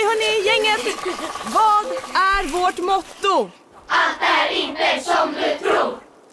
Okej 0.00 0.08
hörni, 0.08 0.46
gänget! 0.46 0.96
Vad 1.44 1.86
är 2.14 2.48
vårt 2.52 2.78
motto? 2.78 3.50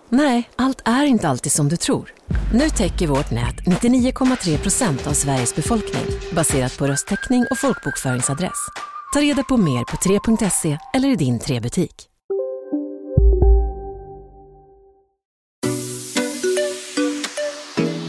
Nej, 0.09 0.49
allt 0.55 0.81
är 0.85 1.03
inte 1.05 1.29
alltid 1.29 1.51
som 1.51 1.69
du 1.69 1.77
tror. 1.77 2.13
Nu 2.53 2.69
täcker 2.69 3.07
vårt 3.07 3.31
nät 3.31 3.55
99,3 3.55 4.57
procent 4.57 5.07
av 5.07 5.11
Sveriges 5.11 5.55
befolkning 5.55 6.05
baserat 6.31 6.77
på 6.77 6.87
röstteckning 6.87 7.45
och 7.51 7.57
folkbokföringsadress. 7.57 8.67
Ta 9.13 9.21
reda 9.21 9.43
på 9.43 9.57
mer 9.57 9.83
på 9.83 9.97
3.se 9.97 10.77
eller 10.93 11.09
i 11.09 11.15
din 11.15 11.39
3-butik. 11.39 12.07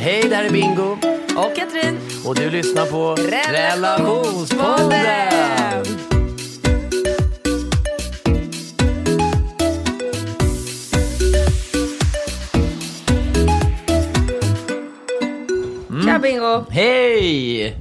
Hej, 0.00 0.22
det 0.28 0.36
här 0.36 0.44
är 0.44 0.50
Bingo. 0.50 1.17
Och 1.38 1.56
Katrin. 1.56 1.98
Och 2.26 2.34
du 2.34 2.50
lyssnar 2.50 2.86
på 2.86 3.14
Relationspodden. 3.14 4.90
Relationspodden. 4.90 5.84
Tja 16.04 16.18
Bingo! 16.18 16.64
Hej! 16.70 17.76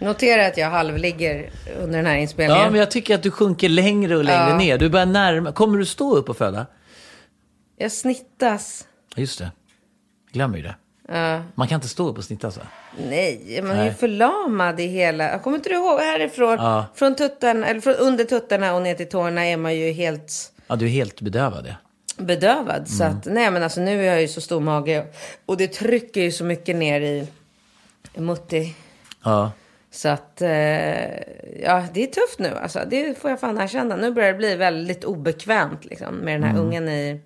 Notera 0.00 0.46
att 0.46 0.56
jag 0.56 0.70
halvligger 0.70 1.50
under 1.80 1.96
den 1.96 2.06
här 2.06 2.16
inspelningen. 2.16 2.62
Ja, 2.64 2.70
men 2.70 2.80
jag 2.80 2.90
tycker 2.90 3.14
att 3.14 3.22
du 3.22 3.30
sjunker 3.30 3.68
längre 3.68 4.16
och 4.16 4.24
längre 4.24 4.50
Ja. 4.50 4.56
ner. 4.56 4.78
Du 4.78 4.88
börjar 4.88 5.06
närma... 5.06 5.52
Kommer 5.52 5.78
du 5.78 5.86
stå 5.86 6.16
upp 6.16 6.28
och 6.28 6.36
föda? 6.36 6.66
Jag 7.76 7.92
snittas. 7.92 8.86
Just 9.16 9.38
det. 9.38 9.50
Glömmer 10.32 10.56
ju 10.56 10.62
det. 10.62 10.74
Ja. 11.08 11.42
Man 11.54 11.68
kan 11.68 11.74
inte 11.76 11.88
stå 11.88 12.08
upp 12.08 12.18
och 12.18 12.24
snitta 12.24 12.50
så. 12.50 12.60
Nej, 13.08 13.60
man 13.62 13.70
är 13.70 13.76
ju 13.76 13.82
Nej. 13.90 13.94
förlamad 13.94 14.80
i 14.80 14.86
hela... 14.86 15.30
Jag 15.30 15.42
kommer 15.42 15.56
inte 15.56 15.68
du 15.68 15.74
ihåg 15.74 16.00
härifrån? 16.00 16.56
Ja. 16.58 16.84
Från 16.94 17.14
tuttarna, 17.16 17.66
eller 17.66 17.80
från 17.80 17.94
under 17.94 18.24
tuttarna 18.24 18.74
och 18.74 18.82
ner 18.82 18.94
till 18.94 19.08
tårna 19.08 19.46
är 19.46 19.56
man 19.56 19.74
ju 19.74 19.92
helt 19.92 20.52
Ja, 20.66 20.76
du 20.76 20.84
är 20.84 20.90
helt 20.90 21.20
bedövad. 21.20 21.66
Ja. 21.68 21.74
bedövad. 22.24 22.88
Så 22.88 23.04
Mm. 23.04 23.16
att, 23.18 23.26
nej 23.26 23.50
men 23.50 23.62
alltså 23.62 23.80
nu 23.80 24.00
är 24.00 24.12
jag 24.12 24.20
ju 24.20 24.28
så 24.28 24.40
stor 24.40 24.60
mage. 24.60 25.06
Och 25.46 25.56
det 25.56 25.66
trycker 25.68 26.20
ju 26.20 26.32
så 26.32 26.44
mycket 26.44 26.76
ner 26.76 27.00
i 27.00 27.26
i 28.14 28.20
mutti. 28.20 28.74
Ja. 29.24 29.52
Så 29.90 30.08
att, 30.08 30.42
eh, 30.42 30.48
ja 31.62 31.84
det 31.94 32.02
är 32.02 32.06
tufft 32.06 32.38
nu 32.38 32.50
alltså. 32.62 32.80
Det 32.90 33.18
får 33.18 33.30
jag 33.30 33.40
fan 33.40 33.60
erkänna. 33.60 33.96
Nu 33.96 34.10
börjar 34.10 34.32
det 34.32 34.38
bli 34.38 34.56
väldigt 34.56 35.04
obekvämt 35.04 35.84
liksom 35.84 36.14
med 36.14 36.34
den 36.34 36.42
här 36.42 36.50
Mm. 36.50 36.62
ungen 36.66 36.88
i, 36.88 37.20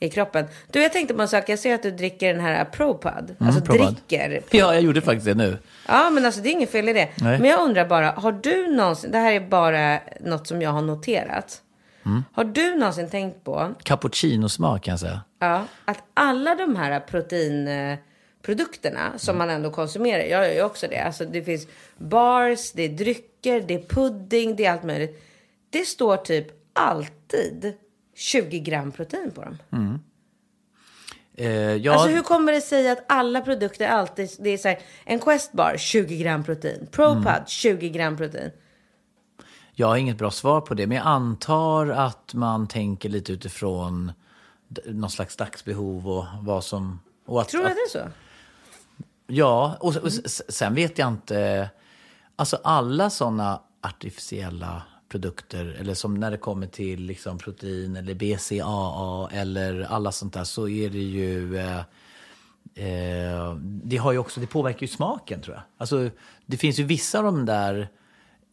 i 0.00 0.08
kroppen. 0.10 0.46
Du, 0.70 0.82
jag 0.82 0.92
tänkte 0.92 1.14
på 1.14 1.22
en 1.22 1.28
sak. 1.28 1.48
Jag 1.48 1.58
ser 1.58 1.74
att 1.74 1.82
du 1.82 1.90
dricker 1.90 2.32
den 2.34 2.42
här 2.42 2.64
Propad. 2.64 3.34
alltså 3.38 3.60
Mm, 3.60 3.62
Propad. 3.62 3.94
dricker. 3.94 4.42
ja, 4.50 4.74
jag 4.74 4.82
gjorde 4.82 5.00
faktiskt 5.00 5.26
det 5.26 5.34
nu. 5.34 5.58
Ja, 5.88 6.10
men 6.10 6.24
alltså 6.26 6.40
det 6.40 6.48
är 6.48 6.52
inget 6.52 6.70
fel 6.70 6.88
i 6.88 6.92
det. 6.92 7.08
Nej. 7.20 7.38
Men 7.38 7.50
jag 7.50 7.60
undrar 7.60 7.86
bara, 7.88 8.10
har 8.10 8.32
du 8.32 8.68
någonsin, 8.68 9.10
det 9.10 9.18
här 9.18 9.32
är 9.32 9.40
bara 9.40 10.00
något 10.20 10.46
som 10.46 10.62
jag 10.62 10.70
har 10.70 10.82
noterat. 10.82 11.62
Mm. 12.06 12.24
Har 12.32 12.44
du 12.44 12.76
någonsin 12.76 13.10
tänkt 13.10 13.44
på 13.44 13.74
Cappuccinosmak 13.82 14.82
kan 14.84 14.92
jag 14.92 15.00
säga. 15.00 15.20
ja, 15.38 15.64
att 15.84 15.98
alla 16.14 16.54
de 16.54 16.76
här 16.76 17.00
proteinprodukterna 17.00 19.12
som 19.18 19.38
man 19.38 19.50
ändå 19.50 19.70
konsumerar, 19.70 20.22
jag 20.24 20.46
gör 20.48 20.54
ju 20.54 20.62
också 20.62 20.86
det. 20.90 20.98
Alltså 20.98 21.24
det 21.24 21.42
finns 21.42 21.66
bars, 21.96 22.72
det 22.72 22.82
är 22.82 22.88
drycker, 22.88 23.60
det 23.60 23.74
är 23.74 23.82
pudding, 23.88 24.56
det 24.56 24.64
är 24.64 24.72
allt 24.72 24.84
möjligt. 24.84 25.22
Det 25.70 25.86
står 25.86 26.16
typ 26.16 26.46
alltid 26.72 27.72
20 28.18 28.58
gram 28.60 28.92
protein 28.92 29.30
på 29.30 29.42
dem. 29.44 29.58
Eh, 31.34 31.50
ja, 31.76 31.92
Alltså 31.92 32.08
hur 32.08 32.22
kommer 32.22 32.52
det 32.52 32.60
sig 32.60 32.90
att 32.90 33.04
alla 33.08 33.40
produkter 33.40 33.88
alltid, 33.88 34.30
det 34.38 34.50
är 34.50 34.58
så 34.58 34.68
här, 34.68 34.78
en 35.04 35.18
Questbar 35.20 35.74
20 35.78 36.16
gram 36.18 36.44
protein, 36.44 36.86
Propad 36.90 37.16
Mm. 37.36 37.46
20 37.46 37.88
gram 37.88 38.16
protein. 38.16 38.50
Jag 39.72 39.86
har 39.86 39.96
inget 39.96 40.18
bra 40.18 40.30
svar 40.30 40.60
på 40.60 40.74
det, 40.74 40.86
men 40.86 40.96
jag 40.96 41.06
antar 41.06 41.86
att 41.86 42.34
man 42.34 42.66
tänker 42.68 43.08
lite 43.08 43.32
utifrån 43.32 44.12
någon 44.86 45.10
slags 45.10 45.36
dagsbehov 45.36 46.08
och 46.08 46.24
vad 46.42 46.64
som... 46.64 47.00
Och 47.26 47.40
att, 47.40 47.48
Tror 47.48 47.60
du 47.60 47.66
att, 47.66 47.72
att 47.72 47.76
det 47.92 47.98
är 47.98 48.02
så? 48.02 48.08
Ja, 49.26 49.76
och, 49.80 49.96
och 49.96 50.06
s- 50.08 50.56
sen 50.56 50.74
vet 50.74 50.98
jag 50.98 51.08
inte... 51.08 51.70
Alltså 52.36 52.58
alla 52.64 53.10
sådana 53.10 53.60
artificiella 53.82 54.82
produkter, 55.08 55.76
eller 55.80 55.94
som 55.94 56.14
när 56.14 56.30
det 56.30 56.36
kommer 56.36 56.66
till 56.66 57.00
liksom 57.00 57.38
protein 57.38 57.96
eller 57.96 58.14
BCAA 58.14 59.28
eller 59.32 59.80
alla 59.80 60.12
sånt 60.12 60.34
där, 60.34 60.44
så 60.44 60.68
är 60.68 60.90
det 60.90 60.98
ju... 60.98 61.56
Eh, 61.56 61.78
eh, 62.74 63.54
det, 63.62 63.96
har 63.96 64.12
ju 64.12 64.18
också, 64.18 64.40
det 64.40 64.46
påverkar 64.46 64.80
ju 64.80 64.88
smaken, 64.88 65.40
tror 65.40 65.56
jag. 65.56 65.62
Alltså, 65.78 66.10
det 66.46 66.56
finns 66.56 66.78
ju 66.78 66.84
vissa 66.84 67.18
av 67.18 67.24
de 67.24 67.46
där 67.46 67.88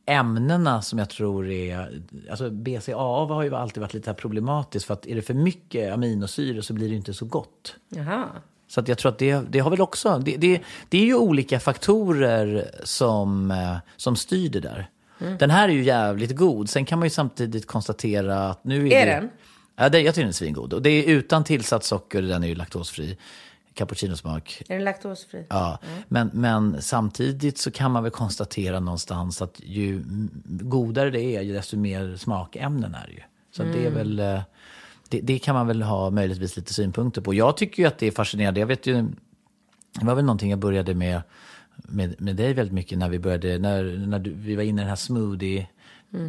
ämnena 0.06 0.82
som 0.82 1.00
jag 1.00 1.10
tror 1.10 1.50
är... 1.50 2.02
Alltså 2.30 2.50
BCAA 2.50 3.26
har 3.26 3.44
ju 3.44 3.56
alltid 3.56 3.82
varit 3.82 3.94
lite 3.94 4.14
problematiskt, 4.14 4.86
för 4.86 4.94
att 4.94 5.06
är 5.06 5.16
det 5.16 5.22
för 5.22 5.34
mycket 5.34 5.94
aminosyror 5.94 6.62
så 6.62 6.74
blir 6.74 6.90
det 6.90 6.96
inte 6.96 7.14
så 7.14 7.26
gott. 7.26 7.76
Jaha. 7.90 8.28
Så 8.68 8.80
att 8.80 8.88
jag 8.88 8.98
tror 8.98 9.12
att 9.12 9.18
det, 9.18 9.42
det 9.50 9.60
har 9.60 9.70
väl 9.70 9.82
också... 9.82 10.20
Det, 10.26 10.38
det, 10.38 10.62
det 10.90 10.98
är 10.98 11.06
ju 11.06 11.16
olika 11.16 11.60
faktorer 11.60 12.72
som, 12.84 13.52
eh, 13.52 13.78
som 13.96 14.16
styr 14.16 14.50
det 14.50 14.60
där. 14.60 14.90
Mm. 15.20 15.38
Den 15.38 15.50
här 15.50 15.70
är 15.70 15.74
ju 15.74 15.84
jävligt 15.84 16.36
god. 16.36 16.70
Sen 16.70 16.86
kan 16.86 17.00
man 17.00 17.06
ju 17.06 17.10
samtidigt 17.10 17.68
konstatera 17.68 18.50
att 18.50 18.64
nu 18.64 18.88
är, 18.88 18.92
Är 18.92 19.06
det, 19.06 19.12
den? 19.12 19.30
Ja, 19.76 19.90
det, 19.90 20.02
jag 20.02 20.14
tycker 20.16 20.24
den 20.24 20.30
är 20.30 20.34
svingod. 20.34 20.74
Och 20.74 20.82
det 20.82 20.90
är 20.90 21.04
utan 21.10 21.44
tillsatt 21.44 21.84
socker, 21.84 22.22
den 22.22 22.44
är 22.44 22.48
ju 22.48 22.56
laktosfri. 22.56 23.18
Cappuccinosmak. 23.74 24.62
Är 24.70 24.76
den 24.76 24.84
laktosfri? 24.84 25.46
Ja, 25.50 25.80
men, 26.08 26.30
men 26.34 26.82
samtidigt 26.82 27.58
så 27.58 27.72
kan 27.72 27.92
man 27.92 28.04
väl 28.04 28.12
konstatera 28.12 28.80
någonstans 28.80 29.42
att 29.42 29.62
ju 29.64 30.04
godare 30.46 31.10
det 31.10 31.22
är, 31.22 31.42
ju 31.42 31.54
desto 31.54 31.78
mer 31.78 32.16
smakämnen 32.18 32.96
är 32.96 33.08
det 33.08 33.14
ju. 33.14 33.22
Så 33.52 33.64
att 33.64 33.74
det 33.74 33.86
är 33.86 33.92
väl... 33.92 34.20
eh, 34.20 34.42
Det, 35.10 35.20
det 35.22 35.40
kan 35.40 35.56
man 35.56 35.68
väl 35.68 35.82
ha 35.82 36.10
möjligtvis 36.10 36.58
lite 36.58 36.74
synpunkter 36.74 37.22
på. 37.22 37.34
Jag 37.34 37.58
tycker 37.58 37.84
ju 37.84 37.88
att 37.88 37.98
det 37.98 38.08
är 38.08 38.12
fascinerande. 38.12 38.60
Jag 38.60 38.68
vet 38.68 38.88
ju, 38.88 39.06
det 40.00 40.06
var 40.06 40.16
väl 40.16 40.26
någonting 40.26 40.50
jag 40.50 40.60
började 40.60 40.94
med, 40.94 41.22
med, 41.78 42.22
med 42.22 42.36
dig 42.36 42.54
väldigt 42.54 42.74
mycket 42.74 42.98
när 42.98 43.10
vi 43.10 43.20
började, 43.20 43.58
när, 43.58 43.84
när 43.84 44.20
du, 44.20 44.34
vi 44.34 44.56
var 44.56 44.64
inne 44.64 44.82
i 44.82 44.84
den 44.84 44.90
här 44.90 44.96
smoothie... 44.96 45.68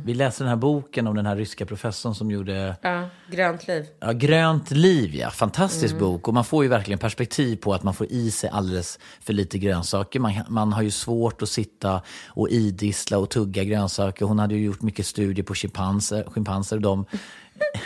Vi 0.05 0.15
läste 0.15 0.45
den 0.45 0.49
här 0.49 0.57
boken 0.57 1.07
om 1.07 1.17
den 1.17 1.27
här 1.27 1.37
ryska 1.37 1.67
professorn 1.67 2.15
som 2.15 2.31
gjorde 2.31 2.77
Ja, 2.83 3.09
grönt 3.31 3.69
liv. 3.69 3.87
Ja, 4.01 4.13
Grönt 4.13 4.71
liv, 4.71 5.15
ja. 5.15 5.31
Fantastisk 5.31 5.99
bok. 5.99 6.29
Och 6.29 6.35
man 6.35 6.45
får 6.45 6.65
ju 6.65 6.71
verkligen 6.71 6.99
perspektiv 6.99 7.57
på 7.57 7.75
att 7.75 7.83
man 7.83 7.95
får 7.95 8.07
i 8.13 8.31
sig 8.31 8.51
alldeles 8.51 8.99
för 9.21 9.33
lite 9.33 9.59
grönsaker. 9.59 10.21
Man, 10.21 10.35
man 10.49 10.73
har 10.73 10.83
ju 10.83 10.91
svårt 10.91 11.43
att 11.43 11.49
sitta 11.49 12.03
och 12.29 12.49
idissla 12.49 13.19
och 13.19 13.31
tugga 13.31 13.65
grönsaker. 13.65 14.25
Hon 14.25 14.39
hade 14.39 14.55
ju 14.55 14.65
gjort 14.65 14.83
mycket 14.83 15.07
studier 15.07 15.45
på 15.45 15.55
schimpanser. 15.55 16.25
schimpanser 16.31 16.77
och, 16.77 16.83
de, 16.83 17.05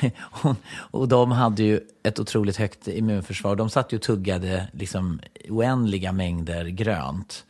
hon, 0.19 0.57
och 0.77 1.09
de 1.09 1.33
hade 1.33 1.63
ju 1.63 1.81
ett 2.03 2.19
otroligt 2.19 2.57
högt 2.57 2.89
immunförsvar. 2.89 3.57
De 3.57 3.71
satt 3.71 3.93
ju 3.93 3.97
och 3.97 4.03
tuggade 4.03 4.69
liksom 4.73 5.21
oändliga 5.49 6.13
mängder 6.13 6.65
grönt 6.65 7.45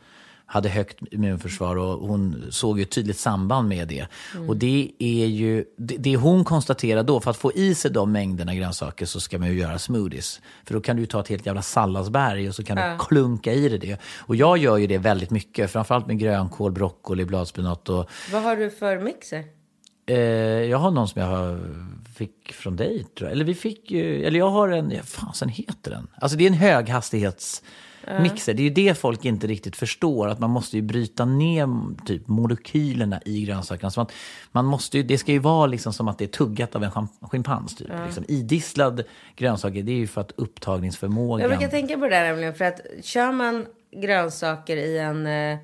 hade 0.51 0.69
högt 0.69 0.97
immunförsvar 1.11 1.75
och 1.75 2.07
hon 2.07 2.45
såg 2.49 2.77
ju 2.77 2.83
ett 2.83 2.91
tydligt 2.91 3.17
samband 3.17 3.67
med 3.67 3.87
det. 3.87 4.07
Och 4.47 4.57
det 4.57 4.91
är 4.99 5.25
ju, 5.25 5.65
det, 5.77 5.97
det 5.97 6.15
hon 6.15 6.45
konstaterar 6.45 7.03
då, 7.03 7.19
för 7.19 7.31
att 7.31 7.37
få 7.37 7.53
i 7.53 7.75
sig 7.75 7.91
de 7.91 8.11
mängderna 8.11 8.55
grönsaker 8.55 9.05
så 9.05 9.19
ska 9.19 9.39
man 9.39 9.47
ju 9.47 9.59
göra 9.59 9.79
smoothies. 9.79 10.41
För 10.65 10.73
då 10.73 10.81
kan 10.81 10.97
du 10.97 11.05
ta 11.05 11.19
ett 11.19 11.27
helt 11.27 11.45
jävla 11.45 11.61
salladsberg 11.61 12.49
och 12.49 12.55
så 12.55 12.63
kan 12.63 12.77
du 12.77 13.05
klunka 13.05 13.53
i 13.53 13.69
dig 13.69 13.79
det. 13.79 13.97
Och 14.19 14.35
jag 14.35 14.57
gör 14.57 14.77
ju 14.77 14.87
det 14.87 14.97
väldigt 14.97 15.29
mycket, 15.29 15.71
framförallt 15.71 16.07
med 16.07 16.19
grönkål, 16.19 16.71
broccoli, 16.71 17.25
bladspenat 17.25 17.89
och 17.89 18.09
Vad 18.31 18.43
har 18.43 18.55
du 18.55 18.69
för 18.69 18.99
mixer? 18.99 19.43
Eh, 20.05 20.17
jag 20.69 20.77
har 20.77 20.91
någon 20.91 21.07
som 21.07 21.21
jag 21.21 21.29
har, 21.29 21.59
fick 22.17 22.53
från 22.53 22.75
dig, 22.75 23.03
tror 23.17 23.29
jag. 23.29 23.31
Eller 23.31 23.45
vi 23.45 23.55
fick 23.55 23.91
ju, 23.91 24.25
eller 24.25 24.39
jag 24.39 24.49
har 24.49 24.69
en, 24.69 24.91
ja, 24.91 25.03
fasen 25.03 25.49
heter 25.49 25.91
den? 25.91 26.07
Alltså 26.15 26.37
det 26.37 26.43
är 26.43 26.47
en 26.47 26.53
höghastighetsmixer. 28.03 28.53
Det 28.53 28.61
är 28.61 28.63
ju 28.63 28.69
det 28.69 28.97
folk 28.97 29.25
inte 29.25 29.47
riktigt 29.47 29.75
förstår. 29.75 30.27
Att 30.27 30.39
man 30.39 30.49
måste 30.49 30.75
ju 30.75 30.81
bryta 30.81 31.25
ner 31.25 31.67
typ 32.05 32.27
molekylerna 32.27 33.21
i 33.25 33.45
grönsakerna. 33.45 33.91
Så 33.91 34.01
att 34.01 34.11
man 34.51 34.65
måste 34.65 34.97
ju, 34.97 35.03
det 35.03 35.17
ska 35.17 35.31
ju 35.31 35.39
vara 35.39 35.65
liksom 35.65 35.93
som 35.93 36.07
att 36.07 36.17
det 36.17 36.23
är 36.23 36.27
tuggat 36.27 36.75
av 36.75 36.83
en 36.83 36.91
schim- 36.91 37.07
schimpans. 37.21 37.75
Typ. 37.75 37.87
Liksom. 38.05 38.25
Idisslad 38.27 39.03
grönsaker, 39.35 39.83
det 39.83 39.91
är 39.91 39.95
ju 39.95 40.07
för 40.07 40.21
att 40.21 40.31
upptagningsförmågan... 40.35 41.49
Jag 41.49 41.49
brukar 41.49 41.67
tänka 41.71 41.97
på 41.97 42.03
det 42.03 42.15
där 42.15 42.23
nämligen. 42.23 42.53
För 42.53 42.65
att 42.65 42.81
kör 43.03 43.31
man 43.31 43.65
grönsaker 43.91 44.77
i 44.77 44.97
en, 44.97 45.27
eh, 45.27 45.57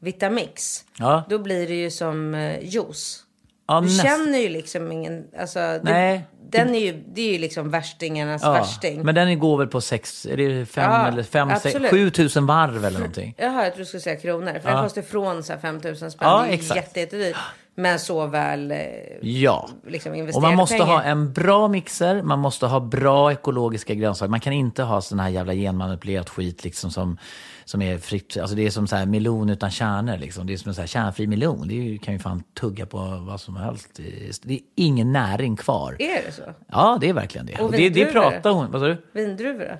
Vitamix. 0.00 0.84
Ja. 0.98 1.22
Då 1.28 1.38
blir 1.38 1.68
det 1.68 1.74
ju 1.74 1.90
som 1.90 2.34
eh, 2.34 2.64
juice. 2.64 3.24
Ja, 3.68 3.80
Du 3.80 3.86
näst- 3.86 4.02
känner 4.02 4.38
ju 4.38 4.48
liksom 4.48 4.92
ingen, 4.92 5.24
alltså. 5.40 5.58
Det, 5.58 5.80
Nej. 5.84 6.24
Den 6.50 6.74
är 6.74 6.78
ju, 6.78 7.02
det 7.14 7.20
är 7.28 7.32
ju 7.32 7.38
liksom 7.38 7.70
värstingarnas 7.70 8.42
Ja, 8.42 8.52
värsting. 8.52 9.02
men 9.02 9.14
den 9.14 9.38
går 9.38 9.58
väl 9.58 9.66
på 9.66 9.80
sex, 9.80 10.26
är 10.26 10.36
det 10.36 10.66
fem 10.66 10.90
Ja, 10.90 11.08
eller 11.08 11.22
fem, 11.22 11.50
sex, 11.62 11.78
sju 11.90 12.10
tusen 12.10 12.46
varv 12.46 12.84
eller 12.84 12.98
någonting? 12.98 13.34
Jaha, 13.38 13.64
jag 13.64 13.72
tror 13.72 13.78
du 13.78 13.84
skulle 13.86 14.00
säga 14.00 14.16
kronor. 14.16 14.52
För 14.62 14.68
Ja. 14.70 14.74
den 14.74 14.82
kostar 14.84 15.02
från 15.02 15.42
så 15.44 15.52
här 15.52 15.60
5 15.60 15.80
000 15.84 15.96
spänn. 15.96 16.10
Ja, 16.20 16.42
det 16.42 16.48
är 16.48 16.54
exakt. 16.54 16.76
jätte, 16.76 17.00
jättedyrt. 17.00 17.36
Men 17.78 17.98
så 17.98 18.26
väl 18.26 18.70
eh, 18.70 18.78
Ja. 19.20 19.68
liksom 19.86 20.28
Och 20.34 20.42
man 20.42 20.54
måste 20.56 20.74
pengar. 20.74 20.86
ha 20.86 21.02
en 21.02 21.32
bra 21.32 21.68
mixer, 21.68 22.22
man 22.22 22.38
måste 22.38 22.66
ha 22.66 22.80
bra 22.80 23.32
ekologiska 23.32 23.94
grönsaker. 23.94 24.30
Man 24.30 24.40
kan 24.40 24.52
inte 24.52 24.82
ha 24.82 25.00
sån 25.00 25.20
här 25.20 25.28
jävla 25.28 25.54
genmanipulerat 25.54 26.28
skit 26.30 26.64
liksom 26.64 26.90
som, 26.90 27.18
som 27.64 27.82
är 27.82 27.98
fritt. 27.98 28.36
Alltså 28.40 28.56
det 28.56 28.66
är 28.66 28.70
som 28.70 28.86
så 28.86 28.96
här 28.96 29.06
melon 29.06 29.50
utan 29.50 29.70
kärnor 29.70 30.16
liksom. 30.16 30.46
Det 30.46 30.52
är 30.52 30.56
som 30.56 30.68
en 30.68 30.74
så 30.74 30.80
här 30.80 30.88
kärnfri 30.88 31.26
melon. 31.26 31.68
Det 31.68 31.74
ju, 31.74 31.98
kan 31.98 32.14
ju 32.14 32.20
fan 32.20 32.42
tugga 32.60 32.86
på 32.86 32.98
vad 33.28 33.40
som 33.40 33.56
helst. 33.56 33.88
Det 34.42 34.54
är, 34.54 34.60
ingen 34.74 35.12
näring 35.12 35.56
kvar. 35.56 35.96
Är 35.98 36.22
det 36.26 36.32
så? 36.32 36.42
Ja, 36.72 36.98
det 37.00 37.08
är 37.08 37.12
verkligen 37.12 37.46
det. 37.46 37.54
Och 37.54 37.60
Och 37.60 37.70
det, 37.72 37.76
det 37.76 37.82
vindruvor? 37.88 38.12
pratar 38.12 38.50
hon, 38.50 38.70
vad 38.70 38.80
sa 38.80 38.86
du? 38.86 38.96
Vindruvor? 39.12 39.78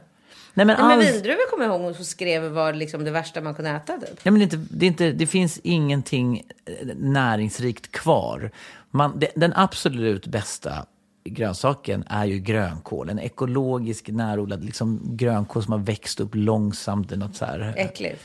Nej 0.55 0.67
men, 0.67 0.77
Nej, 0.81 0.97
men 0.97 1.07
vindruvor 1.07 1.51
kommer 1.51 1.65
jag 1.65 1.75
ihåg 1.75 1.95
hon 1.97 2.05
skrev 2.05 2.43
var 2.43 2.73
liksom 2.73 3.05
det 3.05 3.11
värsta 3.11 3.41
man 3.41 3.55
kunde 3.55 3.71
äta 3.71 3.99
typ. 3.99 4.21
Ja, 4.23 4.31
men 4.31 4.39
det, 4.39 4.45
inte, 4.45 4.57
det, 4.71 4.87
inte, 4.87 5.13
det 5.13 5.27
finns 5.27 5.61
ingenting 5.63 6.43
eh, 6.67 6.87
näringsrikt 6.97 7.93
kvar. 7.93 8.51
Man, 8.91 9.19
det, 9.19 9.31
den 9.35 9.53
absolut 9.57 10.27
bästa 10.27 10.87
grönsaken 11.25 12.05
är 12.07 12.25
ju 12.25 12.39
grönkål. 12.39 13.09
En 13.09 13.19
ekologisk 13.19 14.09
närodlad 14.09 14.65
liksom, 14.65 15.01
grönkål 15.03 15.63
som 15.63 15.73
har 15.73 15.81
växt 15.81 16.21
upp 16.21 16.35
långsamt. 16.35 17.11
Något 17.11 17.37
så 17.37 17.45
här. 17.45 17.75
Äckligt. 17.77 18.23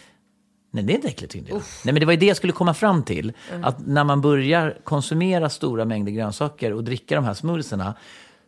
Nej, 0.72 0.84
det 0.84 0.94
är 0.94 0.96
inte 0.96 1.08
äckligt 1.08 1.34
tyckte 1.34 1.52
jag. 1.52 1.62
Nej, 1.86 1.94
men 1.94 2.00
det 2.00 2.06
var 2.06 2.14
ju 2.14 2.20
det 2.20 2.26
jag 2.26 2.38
skulle 2.38 2.54
komma 2.54 2.74
fram 2.74 3.04
till. 3.04 3.34
Mm. 3.52 3.64
Att 3.64 3.88
när 3.88 4.04
man 4.04 4.22
börjar 4.22 4.78
konsumera 4.84 5.50
stora 5.50 5.86
mängder 5.86 6.12
grönsaker 6.12 6.74
och 6.74 6.84
dricka 6.84 7.16
de 7.16 7.26
här 7.26 7.34
smoothiesarna 7.34 7.96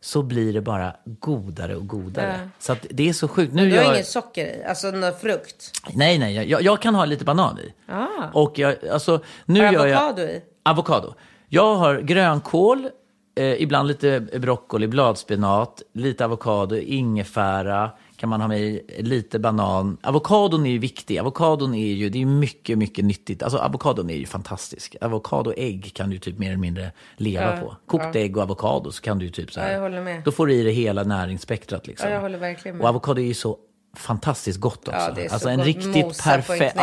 så 0.06 0.22
blir 0.22 0.54
det 0.54 0.62
bara 0.62 0.96
godare 1.06 1.76
och 1.76 1.88
godare. 1.88 2.50
Så 2.60 2.72
att 2.74 2.86
det 2.90 3.10
är 3.10 3.14
så 3.14 3.28
sjukt. 3.28 3.54
Nu 3.54 3.70
Du 3.70 3.76
har 3.78 3.84
gör- 3.84 3.94
ingen 3.94 4.06
socker 4.06 4.46
i? 4.46 4.64
Alltså 4.64 4.92
någon 4.92 5.14
frukt? 5.14 5.72
Nej, 5.94 6.18
nej, 6.20 6.50
jag, 6.50 6.62
jag 6.62 6.82
kan 6.82 6.96
ha 6.96 7.06
lite 7.06 7.26
banan 7.26 7.60
i. 7.60 7.74
Ah. 7.92 8.06
Och 8.34 8.60
jag, 8.60 8.76
alltså, 8.92 9.20
nu 9.46 9.66
Har 9.66 9.74
gör 9.74 9.88
jag... 9.88 9.98
avokado 9.98 10.22
i? 10.22 10.42
Avokado. 10.64 11.14
Jag 11.50 11.76
har 11.76 12.00
grönkål, 12.00 12.90
eh, 13.36 13.62
ibland 13.62 13.88
lite 13.88 14.20
broccoli, 14.20 14.88
bladspenat, 14.88 15.82
lite 15.94 16.26
avokado, 16.26 16.76
ingefära 16.78 17.92
kan 18.18 18.30
man 18.30 18.42
ha 18.42 18.48
med 18.48 18.62
i, 18.62 18.82
lite 19.00 19.40
banan. 19.40 19.98
Avokadon 20.04 20.66
är 20.66 20.72
ju 20.72 20.78
viktig. 20.78 21.20
Avokadon 21.20 21.76
är 21.76 21.94
ju, 21.94 22.10
det 22.10 22.22
är 22.22 22.26
mycket, 22.26 22.78
mycket 22.78 23.06
nyttigt. 23.06 23.44
Alltså 23.44 23.58
avokadon 23.58 24.10
är 24.10 24.16
ju 24.16 24.26
fantastisk. 24.26 24.96
Avokadoägg 25.02 25.92
kan 25.94 26.10
du 26.10 26.18
typ 26.18 26.38
mer 26.38 26.48
eller 26.48 26.58
mindre 26.58 26.92
leva 27.18 27.58
på. 27.58 27.76
Kokt 27.86 28.16
ägg 28.16 28.38
och 28.38 28.44
avokado 28.44 28.92
så 28.92 29.02
kan 29.02 29.20
du 29.20 29.30
typ 29.30 29.52
så 29.52 29.60
här. 29.60 29.68
Ja, 29.68 29.74
jag 29.74 29.82
håller 29.82 30.04
med. 30.04 30.22
Då 30.24 30.32
får 30.32 30.48
du 30.48 30.54
i 30.54 30.64
dig 30.64 30.74
hela 30.74 31.04
näringsspektrat 31.04 31.88
liksom. 31.88 32.10
Ja, 32.10 32.14
jag 32.14 32.22
håller 32.22 32.38
verkligen 32.38 32.78
med. 32.78 32.84
Och 32.84 32.90
avokado 32.90 33.22
är 33.22 33.26
ju 33.26 33.34
så 33.34 33.58
fantastiskt 33.98 34.60
gott 34.60 34.88
också. 34.88 35.00
Ja, 35.00 35.12
det 35.16 35.24
är 35.24 35.28
så 35.28 35.34
alltså 35.34 35.50
en 35.50 35.58
gott. 35.58 35.66
riktigt 35.66 36.06
Mosa 36.06 36.30
perfekt... 36.30 36.78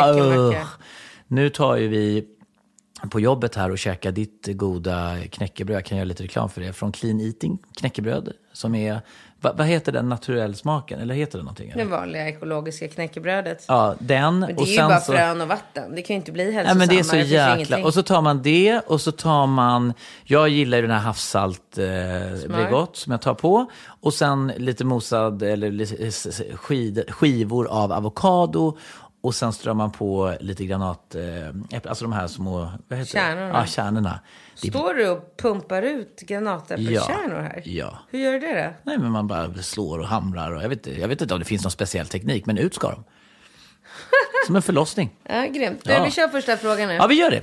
Nu 1.27 1.49
tar 1.49 1.75
ju 1.75 1.87
vi 1.87 2.25
på 3.09 3.19
jobbet 3.19 3.55
här 3.55 3.71
och 3.71 3.77
käkar 3.77 4.11
ditt 4.11 4.47
goda 4.47 5.17
knäckebröd. 5.31 5.77
Jag 5.77 5.85
kan 5.85 5.97
göra 5.97 6.05
lite 6.05 6.23
reklam 6.23 6.49
för 6.49 6.61
det. 6.61 6.73
Från 6.73 6.91
Clean 6.91 7.19
Eating 7.21 7.57
knäckebröd. 7.79 8.33
Som 8.53 8.75
är, 8.75 9.01
vad, 9.41 9.57
vad 9.57 9.67
heter 9.67 9.91
den 9.91 10.09
naturell 10.09 10.55
smaken? 10.55 10.99
Eller 10.99 11.15
heter 11.15 11.37
det 11.37 11.43
någonting? 11.43 11.71
Det 11.75 11.81
Eller? 11.81 11.91
vanliga 11.91 12.29
ekologiska 12.29 12.87
knäckebrödet. 12.87 13.65
Ja, 13.67 13.95
den. 13.99 14.39
Men 14.39 14.55
det 14.55 14.61
och 14.61 14.67
är 14.67 14.71
ju 14.71 14.77
bara 14.77 14.99
så, 14.99 15.11
frön 15.11 15.41
och 15.41 15.47
vatten. 15.47 15.95
Det 15.95 16.01
kan 16.01 16.13
ju 16.13 16.19
inte 16.19 16.31
bli 16.31 16.43
Nej, 16.43 16.53
hälsosammare. 16.53 16.87
men 16.87 16.95
det 16.95 16.99
är 16.99 17.03
så 17.03 17.15
jäkla... 17.15 17.55
ingenting. 17.55 17.85
Och 17.85 17.93
så 17.93 18.03
tar 18.03 18.21
man 18.21 18.41
det 18.41 18.79
och 18.79 19.01
så 19.01 19.11
tar 19.11 19.47
man... 19.47 19.93
Jag 20.23 20.49
gillar 20.49 20.77
ju 20.77 20.81
den 20.81 20.91
här 20.91 20.99
havssalt 20.99 21.77
eh, 21.77 21.85
Bregott 22.47 22.95
som 22.95 23.11
jag 23.11 23.21
tar 23.21 23.33
på. 23.33 23.71
Och 23.85 24.13
sen 24.13 24.51
lite 24.57 24.85
mosad 24.85 25.43
eller 25.43 26.55
skid, 26.55 27.03
skivor 27.09 27.67
av 27.67 27.91
avokado. 27.91 28.77
Och 29.23 29.35
sen 29.35 29.53
strör 29.53 29.73
man 29.73 29.91
på 29.91 30.35
lite 30.39 30.65
granat... 30.65 31.15
Eh, 31.15 31.81
alltså 31.89 32.05
de 32.05 32.13
här 32.13 32.27
små... 32.27 32.71
Vad 32.87 32.99
heter 32.99 33.11
Kärnorna. 33.11 33.59
Ja, 33.59 33.65
kärnorna. 33.65 34.19
Står 34.55 34.93
du 34.93 35.09
och 35.09 35.37
pumpar 35.37 35.81
ut 35.81 36.19
granatäppelkärnor 36.21 37.41
här? 37.41 37.61
Ja. 37.65 37.99
Hur 38.09 38.19
gör 38.19 38.31
du 38.33 38.39
det 38.39 38.63
då? 38.63 38.73
Nej, 38.83 38.97
men 38.97 39.11
man 39.11 39.27
bara 39.27 39.53
slår 39.53 39.99
och 39.99 40.07
hamrar. 40.07 40.51
Och 40.51 40.63
jag, 40.63 40.69
vet, 40.69 40.87
inte- 40.87 41.01
jag 41.01 41.07
vet 41.07 41.21
inte 41.21 41.33
om 41.33 41.39
det 41.39 41.45
finns 41.45 41.63
någon 41.63 41.71
speciell 41.71 42.07
teknik, 42.07 42.45
men 42.45 42.57
ut 42.57 42.73
ska 42.75 42.89
de. 42.91 43.03
Som 44.45 44.55
en 44.55 44.61
förlossning. 44.61 45.15
Ja, 45.29 45.45
grymt. 45.45 45.81
Du, 45.83 45.91
Ja. 45.91 46.03
Vi 46.03 46.11
kör 46.11 46.27
första 46.27 46.57
frågan 46.57 46.87
nu. 46.87 46.93
Ja, 46.93 47.07
vi 47.07 47.15
gör 47.15 47.31
det. 47.31 47.41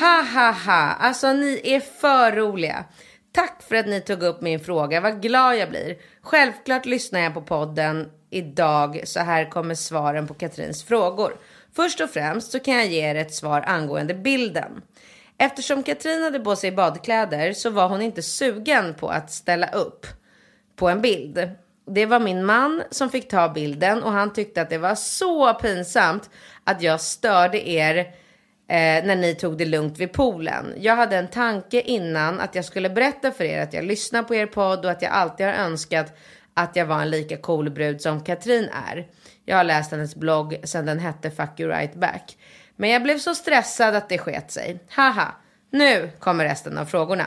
Ha, 0.00 0.22
ha, 0.34 0.50
ha. 0.52 0.92
Alltså, 0.92 1.32
ni 1.32 1.60
är 1.64 1.80
för 1.80 2.32
roliga. 2.36 2.84
Tack 3.32 3.62
för 3.62 3.76
att 3.76 3.86
ni 3.86 4.00
tog 4.00 4.22
upp 4.22 4.40
min 4.40 4.60
fråga. 4.60 5.00
Vad 5.00 5.22
glad 5.22 5.56
jag 5.56 5.70
blir. 5.70 5.96
Självklart 6.22 6.86
lyssnar 6.86 7.20
jag 7.20 7.34
på 7.34 7.42
podden 7.42 8.10
idag, 8.30 9.00
så 9.04 9.20
här 9.20 9.50
kommer 9.50 9.74
svaren 9.74 10.26
på 10.26 10.34
Katrins 10.34 10.84
frågor. 10.84 11.36
Först 11.76 12.00
och 12.00 12.10
främst 12.10 12.52
så 12.52 12.58
kan 12.58 12.74
jag 12.74 12.86
ge 12.86 13.10
er 13.10 13.14
ett 13.14 13.34
svar 13.34 13.64
angående 13.66 14.14
bilden. 14.14 14.82
Eftersom 15.38 15.82
Katrin 15.82 16.22
hade 16.22 16.40
på 16.40 16.56
sig 16.56 16.72
badkläder 16.72 17.52
så 17.52 17.70
var 17.70 17.88
hon 17.88 18.02
inte 18.02 18.22
sugen 18.22 18.94
på 18.94 19.08
att 19.08 19.30
ställa 19.32 19.70
upp 19.70 20.06
på 20.76 20.88
en 20.88 21.00
bild. 21.00 21.50
Det 21.86 22.06
var 22.06 22.20
min 22.20 22.44
man 22.44 22.82
som 22.90 23.10
fick 23.10 23.28
ta 23.28 23.48
bilden 23.48 24.02
och 24.02 24.12
han 24.12 24.32
tyckte 24.32 24.62
att 24.62 24.70
det 24.70 24.78
var 24.78 24.94
så 24.94 25.54
pinsamt 25.54 26.30
att 26.64 26.82
jag 26.82 27.00
störde 27.00 27.68
er 27.68 28.14
eh, 28.72 29.04
när 29.04 29.16
ni 29.16 29.34
tog 29.34 29.58
det 29.58 29.64
lugnt 29.64 29.98
vid 29.98 30.12
poolen. 30.12 30.74
Jag 30.76 30.96
hade 30.96 31.16
en 31.16 31.28
tanke 31.28 31.80
innan 31.80 32.40
att 32.40 32.54
jag 32.54 32.64
skulle 32.64 32.90
berätta 32.90 33.30
för 33.30 33.44
er 33.44 33.62
att 33.62 33.72
jag 33.72 33.84
lyssnar 33.84 34.22
på 34.22 34.34
er 34.34 34.46
podd 34.46 34.84
och 34.84 34.90
att 34.90 35.02
jag 35.02 35.12
alltid 35.12 35.46
har 35.46 35.52
önskat 35.52 36.16
att 36.54 36.76
jag 36.76 36.86
var 36.86 37.02
en 37.02 37.10
lika 37.10 37.36
cool 37.36 37.70
brud 37.70 38.00
som 38.00 38.20
Katrin 38.20 38.68
är. 38.88 39.06
Jag 39.44 39.56
har 39.56 39.64
läst 39.64 39.90
hennes 39.90 40.14
blogg 40.16 40.56
sedan 40.64 40.86
den 40.86 40.98
hette 40.98 41.30
Fuck 41.30 41.60
you 41.60 41.70
right 41.70 41.94
back. 41.94 42.36
Men 42.76 42.90
jag 42.90 43.02
blev 43.02 43.18
så 43.18 43.34
stressad 43.34 43.94
att 43.94 44.08
det 44.08 44.18
sket 44.18 44.50
sig. 44.50 44.80
Haha, 44.90 45.34
nu 45.70 46.10
kommer 46.18 46.44
resten 46.44 46.78
av 46.78 46.84
frågorna. 46.84 47.26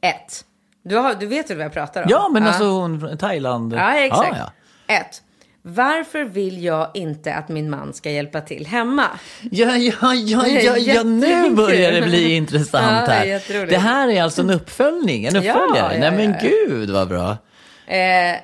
1. 0.00 0.44
Du, 0.82 0.96
har, 0.96 1.14
du 1.14 1.26
vet 1.26 1.50
väl 1.50 1.56
vad 1.56 1.66
jag 1.66 1.72
pratar 1.72 2.02
om? 2.02 2.08
Ja, 2.10 2.28
men 2.32 2.42
alltså 2.42 2.64
hon 2.64 3.00
från 3.00 3.18
Thailand. 3.18 3.74
Ja, 3.74 3.94
exakt. 3.94 4.36
Ja, 4.38 4.52
Ett. 4.94 5.22
Varför 5.68 6.24
vill 6.24 6.64
jag 6.64 6.90
inte 6.94 7.34
att 7.34 7.48
min 7.48 7.70
man 7.70 7.92
ska 7.92 8.10
hjälpa 8.10 8.40
till 8.40 8.66
hemma? 8.66 9.04
ja, 9.50 9.76
ja, 9.76 10.14
ja, 10.14 10.46
ja, 10.46 10.76
ja, 10.76 11.02
nu 11.02 11.50
börjar 11.50 11.92
det 11.92 12.02
bli 12.02 12.32
intressant 12.36 13.08
Ja, 13.08 13.14
här. 13.14 13.24
jätteroligt. 13.24 13.70
Det 13.70 13.78
här 13.78 14.08
är 14.08 14.22
alltså 14.22 14.42
en 14.42 14.50
uppföljning, 14.50 15.24
en 15.24 15.34
Ja, 15.34 15.40
uppföljare. 15.40 15.94
ja, 15.94 16.00
Nej 16.00 16.10
men 16.10 16.30
ja. 16.30 16.48
gud 16.68 16.90
vad 16.90 17.08
bra. 17.08 17.30
Eh, 17.86 18.36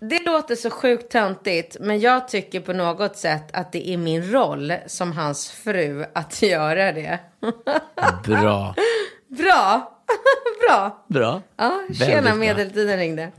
det 0.00 0.22
låter 0.26 0.54
så 0.56 0.70
sjukt 0.70 1.12
töntigt, 1.12 1.76
men 1.80 2.00
jag 2.00 2.28
tycker 2.28 2.60
på 2.60 2.72
något 2.72 3.16
sätt 3.16 3.44
att 3.52 3.72
det 3.72 3.88
är 3.88 3.96
min 3.96 4.32
roll 4.32 4.72
som 4.86 5.12
hans 5.12 5.50
fru 5.50 6.04
att 6.14 6.42
göra 6.42 6.92
det. 6.92 7.18
Bra. 8.24 8.74
Bra! 9.28 9.94
Bra! 10.68 11.04
Bra. 11.08 11.42
Ja, 11.56 11.80
tjena, 11.98 12.22
bra. 12.22 12.34
medeltiden 12.34 12.98
ringde. 12.98 13.30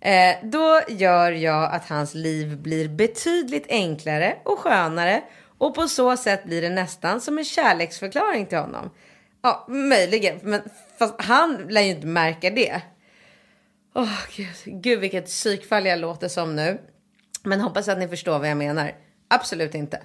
Eh, 0.00 0.36
då 0.42 0.80
gör 0.88 1.32
jag 1.32 1.74
att 1.74 1.88
hans 1.88 2.14
liv 2.14 2.58
blir 2.58 2.88
betydligt 2.88 3.66
enklare 3.68 4.36
och 4.44 4.58
skönare 4.58 5.22
och 5.58 5.74
på 5.74 5.88
så 5.88 6.16
sätt 6.16 6.44
blir 6.44 6.62
det 6.62 6.70
nästan 6.70 7.20
som 7.20 7.38
en 7.38 7.44
kärleksförklaring 7.44 8.46
till 8.46 8.58
honom. 8.58 8.90
Ja, 9.42 9.66
möjligen, 9.68 10.40
men 10.42 10.62
fast 10.98 11.14
han 11.18 11.66
lär 11.68 11.80
ju 11.80 11.90
inte 11.90 12.06
märka 12.06 12.50
det. 12.50 12.82
Åh, 13.94 14.18
gud, 14.36 14.82
gud 14.82 15.00
vilket 15.00 15.26
psykfall 15.26 15.86
jag 15.86 15.98
låter 15.98 16.28
som 16.28 16.56
nu. 16.56 16.80
Men 17.42 17.60
hoppas 17.60 17.88
att 17.88 17.98
ni 17.98 18.08
förstår 18.08 18.38
vad 18.38 18.50
jag 18.50 18.56
menar. 18.56 18.92
Absolut 19.28 19.74
inte. 19.74 19.96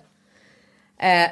Eh, 1.00 1.30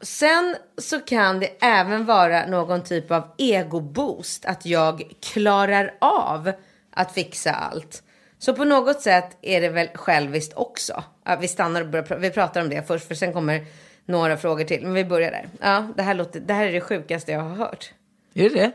sen 0.00 0.56
så 0.78 1.00
kan 1.00 1.40
det 1.40 1.46
även 1.60 2.06
vara 2.06 2.46
någon 2.46 2.84
typ 2.84 3.10
av 3.10 3.34
egoboost. 3.38 4.44
Att 4.44 4.66
jag 4.66 5.12
klarar 5.20 5.94
av 6.00 6.52
att 6.92 7.12
fixa 7.12 7.50
allt. 7.50 8.02
Så 8.38 8.54
på 8.54 8.64
något 8.64 9.00
sätt 9.00 9.36
är 9.42 9.60
det 9.60 9.68
väl 9.68 9.88
själviskt 9.94 10.56
också. 10.56 11.04
Vi 11.40 11.48
stannar 11.48 11.80
och 11.80 11.88
börjar, 11.88 12.18
vi 12.18 12.30
pratar 12.30 12.60
om 12.60 12.68
det 12.68 12.86
först 12.86 13.08
för 13.08 13.14
sen 13.14 13.32
kommer 13.32 13.64
några 14.06 14.36
frågor 14.36 14.64
till. 14.64 14.82
Men 14.82 14.94
vi 14.94 15.04
börjar 15.04 15.30
där. 15.30 15.48
Ja, 15.60 15.88
det 15.96 16.02
här, 16.02 16.14
låter, 16.14 16.40
det 16.40 16.54
här 16.54 16.66
är 16.66 16.72
det 16.72 16.80
sjukaste 16.80 17.32
jag 17.32 17.40
har 17.40 17.56
hört. 17.56 17.92
Är 18.34 18.42
det 18.42 18.54
det? 18.54 18.72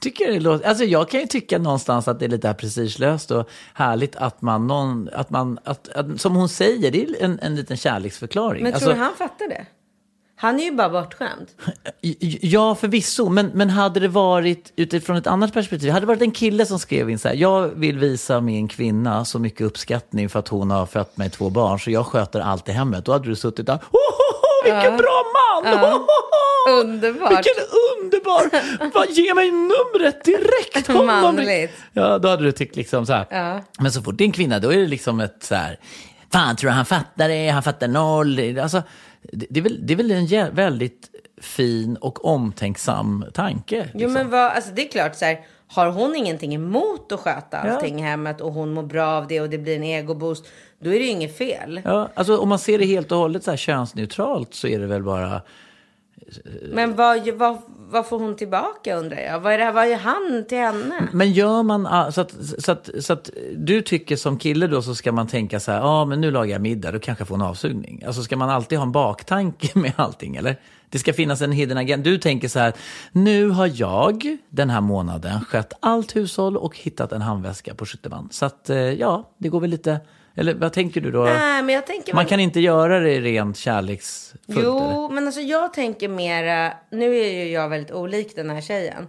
Tycker 0.00 0.32
det 0.32 0.40
låter... 0.40 0.68
Alltså 0.68 0.84
jag 0.84 1.10
kan 1.10 1.20
ju 1.20 1.26
tycka 1.26 1.58
någonstans 1.58 2.08
att 2.08 2.18
det 2.18 2.24
är 2.24 2.28
lite 2.28 2.54
prestigelöst 2.54 3.30
och 3.30 3.48
härligt 3.74 4.16
att 4.16 4.42
man, 4.42 4.66
någon, 4.66 5.08
att 5.12 5.30
man 5.30 5.58
att, 5.64 5.88
att, 5.88 6.20
som 6.20 6.36
hon 6.36 6.48
säger, 6.48 6.90
det 6.90 7.02
är 7.02 7.24
en, 7.24 7.38
en 7.42 7.56
liten 7.56 7.76
kärleksförklaring. 7.76 8.62
Men 8.62 8.72
alltså, 8.74 8.88
tror 8.88 8.98
du 8.98 9.04
han 9.04 9.14
fattar 9.14 9.48
det? 9.48 9.66
Han 10.42 10.60
är 10.60 10.64
ju 10.64 10.72
bara 10.72 10.88
bortskämd. 10.88 11.46
Ja, 12.40 12.74
förvisso. 12.74 13.28
Men, 13.28 13.46
men 13.54 13.70
hade 13.70 14.00
det 14.00 14.08
varit 14.08 14.72
utifrån 14.76 15.16
ett 15.16 15.26
annat 15.26 15.52
perspektiv, 15.52 15.90
hade 15.90 16.02
det 16.02 16.06
varit 16.06 16.22
en 16.22 16.30
kille 16.30 16.66
som 16.66 16.78
skrev 16.78 17.10
in 17.10 17.18
så 17.18 17.28
här, 17.28 17.34
jag 17.34 17.68
vill 17.68 17.98
visa 17.98 18.40
min 18.40 18.68
kvinna 18.68 19.24
så 19.24 19.38
mycket 19.38 19.60
uppskattning 19.60 20.28
för 20.28 20.38
att 20.38 20.48
hon 20.48 20.70
har 20.70 20.86
fött 20.86 21.16
mig 21.16 21.30
två 21.30 21.50
barn, 21.50 21.80
så 21.80 21.90
jag 21.90 22.06
sköter 22.06 22.40
allt 22.40 22.68
i 22.68 22.72
hemmet. 22.72 23.04
Då 23.04 23.12
hade 23.12 23.28
du 23.28 23.36
suttit 23.36 23.66
där, 23.66 23.78
vilken 24.64 24.96
bra 24.96 25.22
man! 25.34 25.74
Oh. 25.74 26.00
Underbart. 26.80 27.30
Vilken 27.30 27.64
underbar! 28.02 28.50
Va, 28.94 29.04
ge 29.08 29.34
mig 29.34 29.50
numret 29.50 30.24
direkt! 30.24 30.86
Honom. 30.86 31.06
Manligt. 31.06 31.72
Ja, 31.92 32.18
då 32.18 32.28
hade 32.28 32.42
du 32.42 32.52
tyckt 32.52 32.76
liksom 32.76 33.06
så 33.06 33.12
här. 33.12 33.26
Ja. 33.30 33.60
Men 33.78 33.92
så 33.92 34.02
fort 34.02 34.18
det 34.18 34.24
är 34.24 34.26
en 34.26 34.32
kvinna, 34.32 34.58
då 34.58 34.72
är 34.72 34.76
det 34.76 34.86
liksom 34.86 35.20
ett 35.20 35.36
så 35.40 35.54
här, 35.54 35.78
fan 36.32 36.56
tror 36.56 36.70
du 36.70 36.76
han 36.76 36.86
fattar 36.86 37.28
det? 37.28 37.48
Han 37.48 37.62
fattar 37.62 37.88
noll. 37.88 38.58
Alltså, 38.58 38.82
det, 39.22 39.46
det, 39.50 39.60
är 39.60 39.64
väl, 39.64 39.86
det 39.86 39.92
är 39.92 39.96
väl 39.96 40.10
en 40.10 40.54
väldigt 40.54 41.10
fin 41.40 41.96
och 41.96 42.24
omtänksam 42.24 43.24
tanke. 43.34 43.76
Liksom. 43.82 44.00
Jo 44.00 44.08
men 44.08 44.30
vad, 44.30 44.52
alltså 44.52 44.70
det 44.74 44.86
är 44.86 44.90
klart 44.90 45.14
så 45.14 45.24
här, 45.24 45.40
har 45.66 45.90
hon 45.90 46.16
ingenting 46.16 46.54
emot 46.54 47.12
att 47.12 47.20
sköta 47.20 47.58
allting 47.58 47.98
i 47.98 48.02
hemmet 48.02 48.40
och 48.40 48.52
hon 48.52 48.72
mår 48.72 48.82
bra 48.82 49.06
av 49.06 49.26
det 49.26 49.40
och 49.40 49.50
det 49.50 49.58
blir 49.58 49.76
en 49.76 49.84
egoboost, 49.84 50.46
då 50.78 50.90
är 50.90 50.98
det 50.98 51.04
ju 51.04 51.10
inget 51.10 51.38
fel. 51.38 51.80
Ja, 51.84 52.08
alltså 52.14 52.38
om 52.38 52.48
man 52.48 52.58
ser 52.58 52.78
det 52.78 52.84
helt 52.84 53.12
och 53.12 53.18
hållet 53.18 53.44
så 53.44 53.50
här 53.50 53.58
könsneutralt 53.58 54.54
så 54.54 54.66
är 54.68 54.78
det 54.78 54.86
väl 54.86 55.02
bara... 55.02 55.42
Men 56.72 56.96
vad, 56.96 57.28
vad, 57.28 57.58
vad 57.90 58.06
får 58.06 58.18
hon 58.18 58.36
tillbaka 58.36 58.96
undrar 58.96 59.18
jag? 59.18 59.40
Vad, 59.40 59.52
är 59.52 59.58
det, 59.58 59.64
här- 59.64 59.72
vad 59.72 59.88
gör 59.90 59.96
han 59.96 60.44
till 60.48 60.58
henne? 60.58 61.08
Men 61.12 61.32
gör 61.32 61.62
man 61.62 61.86
ah, 61.86 62.12
så 62.12 62.20
att, 62.20 62.34
så, 62.58 62.72
att, 62.72 62.90
så 63.00 63.12
att 63.12 63.30
du 63.56 63.82
tycker 63.82 64.16
som 64.16 64.38
kille 64.38 64.66
då 64.66 64.82
så 64.82 64.94
ska 64.94 65.12
man 65.12 65.26
tänka 65.26 65.60
så 65.60 65.72
här, 65.72 65.78
ja 65.78 65.84
ah, 65.84 66.04
men 66.04 66.20
nu 66.20 66.30
lagar 66.30 66.52
jag 66.52 66.62
middag, 66.62 66.92
då 66.92 66.98
kanske 66.98 67.22
jag 67.22 67.28
får 67.28 67.34
en 67.34 67.42
avsugning. 67.42 68.02
Alltså 68.06 68.22
ska 68.22 68.36
man 68.36 68.50
alltid 68.50 68.78
ha 68.78 68.82
en 68.86 68.92
baktanke 68.92 69.68
med 69.78 69.92
allting 69.96 70.36
eller? 70.36 70.56
Det 70.88 70.98
ska 70.98 71.12
finnas 71.12 71.42
en 71.42 71.52
hidden 71.52 71.78
agenda. 71.78 72.10
Du 72.10 72.18
tänker 72.18 72.48
så 72.48 72.58
här, 72.58 72.72
nu 73.12 73.48
har 73.48 73.70
jag 73.74 74.36
den 74.48 74.70
här 74.70 74.80
månaden 74.80 75.40
skött 75.44 75.72
allt 75.80 76.16
hushåll 76.16 76.56
och 76.56 76.78
hittat 76.78 77.12
en 77.12 77.22
handväska 77.22 77.74
på 77.74 77.86
skytteman. 77.86 78.28
Så 78.32 78.46
att 78.46 78.70
eh, 78.70 78.76
ja, 78.78 79.30
det 79.38 79.48
går 79.48 79.60
väl 79.60 79.70
lite, 79.70 80.00
eller 80.34 80.54
vad 80.54 80.72
tänker 80.72 81.00
du 81.00 81.10
då? 81.10 81.24
Nej 81.24 81.62
men 81.62 81.74
jag 81.74 81.86
tänker 81.86 82.14
Man 82.14 82.24
väl- 82.24 82.28
kan 82.28 82.40
inte 82.40 82.60
göra 82.60 82.98
det 83.00 83.20
rent 83.20 83.56
kärleksfullt? 83.56 84.48
eller? 84.58 84.62
Jo, 84.64 85.08
men 85.12 85.26
alltså 85.26 85.40
jag 85.40 85.72
tänker 85.72 86.08
mera, 86.08 86.72
nu 86.90 87.16
är 87.16 87.30
ju 87.32 87.52
jag 87.52 87.68
väldigt 87.68 87.92
olik 87.92 88.36
den 88.36 88.50
här 88.50 88.60
tjejen. 88.60 89.06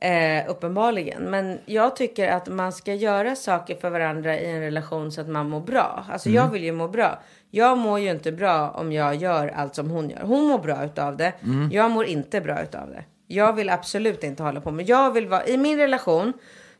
Eh, 0.00 0.50
uppenbarligen. 0.50 1.22
Men 1.22 1.58
jag 1.66 1.96
tycker 1.96 2.28
att 2.28 2.48
man 2.48 2.72
ska 2.72 2.94
göra 2.94 3.36
saker 3.36 3.76
för 3.76 3.90
varandra 3.90 4.38
i 4.40 4.50
en 4.50 4.60
relation 4.60 5.12
så 5.12 5.20
att 5.20 5.28
man 5.28 5.48
mår 5.48 5.60
bra. 5.60 6.04
Alltså 6.12 6.30
jag 6.30 6.50
vill 6.50 6.64
ju 6.64 6.72
må 6.72 6.88
bra. 6.88 7.22
Jag 7.50 7.78
mår 7.78 8.00
ju 8.00 8.10
inte 8.10 8.32
bra 8.32 8.70
om 8.70 8.92
jag 8.92 9.14
gör 9.14 9.48
allt 9.48 9.74
som 9.74 9.90
hon 9.90 10.10
gör. 10.10 10.20
Hon 10.22 10.44
mår 10.44 10.58
bra 10.58 10.84
utav 10.84 11.16
det. 11.16 11.32
Jag 11.72 11.90
mår 11.90 12.04
inte 12.04 12.40
bra 12.40 12.62
utav 12.62 12.90
det. 12.90 13.04
Jag 13.26 13.52
vill 13.52 13.70
absolut 13.70 14.24
inte 14.24 14.42
hålla 14.42 14.60
på 14.60 14.70
med. 14.70 14.88
Jag 14.88 15.10
vill 15.10 15.26
vara, 15.28 15.46
i 15.46 15.56
min 15.56 15.78
relation 15.78 16.32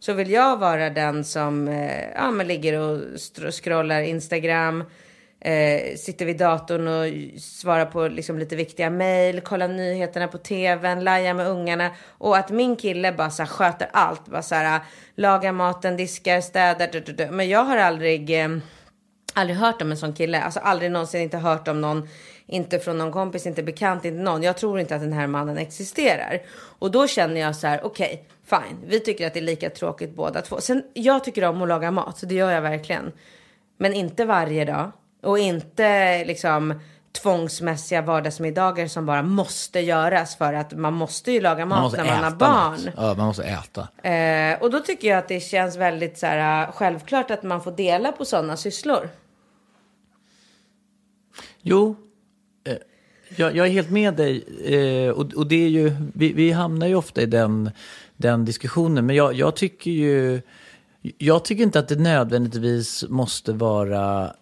så 0.04 0.12
vill 0.12 0.30
jag 0.30 0.56
vara 0.56 0.90
den 0.90 1.24
som 1.24 1.68
eh, 1.68 2.10
ja, 2.14 2.30
men 2.30 2.46
ligger 2.46 2.80
och 2.80 3.00
scrollar 3.52 4.00
Instagram. 4.00 4.84
Eh, 5.40 5.96
sitter 5.96 6.26
vid 6.26 6.38
datorn 6.38 6.88
och 6.88 7.40
svarar 7.40 7.86
på 7.86 8.08
liksom 8.08 8.38
lite 8.38 8.56
viktiga 8.56 8.90
mejl, 8.90 9.40
kollar 9.40 9.68
nyheterna 9.68 10.28
på 10.28 10.38
tvn, 10.38 11.04
lajar 11.04 11.34
med 11.34 11.48
ungarna. 11.48 11.90
Och 12.08 12.36
att 12.36 12.50
min 12.50 12.76
kille 12.76 13.12
bara 13.12 13.30
så 13.30 13.42
här, 13.42 13.48
sköter 13.48 13.88
allt. 13.92 14.26
Bara 14.26 14.42
så 14.42 14.54
här, 14.54 14.76
eh, 14.76 14.82
lagar 15.14 15.52
maten, 15.52 15.96
diskar, 15.96 16.40
städar. 16.40 16.88
Du, 16.92 17.00
du, 17.00 17.12
du. 17.12 17.26
Men 17.26 17.48
jag 17.48 17.64
har 17.64 17.76
aldrig, 17.76 18.40
eh, 18.40 18.48
aldrig 19.34 19.56
hört 19.56 19.82
om 19.82 19.90
en 19.90 19.96
sån 19.96 20.12
kille. 20.12 20.40
Alltså 20.42 20.60
aldrig 20.60 20.90
någonsin 20.90 21.20
inte 21.20 21.38
hört 21.38 21.68
om 21.68 21.80
någon. 21.80 22.08
Inte 22.46 22.78
från 22.78 22.98
någon 22.98 23.12
kompis, 23.12 23.46
inte 23.46 23.62
bekant, 23.62 24.04
inte 24.04 24.22
någon. 24.22 24.42
Jag 24.42 24.56
tror 24.56 24.80
inte 24.80 24.94
att 24.94 25.02
den 25.02 25.12
här 25.12 25.26
mannen 25.26 25.58
existerar. 25.58 26.42
Och 26.78 26.90
då 26.90 27.06
känner 27.06 27.40
jag 27.40 27.56
så 27.56 27.66
här, 27.66 27.84
okej, 27.84 28.24
fine. 28.44 28.78
Vi 28.86 29.00
tycker 29.00 29.26
att 29.26 29.34
det 29.34 29.40
är 29.40 29.44
lika 29.44 29.70
tråkigt 29.70 30.14
båda 30.14 30.42
två. 30.42 30.60
Sen, 30.60 30.82
jag 30.94 31.24
tycker 31.24 31.44
om 31.44 31.62
att 31.62 31.68
laga 31.68 31.90
mat, 31.90 32.18
så 32.18 32.26
det 32.26 32.34
gör 32.34 32.50
jag 32.50 32.62
verkligen. 32.62 33.12
Men 33.78 33.94
inte 33.94 34.24
varje 34.24 34.64
dag. 34.64 34.92
Och 35.22 35.38
inte 35.38 36.24
liksom 36.24 36.80
tvångsmässiga 37.22 38.02
vardagsmiddagar 38.02 38.86
som 38.86 39.06
bara 39.06 39.22
måste 39.22 39.80
göras 39.80 40.36
för 40.36 40.54
att 40.54 40.72
man 40.72 40.94
måste 40.94 41.32
ju 41.32 41.40
laga 41.40 41.66
mat 41.66 41.92
när 41.92 42.04
man 42.04 42.24
har 42.24 42.30
barn. 42.30 42.80
något. 42.84 42.94
Ja, 42.96 43.14
man 43.14 43.26
måste 43.26 43.44
äta. 43.44 44.08
Eh, 44.08 44.62
och 44.62 44.70
då 44.70 44.80
tycker 44.80 45.08
jag 45.08 45.18
att 45.18 45.28
det 45.28 45.40
känns 45.40 45.76
väldigt 45.76 46.18
så 46.18 46.26
här, 46.26 46.62
äh, 46.62 46.72
självklart 46.72 47.30
att 47.30 47.42
man 47.42 47.62
får 47.62 47.72
dela 47.72 48.12
på 48.12 48.24
sådana 48.24 48.56
sysslor. 48.56 49.08
Jo, 51.62 51.96
eh, 52.64 52.74
jag, 53.36 53.56
jag 53.56 53.66
är 53.66 53.70
helt 53.70 53.90
med 53.90 54.14
dig. 54.14 54.44
Eh, 54.64 55.10
och, 55.10 55.34
och 55.34 55.46
det 55.46 55.64
är 55.64 55.68
ju, 55.68 55.92
vi, 56.14 56.32
vi 56.32 56.52
hamnar 56.52 56.86
ju 56.86 56.94
ofta 56.94 57.22
i 57.22 57.26
den, 57.26 57.70
den 58.16 58.44
diskussionen. 58.44 59.06
Men 59.06 59.16
jag, 59.16 59.34
jag 59.34 59.56
tycker 59.56 59.90
ju, 59.90 60.40
jag 61.18 61.44
tycker 61.44 61.62
inte 61.62 61.78
att 61.78 61.88
det 61.88 61.96
nödvändigtvis 61.96 63.04
måste 63.08 63.52
vara 63.52 64.34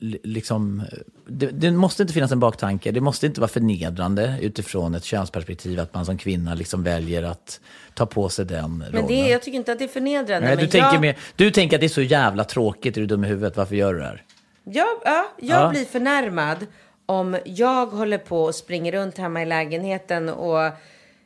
li- 0.00 0.20
liksom, 0.22 0.82
det, 1.26 1.46
det 1.46 1.70
måste 1.70 2.02
inte 2.02 2.14
finnas 2.14 2.32
en 2.32 2.40
baktanke. 2.40 2.90
Det 2.90 3.00
måste 3.00 3.26
inte 3.26 3.40
vara 3.40 3.48
förnedrande 3.48 4.38
utifrån 4.40 4.94
ett 4.94 5.04
könsperspektiv 5.04 5.80
att 5.80 5.94
man 5.94 6.06
som 6.06 6.18
kvinna 6.18 6.54
liksom 6.54 6.82
väljer 6.82 7.22
att 7.22 7.60
ta 7.94 8.06
på 8.06 8.28
sig 8.28 8.44
den 8.44 8.78
Men 8.78 8.92
rollen. 8.92 9.06
det, 9.06 9.28
jag 9.28 9.42
tycker 9.42 9.58
inte 9.58 9.72
att 9.72 9.78
det 9.78 9.84
är 9.84 9.88
förnedrande. 9.88 10.46
Nej, 10.46 10.56
men 10.56 10.64
du, 10.64 10.70
tänker 10.70 10.92
jag, 10.92 11.00
mer, 11.00 11.16
du 11.36 11.50
tänker 11.50 11.76
att 11.76 11.80
det 11.80 11.86
är 11.86 11.88
så 11.88 12.02
jävla 12.02 12.44
tråkigt, 12.44 12.96
är 12.96 13.00
du 13.00 13.06
dum 13.06 13.24
i 13.24 13.28
huvudet, 13.28 13.56
varför 13.56 13.74
gör 13.76 13.92
du 13.94 13.98
det 14.00 14.06
här? 14.06 14.22
Jag, 14.64 14.86
ja, 15.04 15.24
jag 15.40 15.60
Ja. 15.62 15.70
blir 15.70 15.84
förnärmad 15.84 16.56
om 17.06 17.36
jag 17.44 17.86
håller 17.86 18.18
på 18.18 18.42
och 18.44 18.54
springer 18.54 18.92
runt 18.92 19.18
hemma 19.18 19.42
i 19.42 19.46
lägenheten 19.46 20.28
och 20.28 20.70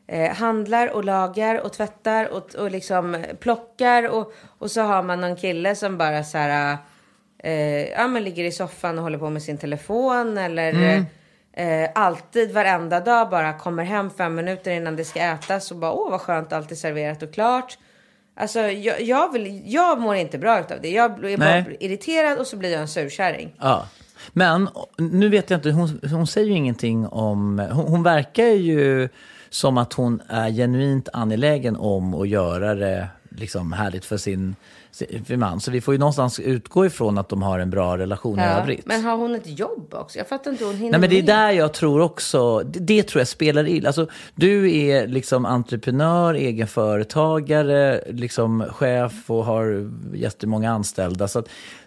eh, 0.07 0.35
handlar 0.35 0.95
och 0.95 1.05
lagar 1.05 1.61
och 1.61 1.73
tvättar 1.73 2.29
och, 2.33 2.55
och 2.55 2.71
liksom 2.71 3.25
plockar 3.41 4.09
och, 4.09 4.33
och 4.59 4.71
så 4.71 4.81
har 4.81 5.03
man 5.03 5.21
någon 5.21 5.37
kille 5.37 5.75
som 5.75 5.99
bara 5.99 6.25
så 6.25 6.39
här, 6.39 6.79
eh, 7.39 7.89
ja 7.89 8.07
men 8.07 8.25
ligger 8.25 8.45
i 8.45 8.53
soffan 8.53 8.99
och 8.99 9.05
håller 9.05 9.19
på 9.19 9.31
med 9.31 9.43
sin 9.43 9.59
telefon 9.59 10.39
eller 10.39 11.05
eh, 11.53 11.91
alltid 11.95 12.53
varenda 12.53 13.01
dag 13.01 13.31
bara 13.31 13.53
kommer 13.53 13.85
hem 13.85 14.11
fem 14.11 14.35
minuter 14.35 14.71
innan 14.71 14.97
det 14.97 15.05
ska 15.05 15.21
ätas 15.21 15.71
och 15.71 15.77
bara 15.77 15.93
åh 15.93 16.11
vad 16.11 16.21
skönt 16.21 16.53
allt 16.53 16.71
är 16.71 16.75
serverat 16.75 17.23
och 17.23 17.35
klart. 17.35 17.79
Alltså 18.39 18.61
jag, 18.61 19.01
jag, 19.01 19.33
vill, 19.33 19.63
jag 19.65 20.01
mår 20.01 20.15
inte 20.15 20.39
bra 20.39 20.61
utav 20.61 20.81
det. 20.81 20.91
Jag 20.91 21.15
blir 21.15 21.37
bara 21.37 21.65
irriterad 21.81 22.39
och 22.39 22.47
så 22.47 22.57
blir 22.57 22.73
jag 22.73 22.81
en 22.81 22.89
surkärring. 22.89 23.55
Ja. 23.59 23.87
Men 24.33 24.69
nu 24.97 25.29
vet 25.29 25.51
jag 25.51 25.59
inte, 25.59 25.71
hon, 25.71 26.01
hon 26.11 26.27
säger 26.27 26.47
ju 26.47 26.55
ingenting 26.55 27.07
om... 27.07 27.59
Hon, 27.73 27.87
hon 27.87 28.03
verkar 28.03 28.45
ju 28.45 29.09
som 29.51 29.79
att 29.79 29.93
hon 29.93 30.23
är 30.29 30.51
genuint 30.51 31.09
angelägen 31.13 31.77
om 31.77 32.15
att 32.15 32.29
göra 32.29 32.75
det 32.75 33.09
liksom 33.37 33.73
härligt 33.73 34.05
för 34.05 34.17
sin, 34.17 34.57
sin 34.91 35.41
man. 35.41 35.61
Så 35.61 35.71
vi 35.71 35.81
får 35.81 35.95
ju 35.95 35.99
någonstans 35.99 36.41
utgå 36.41 36.87
ifrån 36.87 37.19
att 37.19 37.29
de 37.29 37.43
har 37.43 37.59
en 37.59 37.71
bra 37.71 37.99
relation 37.99 38.39
i 38.39 38.43
övrigt. 38.43 38.87
Men 38.87 39.05
har 39.05 39.17
hon 39.17 39.35
ett 39.35 39.59
jobb 39.59 39.95
också? 39.95 40.19
Jag 40.19 40.29
fattar 40.29 40.51
inte 40.51 40.65
hur 40.65 40.73
hon 40.73 40.81
hinner 40.81 40.91
Nej 40.91 41.01
men 41.01 41.11
det 41.11 41.19
är 41.19 41.23
med. 41.23 41.35
där 41.35 41.51
jag 41.51 41.73
tror 41.73 42.01
också, 42.01 42.59
det, 42.59 42.81
det 42.81 43.03
tror 43.03 43.21
jag 43.21 43.29
spelar 43.29 43.65
in. 43.65 43.87
Alltså, 43.87 44.09
du 44.35 44.77
är 44.77 45.07
liksom 45.07 45.47
entreprenör, 45.47 46.35
egenföretagare, 46.35 48.05
liksom 48.09 48.65
chef 48.71 49.31
och 49.31 49.45
har 49.45 49.93
jättemånga 50.15 50.71
anställda. 50.71 51.29
Så 51.29 51.43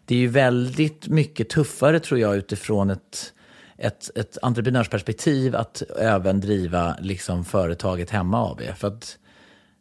det 0.05 0.15
är 0.15 0.19
ju 0.19 0.27
väldigt 0.27 1.07
mycket 1.07 1.49
tuffare 1.49 1.99
tror 1.99 2.19
jag 2.19 2.35
utifrån 2.35 2.89
ett, 2.89 3.33
ett, 3.77 4.17
ett 4.17 4.37
entreprenörsperspektiv 4.41 5.55
att 5.55 5.83
även 5.99 6.39
driva 6.39 6.95
liksom 7.01 7.45
företaget 7.45 8.09
hemma 8.09 8.51
AB. 8.51 8.61
För 8.77 8.87
att 8.87 9.17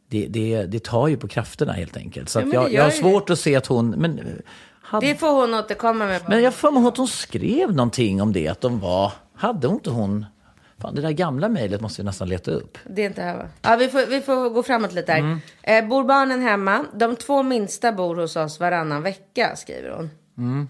det, 0.08 0.26
det, 0.26 0.62
det 0.66 0.84
tar 0.84 1.08
ju 1.08 1.16
på 1.16 1.28
krafterna 1.28 1.72
helt 1.72 1.96
enkelt. 1.96 2.28
Så 2.28 2.40
Ja, 2.40 2.46
jag, 2.52 2.64
det 2.64 2.72
jag 2.72 2.84
har 2.84 2.90
svårt 2.90 3.30
att 3.30 3.38
se 3.38 3.56
att 3.56 3.66
hon... 3.66 3.90
Men, 3.90 4.20
hade, 4.82 5.06
Det 5.06 5.14
får 5.14 5.40
hon 5.40 5.54
återkomma 5.54 6.06
med. 6.06 6.22
men 6.28 6.42
jag 6.42 6.54
får 6.54 6.70
mig 6.70 6.88
att 6.88 6.96
hon 6.96 7.08
skrev 7.08 7.74
någonting 7.74 8.22
om 8.22 8.32
det, 8.32 8.48
att 8.48 8.60
de 8.60 8.80
var... 8.80 9.12
Hade 9.34 9.66
hon 9.66 9.76
inte 9.76 9.90
hon... 9.90 10.26
Fan, 10.78 10.94
det 10.94 11.02
där 11.02 11.10
gamla 11.10 11.48
mejlet 11.48 11.80
måste 11.80 12.02
vi 12.02 12.06
nästan 12.06 12.28
leta 12.28 12.50
upp. 12.50 12.78
Det 12.86 13.02
är 13.02 13.06
inte 13.06 13.22
här 13.22 13.36
va? 13.36 13.48
Ja, 13.62 13.76
vi 13.76 13.88
får, 13.88 14.06
vi 14.06 14.20
får 14.20 14.50
gå 14.50 14.62
framåt 14.62 14.92
lite 14.92 15.12
här. 15.12 15.18
Mm. 15.18 15.40
Eh, 15.62 15.88
bor 15.88 16.04
barnen 16.04 16.42
hemma? 16.42 16.84
De 16.94 17.16
två 17.16 17.42
minsta 17.42 17.92
bor 17.92 18.16
hos 18.16 18.36
oss 18.36 18.60
varannan 18.60 19.02
vecka, 19.02 19.56
skriver 19.56 19.90
hon. 19.90 20.10
Mm. 20.38 20.68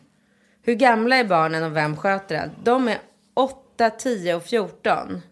Hur 0.63 0.75
gamla 0.75 1.17
är 1.17 1.25
barnen 1.25 1.65
och 1.65 1.77
vem 1.77 1.97
sköter 1.97 2.39
allt? 2.39 2.53
De 2.65 2.89
är 2.89 2.99
8, 3.35 3.91
10 3.91 4.35
och 4.35 4.43
14. 4.43 5.23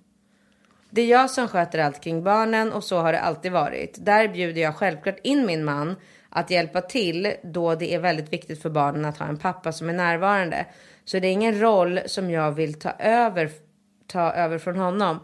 Det 0.96 1.02
är 1.02 1.06
jag 1.06 1.30
som 1.30 1.48
sköter 1.48 1.78
allt 1.78 2.00
kring 2.00 2.22
barnen 2.22 2.72
och 2.72 2.84
så 2.84 2.98
har 2.98 3.12
det 3.12 3.20
alltid 3.20 3.52
varit. 3.52 3.96
Där 4.00 4.28
bjuder 4.28 4.62
jag 4.62 4.76
självklart 4.76 5.18
in 5.22 5.46
min 5.46 5.64
man 5.64 5.96
att 6.28 6.50
hjälpa 6.50 6.80
till 6.80 7.34
då 7.42 7.74
det 7.74 7.94
är 7.94 7.98
väldigt 7.98 8.32
viktigt 8.32 8.62
för 8.62 8.70
barnen 8.70 9.04
att 9.04 9.18
ha 9.18 9.26
en 9.26 9.36
pappa 9.36 9.72
som 9.72 9.88
är 9.88 9.92
närvarande. 9.92 10.66
Så 11.04 11.18
det 11.18 11.28
är 11.28 11.32
ingen 11.32 11.60
roll 11.60 12.00
som 12.06 12.30
jag 12.30 12.52
vill 12.52 12.74
ta 12.74 12.90
över, 12.98 13.50
ta 14.06 14.32
över 14.32 14.58
från 14.58 14.76
honom. 14.76 15.18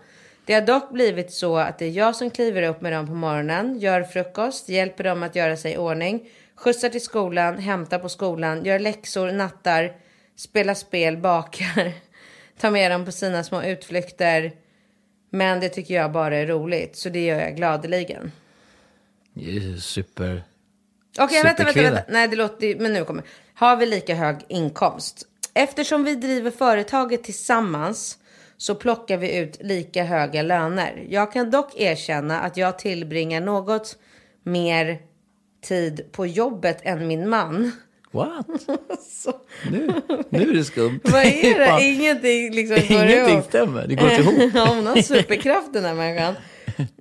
Det 0.45 0.55
har 0.55 0.61
dock 0.61 0.93
blivit 0.93 1.33
så 1.33 1.57
att 1.57 1.79
det 1.79 1.85
är 1.85 1.91
jag 1.91 2.17
som 2.17 2.31
kliver 2.31 2.63
upp 2.63 2.81
med 2.81 2.93
dem 2.93 3.07
på 3.07 3.15
morgonen, 3.15 3.79
gör 3.79 4.03
frukost, 4.03 4.69
hjälper 4.69 5.05
dem 5.05 5.23
att 5.23 5.37
göra 5.37 5.57
sig 5.57 5.73
i 5.73 5.77
ordning, 5.77 6.29
skjutsar 6.55 6.89
till 6.89 7.05
skolan, 7.05 7.59
hämtar 7.59 7.99
på 7.99 8.09
skolan, 8.09 8.65
gör 8.65 8.79
läxor, 8.79 9.33
nattar, 9.33 9.93
spelar 10.37 10.75
spel, 10.75 11.17
bakar. 11.17 11.93
tar 12.59 12.71
med 12.71 12.91
dem 12.91 13.05
på 13.05 13.13
sina 13.13 13.45
små 13.45 13.63
utflykter. 13.63 14.62
Men 15.35 15.61
det 15.61 15.69
tycker 15.69 15.95
jag 15.95 16.13
bara 16.13 16.37
är 16.37 16.47
roligt, 16.47 16.97
så 16.97 17.09
det 17.09 17.25
gör 17.25 17.41
jag 17.41 17.57
gladeligen. 17.57 18.33
Super... 19.81 20.43
Okej, 21.19 21.43
vänta, 21.43 21.49
vänta, 21.49 21.63
Superkvinna. 21.63 21.91
vänta. 21.91 22.13
Nej, 22.13 22.29
det 22.29 22.37
låter 22.37 22.77
men 22.77 22.93
nu 22.93 23.05
kommer. 23.05 23.25
Har 23.55 23.77
vi 23.77 23.87
lika 23.87 24.15
hög 24.15 24.37
inkomst? 24.49 25.27
Eftersom 25.55 26.05
vi 26.05 26.15
driver 26.15 26.51
företaget 26.51 27.25
tillsammans 27.25 28.19
så 28.57 28.75
plockar 28.75 29.17
vi 29.17 29.37
ut 29.39 29.59
lika 29.61 30.05
höga 30.05 30.43
löner. 30.43 31.07
Jag 31.09 31.33
kan 31.33 31.51
dock 31.51 31.81
erkänna 31.81 32.41
att 32.41 32.57
jag 32.57 32.79
tillbringar 32.79 33.41
något 33.41 33.99
mer 34.43 34.99
tid 35.63 36.13
på 36.13 36.27
jobbet 36.27 36.79
än 36.83 37.07
min 37.07 37.29
man. 37.29 37.73
What? 38.13 38.47
Nu, 39.71 39.93
nu 40.29 40.51
är 40.51 40.55
det 40.55 40.65
skumt. 40.65 41.01
Vad 41.05 41.23
är 41.25 41.59
det? 41.59 41.83
Ingenting 41.85 42.53
liksom 42.55 42.77
går 42.77 43.05
Ingenting 43.07 43.35
ihop. 43.35 43.45
stämmer. 43.45 43.87
Det 43.87 43.95
går 43.95 44.11
inte 44.11 44.23
ihop. 44.23 44.53
Hon 44.69 44.87
har 44.87 45.03
superkraft 45.03 45.73
den 45.73 45.85
här 45.85 45.95
människan. 45.95 46.35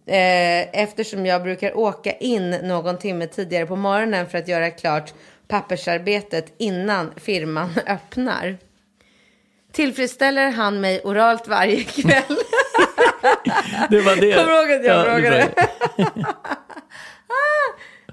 Eh, 0.05 0.81
eftersom 0.83 1.25
jag 1.25 1.43
brukar 1.43 1.77
åka 1.77 2.11
in 2.11 2.49
någon 2.49 2.97
timme 2.97 3.27
tidigare 3.27 3.65
på 3.65 3.75
morgonen 3.75 4.29
för 4.29 4.37
att 4.37 4.47
göra 4.47 4.69
klart 4.69 5.13
pappersarbetet 5.47 6.53
innan 6.57 7.11
firman 7.17 7.69
öppnar. 7.87 8.57
Tillfredsställer 9.71 10.49
han 10.51 10.81
mig 10.81 11.01
oralt 11.03 11.47
varje 11.47 11.83
kväll? 11.83 12.37
Det 13.89 14.01
var 14.01 14.15
det. 14.15 14.33
Kommer 14.33 14.51
du 14.51 14.71
ihåg 14.71 14.71
att 14.79 14.85
jag 14.85 14.97
Ja, 14.99 15.03
frågade? 15.03 15.47
det. 15.55 16.25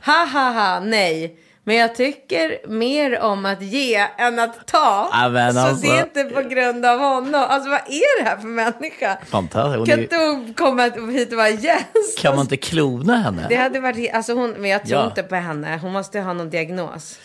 ha 0.05 0.25
ha 0.25 0.51
ha, 0.51 0.81
nej. 0.81 1.37
Men 1.69 1.77
jag 1.77 1.95
tycker 1.95 2.69
mer 2.69 3.21
om 3.21 3.47
att 3.47 3.63
ge 3.63 4.07
än 4.19 4.39
att 4.39 4.67
ta. 4.67 5.09
Ja, 5.13 5.29
men 5.29 5.55
Så 5.55 5.61
alltså- 5.61 5.87
det 5.87 5.99
är 5.99 6.03
inte 6.03 6.25
på 6.25 6.43
grund 6.43 6.85
av 6.87 6.99
honom. 6.99 7.35
Alltså 7.49 7.71
vad 7.71 7.81
är 7.81 8.23
det 8.23 8.29
här 8.31 8.37
för 8.37 8.47
människa? 8.49 9.19
Fantastiskt. 9.27 9.91
Kan 9.91 10.01
inte 10.03 10.17
hon 10.17 10.55
komma 10.55 10.83
hit 11.13 11.31
och 11.33 11.37
vara 11.37 11.49
gäst? 11.49 12.19
kan 12.19 12.35
man 12.35 12.41
inte 12.45 12.57
klona 12.57 13.17
henne? 13.17 13.47
Det 13.49 13.55
hade 13.57 13.81
varit, 13.81 14.15
alltså 14.15 14.35
hon, 14.35 14.51
men 14.51 14.71
jag 14.71 14.87
tror 14.87 15.01
Ja. 15.01 15.07
inte 15.07 15.23
på 15.23 15.35
henne. 15.35 15.79
Hon 15.83 15.93
måste 15.93 16.21
ha 16.21 16.33
någon 16.33 16.51
diagnos. 16.51 17.19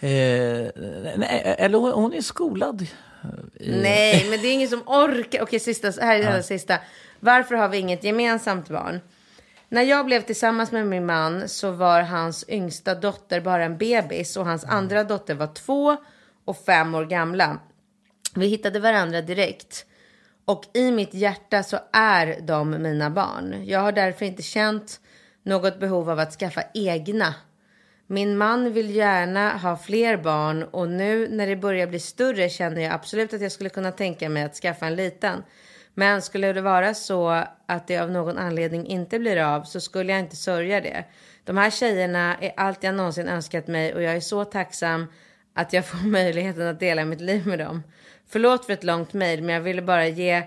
Eh, 0.00 0.08
nej, 1.16 1.54
eller 1.58 1.78
hon, 1.78 1.92
hon 1.92 2.12
är 2.14 2.20
skolad. 2.20 2.86
Nej, 3.60 4.26
men 4.30 4.40
det 4.42 4.48
är 4.48 4.52
ingen 4.52 4.68
som 4.68 4.82
orkar. 4.86 5.42
Okej, 5.42 5.60
sista, 5.60 5.90
här 6.00 6.18
är 6.18 6.22
den 6.32 6.42
sista. 6.42 6.74
Varför 7.20 7.54
har 7.54 7.68
vi 7.68 7.78
inget 7.78 8.04
gemensamt 8.04 8.68
barn? 8.68 9.00
När 9.68 9.82
jag 9.82 10.06
blev 10.06 10.20
tillsammans 10.20 10.72
med 10.72 10.86
min 10.86 11.06
man 11.06 11.48
så 11.48 11.70
var 11.70 12.02
hans 12.02 12.44
yngsta 12.48 12.94
dotter 12.94 13.40
bara 13.40 13.64
en 13.64 13.78
bebis 13.78 14.36
och 14.36 14.46
hans 14.46 14.64
andra 14.64 15.04
dotter 15.04 15.34
var 15.34 15.54
två 15.54 15.96
och 16.44 16.56
fem 16.64 16.94
år 16.94 17.04
gamla. 17.04 17.58
Vi 18.34 18.46
hittade 18.46 18.80
varandra 18.80 19.20
direkt. 19.20 19.86
Och 20.44 20.64
i 20.74 20.90
mitt 20.90 21.14
hjärta 21.14 21.62
så 21.62 21.78
är 21.92 22.40
de 22.40 22.70
mina 22.70 23.10
barn. 23.10 23.64
Jag 23.66 23.80
har 23.80 23.92
därför 23.92 24.26
inte 24.26 24.42
känt 24.42 25.00
något 25.42 25.80
behov 25.80 26.10
av 26.10 26.18
att 26.18 26.32
skaffa 26.32 26.62
egna. 26.74 27.34
Min 28.06 28.38
man 28.38 28.72
vill 28.72 28.94
gärna 28.94 29.56
ha 29.56 29.76
fler 29.76 30.16
barn 30.16 30.62
och 30.62 30.88
nu 30.88 31.28
när 31.28 31.46
det 31.46 31.56
börjar 31.56 31.86
bli 31.86 32.00
större 32.00 32.48
känner 32.48 32.80
jag 32.82 32.92
absolut 32.92 33.34
att 33.34 33.40
jag 33.40 33.52
skulle 33.52 33.70
kunna 33.70 33.92
tänka 33.92 34.28
mig 34.28 34.42
att 34.42 34.54
skaffa 34.54 34.86
en 34.86 34.96
liten. 34.96 35.42
Men 35.98 36.22
skulle 36.22 36.52
det 36.52 36.60
vara 36.60 36.94
så 36.94 37.44
att 37.66 37.86
det 37.86 37.98
av 37.98 38.10
någon 38.10 38.38
anledning 38.38 38.86
inte 38.86 39.18
blir 39.18 39.36
av 39.36 39.62
så 39.62 39.80
skulle 39.80 40.12
jag 40.12 40.20
inte 40.20 40.36
sörja 40.36 40.80
det. 40.80 41.04
De 41.44 41.56
här 41.56 41.70
tjejerna 41.70 42.36
är 42.40 42.52
allt 42.56 42.82
jag 42.84 42.94
någonsin 42.94 43.28
önskat 43.28 43.66
mig 43.66 43.94
och 43.94 44.02
jag 44.02 44.16
är 44.16 44.20
så 44.20 44.44
tacksam 44.44 45.06
att 45.54 45.72
jag 45.72 45.86
får 45.86 45.98
möjligheten 46.06 46.66
att 46.68 46.80
dela 46.80 47.04
mitt 47.04 47.20
liv 47.20 47.46
med 47.46 47.58
dem. 47.58 47.82
Förlåt 48.28 48.66
för 48.66 48.72
ett 48.72 48.84
långt 48.84 49.12
mejl 49.12 49.42
men 49.42 49.54
jag 49.54 49.60
ville 49.62 49.82
bara 49.82 50.06
ge 50.06 50.42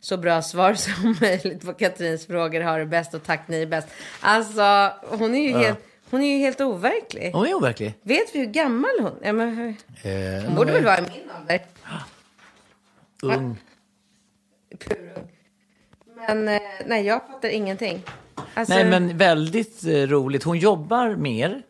så 0.00 0.16
bra 0.16 0.42
svar 0.42 0.74
som 0.84 1.16
möjligt 1.20 1.64
på 1.66 1.72
Katrins 1.74 2.26
frågor. 2.26 2.60
Ha 2.60 2.76
det 2.78 2.86
bäst 2.86 3.14
och 3.14 3.22
tack 3.24 3.48
ni 3.48 3.62
är 3.62 3.66
bäst. 3.66 3.88
Alltså 4.20 4.92
hon 5.08 5.34
är 5.34 5.42
ju, 5.48 5.52
helt, 5.58 5.78
hon 6.10 6.22
är 6.22 6.32
ju 6.36 6.38
helt 6.38 6.60
overklig. 6.60 7.30
Hon 7.32 7.46
är 7.46 7.54
overklig. 7.54 7.94
Vet 8.02 8.34
vi 8.34 8.38
hur 8.38 8.46
gammal 8.46 8.90
hon 9.00 9.18
är? 9.22 9.32
Men, 9.32 9.56
hur- 9.56 9.74
Eh, 10.10 10.44
hon 10.44 10.54
borde 10.54 10.72
väl 10.72 10.84
vara 10.84 10.98
i 10.98 11.02
min 11.02 11.30
ålder. 11.40 11.60
ung. 13.22 13.56
Purung. 14.76 15.28
Men 16.28 16.48
eh, 16.48 16.60
nej, 16.86 17.06
jag 17.06 17.26
fattar 17.26 17.48
ingenting. 17.48 18.02
Alltså, 18.54 18.74
Nej, 18.74 18.84
men 18.84 19.16
väldigt 19.18 19.84
eh, 19.84 19.90
roligt. 19.92 20.42
Hon 20.44 20.58
jobbar 20.58 21.08
mer. 21.16 21.62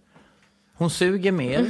Hon 0.76 0.90
suger 0.90 1.32
mer. 1.32 1.66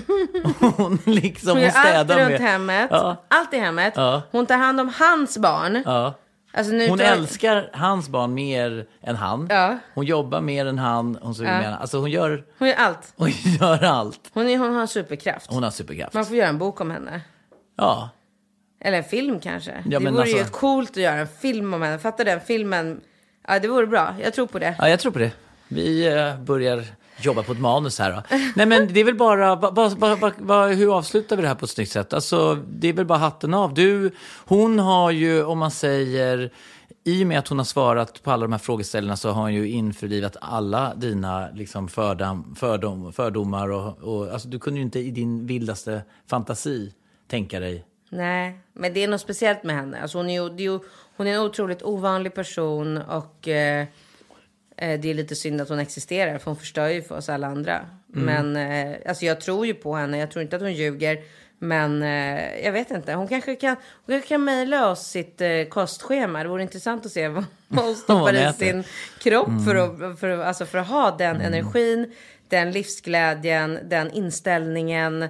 Hon, 0.77 0.99
liksom, 1.05 1.49
hon 1.51 1.57
hon 1.57 1.63
gör 1.63 1.73
allt 1.75 1.87
städar 1.89 2.19
runt 2.19 2.31
mer. 2.31 2.39
hemmet. 2.39 2.89
Ja. 2.91 3.17
Allt 3.29 3.55
i 3.55 3.59
hemmet. 3.59 3.93
Ja. 3.97 4.23
Hon 4.31 4.47
tar 4.47 4.57
hand 4.59 4.81
om 4.81 4.93
hans 4.99 5.39
barn. 5.39 5.83
Ja. 5.85 6.15
Alltså, 6.57 6.73
nu 6.73 6.89
Hon 6.89 6.99
tar- 6.99 7.05
älskar 7.05 7.71
hans 7.73 8.09
barn 8.09 8.35
mer 8.35 8.87
än 9.03 9.17
han. 9.17 9.47
Ja. 9.51 9.79
Hon 9.95 10.05
jobbar 10.05 10.41
mer 10.41 10.67
än 10.67 10.79
han. 10.79 11.19
Hon 11.23 11.35
suger 11.35 11.51
Ja. 11.53 11.59
mer 11.59 11.65
än 11.67 11.73
han. 11.73 11.81
Alltså 11.81 11.99
hon 11.99 12.11
gör, 12.11 12.45
Hon 12.59 12.69
gör 12.69 12.77
allt. 12.77 13.13
hon 13.17 13.31
gör 13.61 13.85
allt. 13.85 14.21
Hon, 14.33 14.49
är, 14.49 14.59
hon 14.59 14.75
har 14.75 14.87
superkraft. 14.87 15.47
Hon 15.51 15.63
har 15.63 15.71
superkraft. 15.71 16.15
Man 16.15 16.25
får 16.27 16.37
göra 16.37 16.49
en 16.49 16.59
bok 16.59 16.81
om 16.81 16.91
henne. 16.91 17.21
Ja. 17.77 18.11
Eller 18.85 18.99
en 18.99 19.05
film 19.05 19.41
kanske. 19.41 19.85
Ja, 19.87 20.01
det 20.01 20.11
vore 20.11 20.29
ju 20.29 20.39
alltså- 20.39 20.55
coolt 20.55 20.91
att 20.91 20.97
göra 20.97 21.15
en 21.15 21.29
film 21.29 21.75
om 21.75 21.83
henne. 21.83 21.99
Fattar 21.99 22.25
den 22.25 22.41
filmen? 22.41 23.01
Ja, 23.49 23.59
det 23.59 23.69
vore 23.69 23.87
bra. 23.87 24.15
Jag 24.23 24.35
tror 24.35 24.47
på 24.47 24.59
det. 24.59 24.77
ja, 24.79 24.89
jag 24.89 25.01
tror 25.01 25.13
på 25.13 25.19
det. 25.19 25.31
Vi 25.69 26.07
eh, 26.07 26.41
börjar 26.41 26.85
jobba 27.21 27.43
på 27.43 27.53
ett 27.53 27.61
manus 27.61 27.99
här 27.99 28.13
då. 28.13 28.23
Nej 28.57 28.67
men 28.67 28.93
det 28.93 29.01
är 29.01 29.05
väl 29.05 29.15
bara, 29.15 29.55
va, 29.55 29.71
va, 29.71 30.33
va, 30.39 30.67
hur 30.67 30.97
avslutar 30.97 31.37
vi 31.37 31.43
det 31.43 31.49
här 31.49 31.55
på 31.55 31.65
ett 31.65 31.71
snyggt 31.71 31.93
sätt? 31.93 32.13
Alltså 32.13 32.55
det 32.69 32.89
är 32.89 32.93
väl 32.93 33.07
bara 33.07 33.19
hatten 33.19 33.55
av. 33.55 33.75
Du, 33.75 34.11
hon 34.45 34.79
har 34.79 35.11
ju, 35.11 35.45
om 35.45 35.59
man 35.59 35.71
säger, 35.71 36.51
i 37.05 37.23
och 37.23 37.27
med 37.27 37.39
att 37.39 37.49
hon 37.49 37.59
har 37.59 37.65
svarat 37.65 38.23
på 38.23 38.31
alla 38.31 38.43
de 38.43 38.53
här 38.53 38.59
frågeställningarna 38.59 39.17
så 39.17 39.31
har 39.31 39.43
hon 39.43 39.55
ju 39.55 39.69
införlivat 39.69 40.37
alla 40.41 40.95
dina 40.95 41.49
liksom, 41.55 41.89
fördom, 41.89 42.55
fördom, 42.59 43.13
fördomar. 43.13 43.69
Och, 43.71 43.99
och, 44.03 44.33
alltså, 44.33 44.49
du 44.49 44.59
kunde 44.59 44.79
ju 44.79 44.85
inte 44.85 44.99
i 44.99 45.11
din 45.11 45.47
vildaste 45.47 46.03
fantasi 46.27 46.93
tänka 47.31 47.61
dig. 47.61 47.85
Nej, 48.15 48.59
men 48.73 48.95
det 48.95 49.05
är 49.05 49.09
något 49.09 49.21
speciellt 49.21 49.63
med 49.65 49.77
henne. 49.77 50.01
Alltså 50.03 50.19
hon, 50.19 50.31
är 50.31 50.61
ju, 50.61 50.79
hon 51.17 51.27
är 51.27 51.35
en 51.35 51.41
otroligt 51.41 51.83
ovanlig 51.83 52.35
person 52.35 52.97
och 53.03 53.49
eh, 53.49 53.87
eh, 54.77 55.01
det 55.01 55.11
är 55.11 55.15
lite 55.15 55.35
synd 55.37 55.61
att 55.61 55.69
hon 55.69 55.79
existerar 55.79 56.39
för 56.39 56.45
hon 56.51 56.57
förstör 56.57 56.89
ju 56.89 57.03
för 57.03 57.17
oss 57.17 57.29
alla 57.29 57.47
andra. 57.47 57.87
Men 58.07 58.57
eh, 58.57 58.97
alltså 59.09 59.25
jag 59.25 59.41
tror 59.41 59.67
ju 59.67 59.75
på 59.75 59.95
henne, 59.97 60.19
jag 60.19 60.31
tror 60.31 60.43
inte 60.43 60.57
att 60.57 60.63
hon 60.63 60.73
ljuger. 60.75 61.19
Men 61.59 62.03
eh, 62.03 62.65
jag 62.65 62.73
vet 62.73 62.91
inte, 62.91 63.15
hon 63.15 63.29
kanske 63.29 63.57
kan, 63.57 63.77
hon 64.07 64.13
kanske 64.15 64.29
kan 64.29 64.45
mejla 64.45 64.91
oss 64.91 65.07
sitt 65.07 65.41
eh, 65.41 65.65
kostschema. 65.69 66.43
Det 66.43 66.49
vore 66.49 66.63
intressant 66.63 67.07
att 67.07 67.13
se 67.13 67.29
vad 67.29 67.45
hon 67.69 67.95
stoppar 67.97 68.33
i 68.35 68.53
sin 68.53 68.85
kropp 69.19 69.49
för, 69.67 69.75
att, 69.75 70.21
för, 70.21 70.29
att- 70.29 70.47
alltså 70.47 70.67
för 70.67 70.79
att 70.79 70.89
ha 70.89 71.11
den 71.11 71.41
energin, 71.41 72.13
den 72.49 72.73
livsglädjen, 72.73 73.79
den 73.85 74.11
inställningen. 74.11 75.29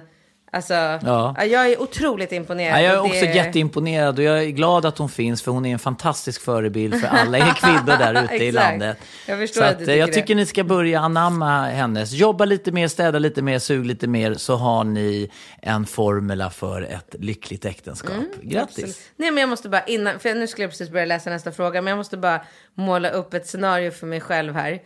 Alltså, 0.51 0.73
Ja. 0.73 1.35
jag 1.45 1.71
är 1.71 1.81
otroligt 1.81 2.31
imponerad. 2.31 2.77
Ja, 2.79 2.81
jag 2.83 2.93
är 2.93 2.99
och 2.99 3.05
också 3.05 3.19
det- 3.25 3.35
jätteimponerad 3.35 4.17
och 4.19 4.23
jag 4.25 4.43
är 4.43 4.49
glad 4.49 4.85
att 4.85 4.97
hon 4.97 5.09
finns 5.09 5.41
för 5.43 5.51
hon 5.51 5.65
är 5.65 5.73
en 5.73 5.79
fantastisk 5.79 6.41
förebild 6.41 7.01
för 7.01 7.07
alla 7.07 7.37
er 7.37 7.53
kvinnor 7.55 7.97
där 7.97 8.23
ute 8.35 8.35
i 8.45 8.51
landet. 8.51 8.97
Jag 9.27 9.39
förstår 9.39 9.61
så 9.61 9.67
att 9.67 9.73
att, 9.75 9.79
eh, 9.81 9.85
tycker 9.85 9.97
jag 9.97 10.09
det. 10.09 10.13
tycker 10.13 10.35
ni 10.35 10.45
ska 10.45 10.63
börja 10.63 10.99
anamma 10.99 11.65
hennes. 11.67 12.11
Jobba 12.11 12.45
lite 12.45 12.71
mer, 12.71 12.87
städa 12.87 13.19
lite 13.19 13.41
mer, 13.41 13.59
sug 13.59 13.85
lite 13.85 14.07
mer 14.07 14.33
så 14.33 14.55
har 14.55 14.83
ni 14.83 15.31
en 15.61 15.85
formula 15.85 16.49
för 16.49 16.81
ett 16.81 17.15
lyckligt 17.19 17.65
äktenskap. 17.65 18.11
Grattis! 18.11 18.43
Mm, 18.53 18.63
Absolut. 18.63 18.99
Nej 19.15 19.31
men 19.31 19.41
jag 19.41 19.49
måste 19.49 19.69
bara 19.69 19.83
innan, 19.85 20.19
för 20.19 20.33
nu 20.33 20.47
skulle 20.47 20.63
jag 20.63 20.71
precis 20.71 20.89
börja 20.89 21.05
läsa 21.05 21.29
nästa 21.29 21.51
fråga, 21.51 21.81
men 21.81 21.91
jag 21.91 21.97
måste 21.97 22.17
bara 22.17 22.41
måla 22.73 23.09
upp 23.09 23.33
ett 23.33 23.47
scenario 23.47 23.91
för 23.91 24.07
mig 24.07 24.21
själv 24.21 24.53
här. 24.53 24.81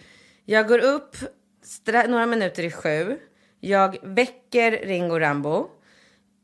Jag 0.46 0.68
går 0.68 0.80
upp 0.80 1.16
några 2.08 2.26
minuter 2.26 2.64
i 2.64 2.72
sju. 2.72 3.18
Jag 3.60 3.98
väcker 4.04 4.72
Ringo 4.72 5.20
Rambo. 5.20 5.68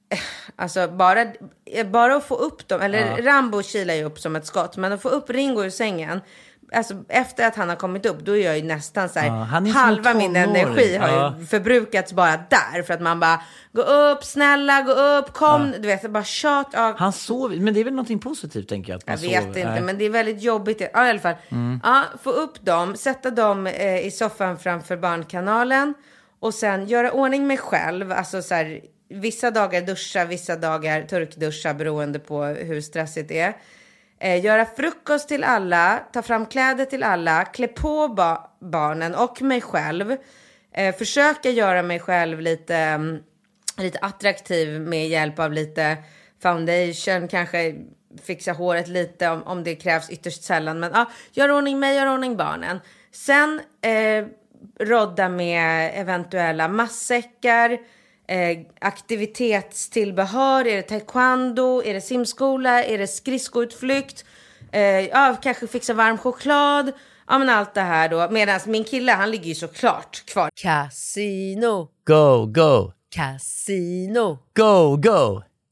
Eh, 0.10 0.18
Alltså 0.56 0.88
bara, 0.88 1.22
eh, 1.66 1.88
bara 1.88 2.16
att 2.16 2.24
få 2.26 2.36
upp 2.36 2.68
dem, 2.68 2.82
eller 2.82 3.22
Rambo 3.22 3.62
kilar 3.64 3.94
ju 3.94 4.04
upp 4.04 4.20
som 4.20 4.36
ett 4.36 4.46
skott, 4.46 4.78
men 4.78 4.92
att 4.94 5.02
få 5.02 5.10
upp 5.10 5.30
Ringo 5.30 5.64
ur 5.64 5.70
sängen. 5.70 6.22
Alltså 6.74 6.94
efter 7.10 7.48
att 7.48 7.56
han 7.56 7.70
har 7.70 7.76
kommit 7.76 8.06
upp, 8.06 8.20
då 8.20 8.38
är 8.38 8.46
jag 8.46 8.58
ju 8.58 8.64
nästan 8.64 9.10
så 9.10 9.20
här, 9.20 9.28
Ja, 9.28 9.72
halva 9.74 10.14
min 10.14 10.36
energi 10.36 10.96
har 10.98 11.08
Ja. 11.10 11.36
ju 11.40 11.46
förbrukats 11.46 12.14
bara 12.14 12.32
där. 12.50 12.84
För 12.84 12.94
att 12.94 13.02
man 13.02 13.20
bara, 13.20 13.42
gå 13.72 13.82
upp, 13.82 14.24
snälla, 14.24 14.82
gå 14.82 14.92
upp, 14.92 15.34
kom. 15.34 15.72
Du 15.72 15.88
vet, 15.88 16.10
bara 16.12 16.24
tjat. 16.24 16.68
Ja, 16.74 16.96
Han 16.98 17.14
sover, 17.14 17.58
men 17.58 17.74
det 17.74 17.80
är 17.80 17.84
väl 17.84 17.94
någonting 17.94 18.20
positivt 18.20 18.70
tänker 18.70 18.92
jag. 18.94 18.98
Att 18.98 19.08
man 19.08 19.16
jag 19.16 19.42
vet 19.42 19.42
sover. 19.44 19.60
inte, 19.60 19.72
Nej. 19.72 19.82
men 19.82 19.98
det 19.98 20.06
är 20.06 20.10
väldigt 20.10 20.42
jobbigt. 20.42 20.82
Ja, 20.94 21.06
i 21.08 21.10
alla 21.10 21.20
fall. 21.20 21.36
Ja, 21.84 22.04
få 22.24 22.30
upp 22.30 22.66
dem, 22.66 22.96
sätta 22.96 23.32
dem 23.32 23.68
eh, 23.68 24.06
i 24.06 24.12
soffan 24.12 24.58
framför 24.60 24.98
barnkanalen 24.98 25.94
och 26.46 26.54
sen 26.54 26.88
göra 26.88 27.12
ordning 27.12 27.48
mig 27.48 27.58
själv. 27.58 28.12
Alltså 28.12 28.42
så 28.42 28.56
här, 28.56 28.82
vissa 29.10 29.52
dagar 29.52 29.82
duscha, 29.82 30.26
vissa 30.26 30.56
dagar 30.56 31.02
turkduscha 31.02 31.74
beroende 31.74 32.20
på 32.20 32.44
hur 32.44 32.82
stressigt 32.82 33.30
det 33.30 33.40
är. 33.40 33.54
Eh, 34.20 34.46
göra 34.46 34.66
frukost 34.66 35.28
till 35.28 35.44
alla, 35.44 36.00
ta 36.14 36.22
fram 36.22 36.46
kläder 36.46 36.86
till 36.86 37.04
alla, 37.04 37.46
klä 37.46 37.68
på 37.68 38.08
ba- 38.08 38.50
barnen 38.62 39.16
och 39.16 39.42
mig 39.42 39.62
själv. 39.62 40.16
Eh, 40.74 40.96
försöka 40.96 41.50
göra 41.50 41.84
mig 41.84 42.00
själv 42.00 42.40
lite, 42.40 42.76
mm, 42.76 43.20
lite 43.78 44.00
attraktiv 44.00 44.82
med 44.82 45.08
hjälp 45.08 45.40
av 45.40 45.54
lite 45.54 45.98
foundation, 46.42 47.28
kanske 47.28 47.76
fixa 48.24 48.52
håret 48.52 48.88
lite 48.88 49.30
om, 49.30 49.44
om 49.44 49.64
det 49.64 49.76
krävs 49.76 50.10
ytterst 50.10 50.44
sällan. 50.44 50.80
Men 50.80 50.92
ja, 50.94 51.12
gör 51.32 51.52
ordning 51.52 51.80
mig, 51.80 51.96
gör 51.96 52.14
ordning 52.14 52.38
barnen. 52.38 52.80
Sen 53.12 53.62
eh, 53.82 54.26
rodda 54.80 55.30
med 55.30 55.92
eventuella 56.02 56.68
matsäckar, 56.68 57.78
eh, 58.28 58.58
aktivitetstillbehör, 58.82 60.68
är 60.68 60.76
det 60.76 60.82
taekwondo, 60.82 61.84
är 61.84 61.94
det 61.94 62.02
simskola, 62.02 62.84
är 62.84 62.98
det 62.98 63.08
skridskoutflykt, 63.08 64.26
eh, 64.72 64.82
ja, 65.00 65.38
kanske 65.42 65.68
fixa 65.68 65.94
varm 65.94 66.18
choklad, 66.18 66.92
ja 67.28 67.38
men 67.40 67.50
allt 67.50 67.74
det 67.74 67.82
här 67.82 68.10
då. 68.10 68.28
Medan 68.32 68.60
min 68.66 68.84
kille 68.84 69.12
han 69.12 69.32
ligger 69.32 69.46
ju 69.46 69.56
såklart 69.56 70.26
kvar. 70.26 70.50
Casino, 70.56 71.88
Go, 72.08 72.46
go, 72.46 72.92
casino, 73.16 74.38
go, 74.56 74.98
go, 74.98 75.42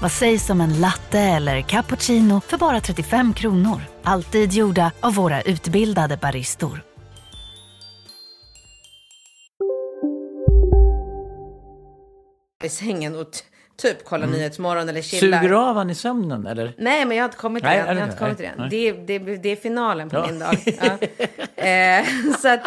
Vad 0.00 0.12
sägs 0.12 0.50
om 0.50 0.60
en 0.60 0.80
latte 0.80 1.18
eller 1.20 1.60
cappuccino 1.62 2.40
för 2.40 2.58
bara 2.58 2.80
35 2.80 3.34
kronor? 3.34 3.80
Alltid 4.02 4.52
gjorda 4.52 4.92
av 5.00 5.14
våra 5.14 5.42
utbildade 5.42 6.16
baristor. 6.16 6.82
I 12.64 12.68
sängen 12.68 13.16
och 13.16 13.28
typ 13.76 14.04
kolla 14.04 14.26
Nyhetsmorgon 14.26 14.88
eller 14.88 15.02
chilla. 15.02 15.36
Suger 15.38 15.48
du 15.48 15.56
av 15.56 15.76
han 15.76 15.90
i 15.90 15.94
sömnen 15.94 16.46
eller? 16.46 16.74
Nej, 16.78 17.04
men 17.04 17.16
jag 17.16 17.24
har 17.24 17.28
inte 17.28 17.36
kommit 17.38 17.62
till 17.62 17.68
Nej, 17.70 17.78
den. 17.78 17.86
är 17.86 17.88
Jag 17.88 17.96
det 17.96 18.00
har 18.00 18.06
inte 18.08 18.16
det? 18.16 18.18
kommit 18.24 18.36
till 18.36 18.46
Nej, 18.46 18.54
den. 18.56 18.68
nej. 18.96 19.06
Det, 19.06 19.22
är- 19.22 19.26
det, 19.28 19.36
det 19.36 19.48
är 19.48 19.56
finalen 19.56 20.10
på 20.10 20.16
Ja. 20.16 20.26
min 20.26 20.38
dag. 20.38 20.56
Ja. 20.64 20.98
Eh, 21.64 22.04
så 22.42 22.48
att, 22.48 22.60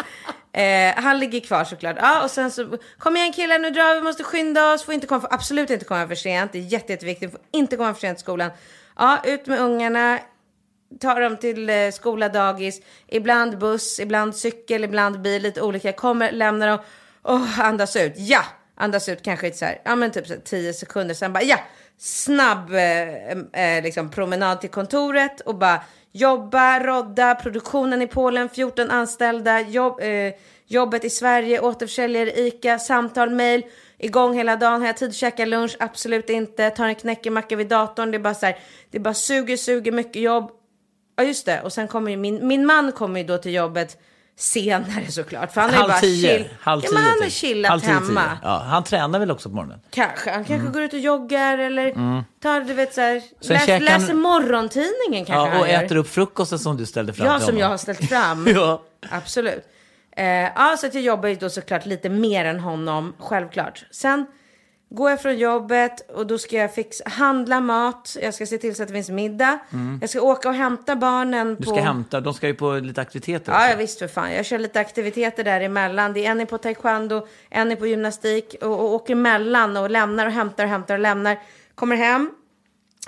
eh, 0.54 0.94
han 0.96 1.18
ligger 1.18 1.40
kvar 1.40 1.64
såklart. 1.64 1.96
Ja, 2.00 2.24
och 2.24 2.30
sen 2.30 2.50
så, 2.50 2.78
kom 2.98 3.16
igen 3.16 3.32
killar 3.32 3.58
nu 3.58 3.70
drar 3.70 3.94
vi, 3.94 4.00
måste 4.00 4.24
skynda 4.24 4.72
oss. 4.72 4.84
Får 4.84 4.94
inte 4.94 5.06
komma, 5.06 5.20
för, 5.20 5.34
absolut 5.34 5.70
inte 5.70 5.84
komma 5.84 6.08
för 6.08 6.14
sent. 6.14 6.52
Det 6.52 6.58
är 6.58 6.62
jätte, 6.62 6.92
jätteviktigt. 6.92 7.30
Får 7.30 7.40
inte 7.52 7.76
komma 7.76 7.94
för 7.94 8.00
sent 8.00 8.18
till 8.18 8.22
skolan. 8.22 8.50
Ja, 8.96 9.18
ut 9.24 9.46
med 9.46 9.60
ungarna. 9.60 10.18
Ta 11.00 11.14
dem 11.14 11.36
till 11.36 11.70
eh, 11.70 11.90
skola, 11.90 12.28
dagis. 12.28 12.80
Ibland 13.06 13.58
buss, 13.58 14.00
ibland 14.00 14.36
cykel, 14.36 14.84
ibland 14.84 15.20
bil. 15.20 15.42
Lite 15.42 15.62
olika. 15.62 15.92
Kommer, 15.92 16.32
lämnar 16.32 16.66
dem. 16.66 16.78
Oh, 17.22 17.60
andas 17.60 17.96
ut. 17.96 18.12
Ja! 18.16 18.44
Andas 18.76 19.08
ut 19.08 19.22
kanske 19.22 19.52
så 19.52 19.64
här, 19.64 19.80
ja 19.84 19.96
men 19.96 20.10
typ 20.10 20.26
så 20.26 20.32
här 20.32 20.40
10 20.40 20.72
sekunder. 20.72 21.14
Sen 21.14 21.32
bara 21.32 21.42
ja! 21.42 21.58
Snabb 21.98 22.74
eh, 22.74 23.76
eh, 23.76 23.82
liksom 23.82 24.10
promenad 24.10 24.60
till 24.60 24.70
kontoret 24.70 25.40
och 25.40 25.54
bara 25.54 25.82
jobba, 26.14 26.80
rodda, 26.80 27.34
produktionen 27.34 28.02
i 28.02 28.06
Polen, 28.06 28.48
14 28.48 28.90
anställda, 28.90 29.60
jobb, 29.60 30.00
eh, 30.00 30.34
jobbet 30.66 31.04
i 31.04 31.10
Sverige, 31.10 31.60
återförsäljare 31.60 32.30
i 32.30 32.46
ICA, 32.46 32.78
samtal, 32.78 33.30
mejl, 33.30 33.62
igång 33.98 34.34
hela 34.34 34.56
dagen, 34.56 34.80
har 34.80 34.86
jag 34.86 34.96
tid 34.96 35.08
att 35.08 35.14
käka 35.14 35.44
lunch? 35.44 35.76
Absolut 35.80 36.30
inte, 36.30 36.70
tar 36.70 36.86
en 36.86 36.94
knäckemacka 36.94 37.56
vid 37.56 37.68
datorn, 37.68 38.10
det 38.10 38.16
är 38.16 38.18
bara 38.18 38.34
så 38.34 38.46
här, 38.46 38.58
det 38.90 38.98
bara 38.98 39.14
suger, 39.14 39.56
suger, 39.56 39.92
mycket 39.92 40.22
jobb. 40.22 40.50
Ja 41.16 41.24
just 41.24 41.46
det, 41.46 41.62
och 41.62 41.72
sen 41.72 41.88
kommer 41.88 42.10
ju 42.10 42.16
min, 42.16 42.46
min 42.46 42.66
man 42.66 42.92
kommer 42.92 43.20
ju 43.20 43.26
då 43.26 43.38
till 43.38 43.54
jobbet 43.54 43.98
senare 44.36 45.10
såklart. 45.10 45.52
För 45.52 45.60
han 45.60 45.70
Halv 45.74 45.88
bara 45.88 45.98
tio. 46.00 46.28
chill. 46.38 46.48
Halv 46.60 46.82
ja, 46.84 46.88
tio 46.88 46.94
men 46.94 47.02
han 47.04 47.12
har 47.18 47.24
typ. 47.24 47.32
chillat 47.32 47.70
Halv 47.70 47.80
tio, 47.80 47.90
hemma. 47.92 48.20
tio. 48.22 48.38
Ja, 48.42 48.64
han 48.68 48.84
tränar 48.84 49.18
väl 49.18 49.30
också 49.30 49.48
på 49.48 49.54
morgonen? 49.54 49.80
Kanske. 49.90 50.30
Han 50.30 50.44
kanske 50.44 50.68
går 50.68 50.82
ut 50.82 50.92
och 50.92 50.98
joggar 50.98 51.58
eller 51.58 51.92
tar, 52.42 52.60
du 52.60 52.74
vet 52.74 52.94
så 52.94 53.00
här, 53.00 53.10
Mm. 53.10 53.22
Läs, 53.40 53.60
käkar 53.66 53.72
han- 53.90 54.00
läser 54.00 54.14
morgontidningen 54.14 55.24
kanske 55.24 55.54
Ja, 55.56 55.60
och 55.60 55.68
äter 55.68 55.96
upp 55.96 56.08
frukosten 56.08 56.58
som 56.58 56.76
du 56.76 56.86
ställde 56.86 57.12
fram 57.12 57.26
Ja, 57.26 57.40
som 57.40 57.58
jag 57.58 57.68
har 57.68 57.76
ställt 57.76 58.08
fram. 58.08 58.46
Ja. 58.54 58.82
Absolut. 59.10 59.64
Eh, 60.16 60.24
ja, 60.26 60.76
så 60.80 60.86
att 60.86 60.94
jag 60.94 61.02
jobbar 61.02 61.28
ju 61.28 61.34
då 61.34 61.50
såklart 61.50 61.86
lite 61.86 62.08
mer 62.08 62.44
än 62.44 62.60
honom, 62.60 63.12
självklart. 63.18 63.84
Sen 63.90 64.26
går 64.94 65.10
jag 65.10 65.22
från 65.22 65.38
jobbet 65.38 66.10
och 66.10 66.26
då 66.26 66.38
ska 66.38 66.56
jag 66.56 66.74
fixa, 66.74 67.08
handla 67.08 67.60
mat. 67.60 68.16
Jag 68.22 68.34
ska 68.34 68.46
se 68.46 68.58
till 68.58 68.74
så 68.74 68.82
att 68.82 68.88
det 68.88 68.94
finns 68.94 69.10
middag. 69.10 69.58
Jag 70.00 70.10
ska 70.10 70.20
åka 70.20 70.48
och 70.48 70.54
hämta 70.54 70.96
barnen 70.96 71.46
Mm. 71.46 71.56
Du 71.58 71.66
ska 71.66 71.80
hämta, 71.80 72.20
de 72.20 72.34
ska 72.34 72.46
ju 72.46 72.54
på 72.54 72.72
lite 72.72 73.00
aktiviteter 73.00 73.52
Ja, 73.52 73.68
jag 73.68 73.76
visst 73.76 73.98
för 73.98 74.08
fan. 74.08 74.32
Jag 74.32 74.46
kör 74.46 74.58
lite 74.58 74.80
aktiviteter 74.80 75.44
däremellan. 75.44 76.12
Det 76.12 76.26
är 76.26 76.30
en 76.30 76.40
är 76.40 76.44
på 76.46 76.58
taekwondo, 76.58 77.26
en 77.50 77.72
är 77.72 77.76
på 77.76 77.86
gymnastik 77.86 78.54
och, 78.62 78.70
och 78.70 78.94
åker 78.94 79.12
emellan 79.12 79.76
och 79.76 79.90
lämnar 79.90 80.26
och 80.26 80.32
hämtar 80.32 80.64
och 80.64 80.70
hämtar 80.70 80.94
och 80.94 81.00
lämnar. 81.00 81.38
Kommer 81.74 81.96
hem. 81.96 82.30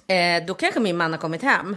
Eh, 0.07 0.47
då 0.47 0.55
kanske 0.55 0.81
min 0.81 0.97
man 0.97 1.13
har 1.13 1.19
kommit 1.19 1.43
hem. 1.43 1.77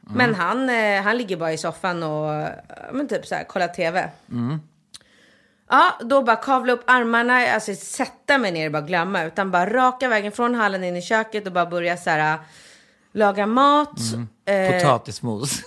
Men 0.00 0.34
han, 0.34 0.70
eh, 0.70 1.02
han 1.02 1.18
ligger 1.18 1.36
bara 1.36 1.52
i 1.52 1.58
soffan 1.58 2.02
och 2.02 2.48
men 2.92 3.08
typ 3.08 3.26
så 3.26 3.34
här, 3.34 3.44
kollar 3.44 3.68
tv. 3.68 4.10
Ja, 5.68 5.98
då 6.00 6.22
bara 6.22 6.36
kavla 6.36 6.72
upp 6.72 6.82
armarna, 6.86 7.46
alltså 7.46 7.74
sätta 7.74 8.38
mig 8.38 8.52
ner 8.52 8.66
och 8.66 8.72
bara 8.72 8.82
glömma. 8.82 9.24
Utan 9.24 9.50
bara 9.50 9.70
raka 9.70 10.08
vägen 10.08 10.32
från 10.32 10.54
hallen 10.54 10.84
in 10.84 10.96
i 10.96 11.02
köket 11.02 11.46
och 11.46 11.52
bara 11.52 11.66
börja 11.66 11.96
så 11.96 12.10
här, 12.10 12.38
laga 13.12 13.46
mat. 13.46 14.00
Eh, 14.44 14.72
Potatismos. 14.72 15.62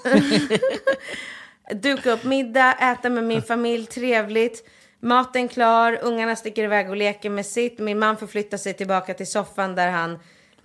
duka 1.73 2.11
upp 2.11 2.23
middag, 2.23 2.73
äta 2.73 3.09
med 3.09 3.23
min 3.23 3.41
familj, 3.41 3.85
trevligt. 3.85 4.69
Maten 5.01 5.47
klar, 5.47 5.99
ungarna 6.01 6.35
sticker 6.35 6.63
iväg 6.63 6.89
och 6.89 6.95
leker 6.95 7.29
med 7.29 7.45
sitt. 7.45 7.79
Min 7.79 7.99
man 7.99 8.17
förflyttar 8.17 8.57
sig 8.57 8.73
tillbaka 8.73 9.13
till 9.13 9.27
soffan 9.31 9.75
där 9.75 9.89
han 9.89 10.19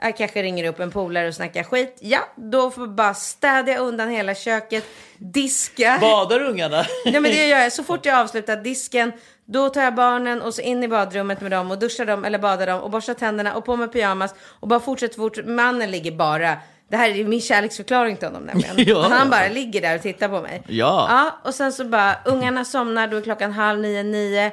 äh, 0.04 0.16
kanske 0.16 0.42
ringer 0.42 0.64
upp 0.64 0.80
en 0.80 0.90
polare 0.90 1.28
och 1.28 1.34
snackar 1.34 1.62
skit. 1.62 1.98
Ja, 2.00 2.20
då 2.36 2.70
får 2.70 2.86
bara 2.86 3.14
städa 3.14 3.76
undan 3.76 4.08
hela 4.08 4.34
köket, 4.34 4.84
diska. 5.18 5.98
Badar 6.00 6.42
ungarna? 6.42 6.84
Nej 7.04 7.20
men 7.20 7.22
det 7.22 7.46
gör 7.46 7.58
jag. 7.58 7.72
Så 7.72 7.84
fort 7.84 8.06
jag 8.06 8.18
avslutar 8.18 8.56
disken, 8.56 9.12
då 9.44 9.68
tar 9.68 9.82
jag 9.82 9.94
barnen 9.94 10.42
och 10.42 10.54
så 10.54 10.62
in 10.62 10.84
i 10.84 10.88
badrummet 10.88 11.40
med 11.40 11.50
dem 11.50 11.70
och 11.70 11.78
duschar 11.78 12.06
dem 12.06 12.24
eller 12.24 12.38
badar 12.38 12.66
dem 12.66 12.80
och 12.80 12.90
borstar 12.90 13.14
tänderna 13.14 13.54
och 13.54 13.64
på 13.64 13.76
med 13.76 13.92
pyjamas 13.92 14.34
och 14.60 14.68
bara 14.68 14.80
fortsätter 14.80 15.16
fort. 15.16 15.46
Mannen 15.46 15.90
ligger 15.90 16.12
bara, 16.12 16.56
det 16.88 16.96
här 16.96 17.10
är 17.10 17.24
min 17.24 17.40
kärleksförklaring 17.40 18.16
till 18.16 18.28
honom 18.28 18.42
nämligen. 18.42 18.74
Ja. 18.86 19.08
Han 19.08 19.30
bara 19.30 19.48
ligger 19.48 19.80
där 19.80 19.94
och 19.94 20.02
tittar 20.02 20.28
på 20.28 20.40
mig. 20.40 20.62
Ja. 20.66 21.06
Ja, 21.08 21.38
och 21.48 21.54
sen 21.54 21.72
så 21.72 21.84
bara 21.84 22.14
ungarna 22.24 22.64
somnar, 22.64 23.08
då 23.08 23.16
är 23.16 23.20
klockan 23.22 23.52
halv 23.52 23.80
nio, 23.80 24.02
nio. 24.02 24.46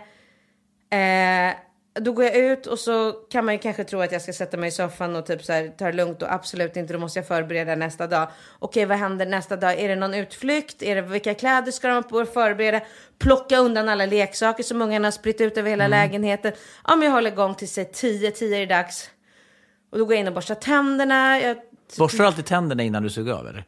Eh, 0.91 1.53
då 1.93 2.11
går 2.11 2.25
jag 2.25 2.35
ut 2.35 2.67
och 2.67 2.79
så 2.79 3.11
kan 3.11 3.45
man 3.45 3.53
ju 3.53 3.59
kanske 3.59 3.83
tro 3.83 4.01
att 4.01 4.11
jag 4.11 4.21
ska 4.21 4.33
sätta 4.33 4.57
mig 4.57 4.67
i 4.67 4.71
soffan 4.71 5.15
och 5.15 5.25
typ 5.25 5.43
så 5.43 5.53
här, 5.53 5.67
ta 5.67 5.85
det 5.85 5.93
lugnt 5.93 6.21
och 6.21 6.33
absolut 6.33 6.77
inte, 6.77 6.93
då 6.93 6.99
måste 6.99 7.19
jag 7.19 7.27
förbereda 7.27 7.75
nästa 7.75 8.07
dag. 8.07 8.27
Okej, 8.59 8.85
vad 8.85 8.97
händer 8.97 9.25
nästa 9.25 9.55
dag? 9.55 9.79
Är 9.79 9.87
det 9.87 9.95
någon 9.95 10.13
utflykt? 10.13 10.83
Är 10.83 10.95
det 10.95 11.01
vilka 11.01 11.33
kläder 11.33 11.71
ska 11.71 11.87
de 11.87 12.03
på 12.03 12.25
förbereda? 12.25 12.81
Plocka 13.19 13.57
undan 13.57 13.89
alla 13.89 14.05
leksaker 14.05 14.63
som 14.63 14.81
ungarna 14.81 15.07
har 15.07 15.11
spritt 15.11 15.41
ut 15.41 15.57
över 15.57 15.69
hela 15.69 15.87
lägenheten. 15.87 16.51
Ja, 16.87 16.95
men 16.95 17.05
jag 17.05 17.13
håller 17.13 17.31
igång 17.31 17.55
till 17.55 17.69
sig 17.69 17.85
10, 17.85 18.31
10 18.31 18.55
är 18.55 18.59
det 18.59 18.65
dags. 18.65 19.09
Och 19.91 19.97
då 19.97 20.05
går 20.05 20.13
jag 20.13 20.19
in 20.19 20.27
och 20.27 20.33
borstar 20.33 20.55
tänderna. 20.55 21.39
Jag, 21.41 21.57
Borstar 21.97 22.17
du 22.17 22.25
alltid 22.25 22.45
tänderna 22.45 22.83
innan 22.83 23.03
du 23.03 23.09
suger 23.09 23.33
av 23.33 23.47
eller? 23.47 23.65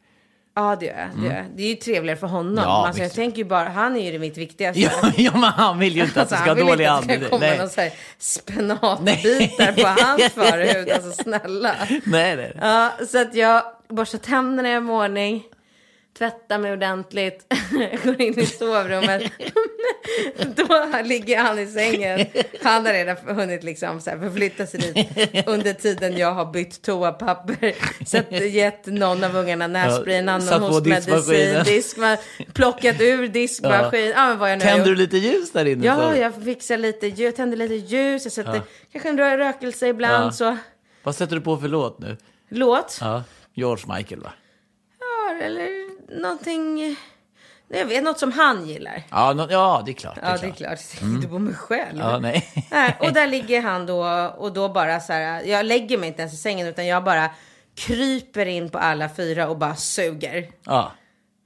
Ja, 0.54 0.76
det 0.80 0.86
gör 0.86 0.98
jag. 0.98 1.08
Det, 1.22 1.26
gör 1.26 1.34
jag. 1.34 1.44
det 1.56 1.62
är 1.62 1.68
ju 1.68 1.74
trevligare 1.74 2.18
för 2.18 2.26
honom. 2.26 2.64
Ja, 2.64 2.86
alltså, 2.86 3.02
jag 3.02 3.06
visst. 3.06 3.16
tänker 3.16 3.38
ju 3.38 3.44
bara, 3.44 3.68
han 3.68 3.96
är 3.96 4.04
ju 4.04 4.12
det 4.12 4.18
mitt 4.18 4.38
viktigaste. 4.38 4.80
Ja, 4.80 4.90
ja 5.16 5.32
men 5.32 5.42
han 5.50 5.78
vill 5.78 5.96
ju 5.96 6.04
inte 6.04 6.22
att 6.22 6.28
du 6.28 6.34
ska 6.34 6.44
ha 6.44 6.48
han 6.48 6.56
vill 6.56 6.66
dålig 6.66 6.84
inte 6.84 6.94
att 6.94 7.08
det 7.08 7.20
ska 7.20 7.28
komma 7.28 7.54
någon 7.58 7.90
spenatbitar 8.18 9.72
på 9.72 10.02
hans 10.02 10.32
förhud. 10.34 10.90
Alltså 10.90 11.22
snälla. 11.22 11.74
Nej, 12.04 12.36
nej. 12.36 12.56
Ja, 12.60 12.92
så 13.08 13.20
att 13.20 13.34
jag 13.34 13.62
borstar 13.88 14.18
tänderna 14.18 14.72
i 14.72 14.76
ordning. 14.76 15.42
Tvättar 16.18 16.58
mig 16.58 16.72
ordentligt. 16.72 17.54
Går 18.04 18.20
in 18.20 18.38
i 18.38 18.46
sovrummet. 18.46 19.22
Då 20.56 20.88
ligger 21.04 21.38
han 21.38 21.58
i 21.58 21.66
sängen. 21.66 22.26
Han 22.62 22.86
har 22.86 22.92
redan 22.92 23.16
hunnit 23.16 23.64
liksom 23.64 24.00
så 24.00 24.10
här 24.10 24.18
förflytta 24.18 24.66
sig 24.66 24.80
dit. 24.80 25.48
Under 25.48 25.72
tiden 25.72 26.16
jag 26.16 26.32
har 26.32 26.52
bytt 26.52 26.82
toapapper. 26.82 27.74
Sett, 28.06 28.52
gett 28.52 28.86
någon 28.86 29.24
av 29.24 29.36
ungarna 29.36 29.66
nässspray, 29.66 30.14
en 30.16 30.40
satt 30.40 30.52
annan 30.52 30.70
hostmedicin. 30.72 31.64
Diskma, 31.64 32.16
plockat 32.52 33.00
ur 33.00 33.28
diskmaskin. 33.28 34.10
Ja. 34.16 34.20
har 34.20 34.60
Tänder 34.60 34.84
du 34.86 34.94
lite 34.94 35.16
ljus 35.16 35.52
där 35.52 35.64
inne? 35.64 35.86
Ja, 35.86 36.12
så? 36.12 36.18
jag 36.18 36.44
fixar 36.44 36.76
lite 36.76 37.06
ljus, 37.06 37.34
tänder 37.34 37.56
lite 37.56 37.74
ljus. 37.74 38.24
Jag 38.24 38.32
sätter 38.32 38.62
kanske 38.92 39.08
en 39.08 39.18
rö- 39.20 39.36
rökelse 39.36 39.88
ibland. 39.88 40.26
Ja. 40.26 40.32
Så. 40.32 40.56
Vad 41.02 41.16
sätter 41.16 41.36
du 41.36 41.42
på 41.42 41.56
för 41.56 41.68
låt 41.68 41.98
nu? 41.98 42.16
Låt. 42.48 42.98
Ja, 43.00 43.22
George 43.54 43.96
Michael 43.96 44.20
va? 44.20 44.32
Ja, 45.00 45.44
eller 45.44 45.83
någonting... 46.08 46.96
Jag 47.68 47.86
vet, 47.86 48.04
något 48.04 48.18
som 48.18 48.32
han 48.32 48.66
gillar. 48.66 49.02
Ja, 49.10 49.32
nå- 49.32 49.46
ja 49.50 49.82
det 49.86 49.90
är 49.90 49.94
klart. 49.94 50.18
Ja, 50.22 50.36
det 50.40 50.46
är 50.46 50.50
klart. 50.50 50.78
Jag 51.00 51.08
inte 51.10 51.28
på 51.28 51.38
mig 51.38 51.54
själv. 51.54 51.98
Ja, 51.98 52.18
nej. 52.18 52.48
Nej, 52.70 52.96
och 53.00 53.12
där 53.12 53.26
ligger 53.26 53.62
han 53.62 53.86
då 53.86 54.04
och 54.38 54.52
då 54.52 54.68
bara 54.68 55.00
så 55.00 55.12
här. 55.12 55.42
Jag 55.44 55.66
lägger 55.66 55.98
mig 55.98 56.08
inte 56.08 56.22
ens 56.22 56.34
i 56.34 56.36
sängen 56.36 56.66
utan 56.66 56.86
jag 56.86 57.04
bara 57.04 57.30
kryper 57.76 58.46
in 58.46 58.70
på 58.70 58.78
alla 58.78 59.08
fyra 59.08 59.48
och 59.48 59.58
bara 59.58 59.76
suger. 59.76 60.48
Ja. 60.64 60.92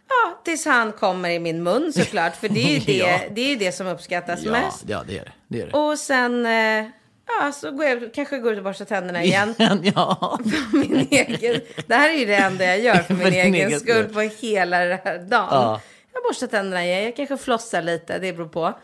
Ja, 0.09 0.41
tills 0.45 0.65
han 0.65 0.93
kommer 0.93 1.31
i 1.31 1.39
min 1.39 1.63
mun 1.63 1.93
såklart. 1.93 2.37
För 2.37 2.49
det 2.49 2.61
är 2.61 2.73
ju 2.75 2.79
det, 2.79 2.93
Ja. 2.99 3.19
det, 3.31 3.53
är 3.53 3.57
det 3.57 3.73
som 3.73 3.87
uppskattas 3.87 4.41
Ja, 4.43 4.51
mest. 4.51 4.85
ja, 4.87 5.03
det 5.07 5.19
är 5.19 5.25
det. 5.25 5.33
det, 5.49 5.63
är 5.63 5.67
det. 5.67 5.73
Och 5.79 5.99
sen, 5.99 6.47
eh, 6.47 6.87
ja, 7.29 7.53
så 7.53 7.71
går 7.71 7.85
jag, 7.87 8.15
kanske 8.15 8.39
går 8.39 8.53
ut 8.53 8.59
och 8.59 8.65
borstar 8.65 8.85
tänderna 8.85 9.23
igen. 9.23 9.55
ja. 9.95 10.39
min 10.73 11.09
egen, 11.11 11.61
det 11.87 11.95
här 11.95 12.09
är 12.11 12.19
ju 12.19 12.27
det 12.27 12.37
enda 12.37 12.65
jag 12.65 12.81
gör 12.81 12.95
för 12.97 13.15
min 13.15 13.23
För 13.23 13.31
egen 13.31 13.55
egen 13.55 13.81
skull 13.81 14.05
på 14.09 14.21
hela 14.21 14.79
den 14.79 14.99
här 15.05 15.19
dagen. 15.19 15.49
Ja. 15.51 15.81
Jag 16.13 16.23
borstar 16.23 16.47
tänderna 16.47 16.85
igen, 16.85 17.05
jag 17.05 17.17
kanske 17.17 17.37
flossar 17.37 17.83
lite, 17.83 18.19
det 18.19 18.33
beror 18.33 18.49
på. 18.49 18.75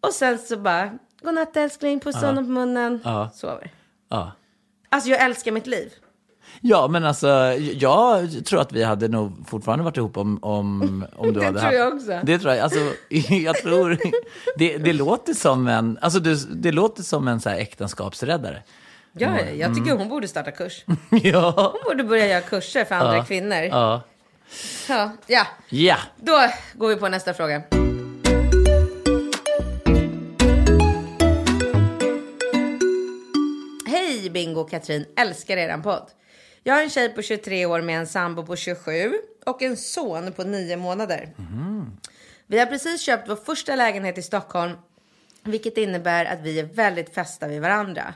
Och 0.00 0.14
sen 0.14 0.38
så 0.38 0.56
bara, 0.56 0.98
godnatt 1.22 1.56
älskling, 1.56 2.00
pussa 2.00 2.26
honom 2.26 2.44
på 2.44 2.50
munnen, 2.50 3.00
Ja. 3.04 3.30
sover. 3.34 3.70
Ja. 4.10 4.32
Alltså 4.88 5.10
jag 5.10 5.20
älskar 5.20 5.52
mitt 5.52 5.66
liv. 5.66 5.92
Ja, 6.60 6.88
men 6.88 7.04
alltså, 7.04 7.28
jag 7.74 8.44
tror 8.44 8.60
att 8.60 8.72
vi 8.72 8.82
hade 8.82 9.08
nog 9.08 9.32
fortfarande 9.48 9.84
varit 9.84 9.96
ihop 9.96 10.16
om, 10.16 10.38
om, 10.42 11.04
om 11.16 11.32
du 11.32 11.40
Det 11.40 11.46
hade 11.46 11.60
tror 11.60 11.72
jag 11.72 11.94
också. 11.94 12.20
Det 12.22 12.38
tror 12.38 12.54
jag. 12.54 12.62
Alltså, 12.62 12.78
jag 13.34 13.56
tror, 13.56 13.98
det, 14.56 14.78
det 14.78 14.92
låter 14.92 15.34
som 15.34 15.68
en, 15.68 15.98
alltså 16.00 16.20
det, 16.20 16.62
det 16.62 16.72
låter 16.72 17.02
som 17.02 17.28
en 17.28 17.40
så 17.40 17.48
här 17.50 17.56
äktenskapsräddare. 17.58 18.62
Ja, 19.12 19.28
Mm. 19.28 19.58
jag 19.58 19.74
tycker 19.74 19.92
hon 19.96 20.08
borde 20.08 20.28
starta 20.28 20.50
kurs. 20.50 20.84
ja. 21.10 21.72
Hon 21.72 21.80
borde 21.90 22.04
börja 22.04 22.26
göra 22.26 22.40
kurser 22.40 22.84
för 22.84 22.94
andra 22.94 23.16
Ja. 23.16 23.24
kvinnor. 23.24 23.56
Ja. 23.62 24.00
Ja. 24.88 25.10
ja, 25.26 25.46
Ja. 25.68 25.96
då 26.16 26.38
går 26.74 26.88
vi 26.88 26.96
på 26.96 27.08
nästa 27.08 27.34
fråga. 27.34 27.62
Hej 33.86 34.30
Bingo 34.30 34.60
och 34.60 34.70
Katrin, 34.70 35.06
älskar 35.16 35.56
eran 35.56 35.82
podd. 35.82 36.10
Jag 36.62 36.74
har 36.74 36.82
en 36.82 36.90
tjej 36.90 37.08
på 37.08 37.22
23 37.22 37.66
år 37.66 37.80
med 37.80 37.98
en 37.98 38.06
sambo 38.06 38.46
på 38.46 38.56
27 38.56 39.12
och 39.46 39.62
en 39.62 39.76
son 39.76 40.32
på 40.32 40.44
9 40.44 40.76
månader. 40.76 41.34
Vi 42.46 42.58
har 42.58 42.66
precis 42.66 43.00
köpt 43.00 43.28
vår 43.28 43.36
första 43.36 43.76
lägenhet 43.76 44.18
i 44.18 44.22
Stockholm, 44.22 44.72
vilket 45.42 45.78
innebär 45.78 46.24
att 46.24 46.40
vi 46.40 46.60
är 46.60 46.64
väldigt 46.64 47.14
fästa 47.14 47.48
vid 47.48 47.60
varandra. 47.60 48.14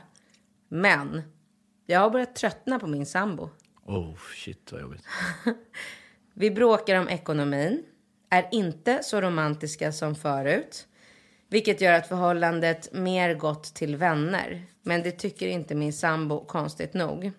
Men 0.69 1.21
jag 1.85 1.99
har 1.99 2.09
börjat 2.09 2.35
tröttna 2.35 2.79
på 2.79 2.87
min 2.87 3.05
sambo. 3.05 3.49
Oh, 3.85 4.15
shit 4.35 4.71
vad 4.71 4.81
jobbigt. 4.81 5.03
Vi 6.33 6.51
bråkar 6.51 6.99
om 6.99 7.09
ekonomin, 7.09 7.83
är 8.29 8.49
inte 8.51 9.03
så 9.03 9.21
romantiska 9.21 9.91
som 9.91 10.15
förut. 10.15 10.87
Vilket 11.49 11.81
gör 11.81 11.93
att 11.93 12.07
förhållandet 12.07 12.93
mer 12.93 13.33
gått 13.33 13.63
till 13.75 13.95
vänner. 13.95 14.65
Men 14.81 15.03
det 15.03 15.11
tycker 15.11 15.47
inte 15.47 15.75
min 15.75 15.93
sambo 15.93 16.45
konstigt 16.45 16.93
nog. 16.93 17.31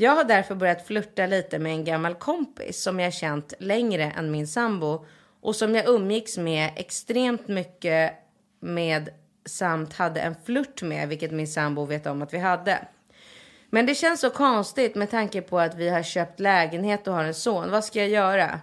Jag 0.00 0.12
har 0.12 0.24
därför 0.24 0.54
börjat 0.54 0.86
flirta 0.86 1.26
lite 1.26 1.58
med 1.58 1.72
en 1.72 1.84
gammal 1.84 2.14
kompis 2.14 2.82
som 2.82 3.00
jag 3.00 3.14
känt 3.14 3.54
längre 3.58 4.12
än 4.16 4.30
min 4.30 4.46
sambo 4.46 5.06
och 5.40 5.56
som 5.56 5.74
jag 5.74 5.88
umgicks 5.88 6.38
med 6.38 6.70
extremt 6.76 7.48
mycket 7.48 8.12
med 8.60 9.08
samt 9.46 9.94
hade 9.94 10.20
en 10.20 10.34
flört 10.44 10.82
med, 10.82 11.08
vilket 11.08 11.32
min 11.32 11.48
sambo 11.48 11.84
vet 11.84 12.06
om 12.06 12.22
att 12.22 12.34
vi 12.34 12.38
hade. 12.38 12.78
Men 13.70 13.86
det 13.86 13.94
känns 13.94 14.20
så 14.20 14.30
konstigt 14.30 14.94
med 14.94 15.10
tanke 15.10 15.42
på 15.42 15.58
att 15.58 15.74
vi 15.74 15.88
har 15.88 16.02
köpt 16.02 16.40
lägenhet 16.40 17.08
och 17.08 17.14
har 17.14 17.24
en 17.24 17.34
son. 17.34 17.70
Vad 17.70 17.84
ska 17.84 17.98
jag 17.98 18.08
göra? 18.08 18.60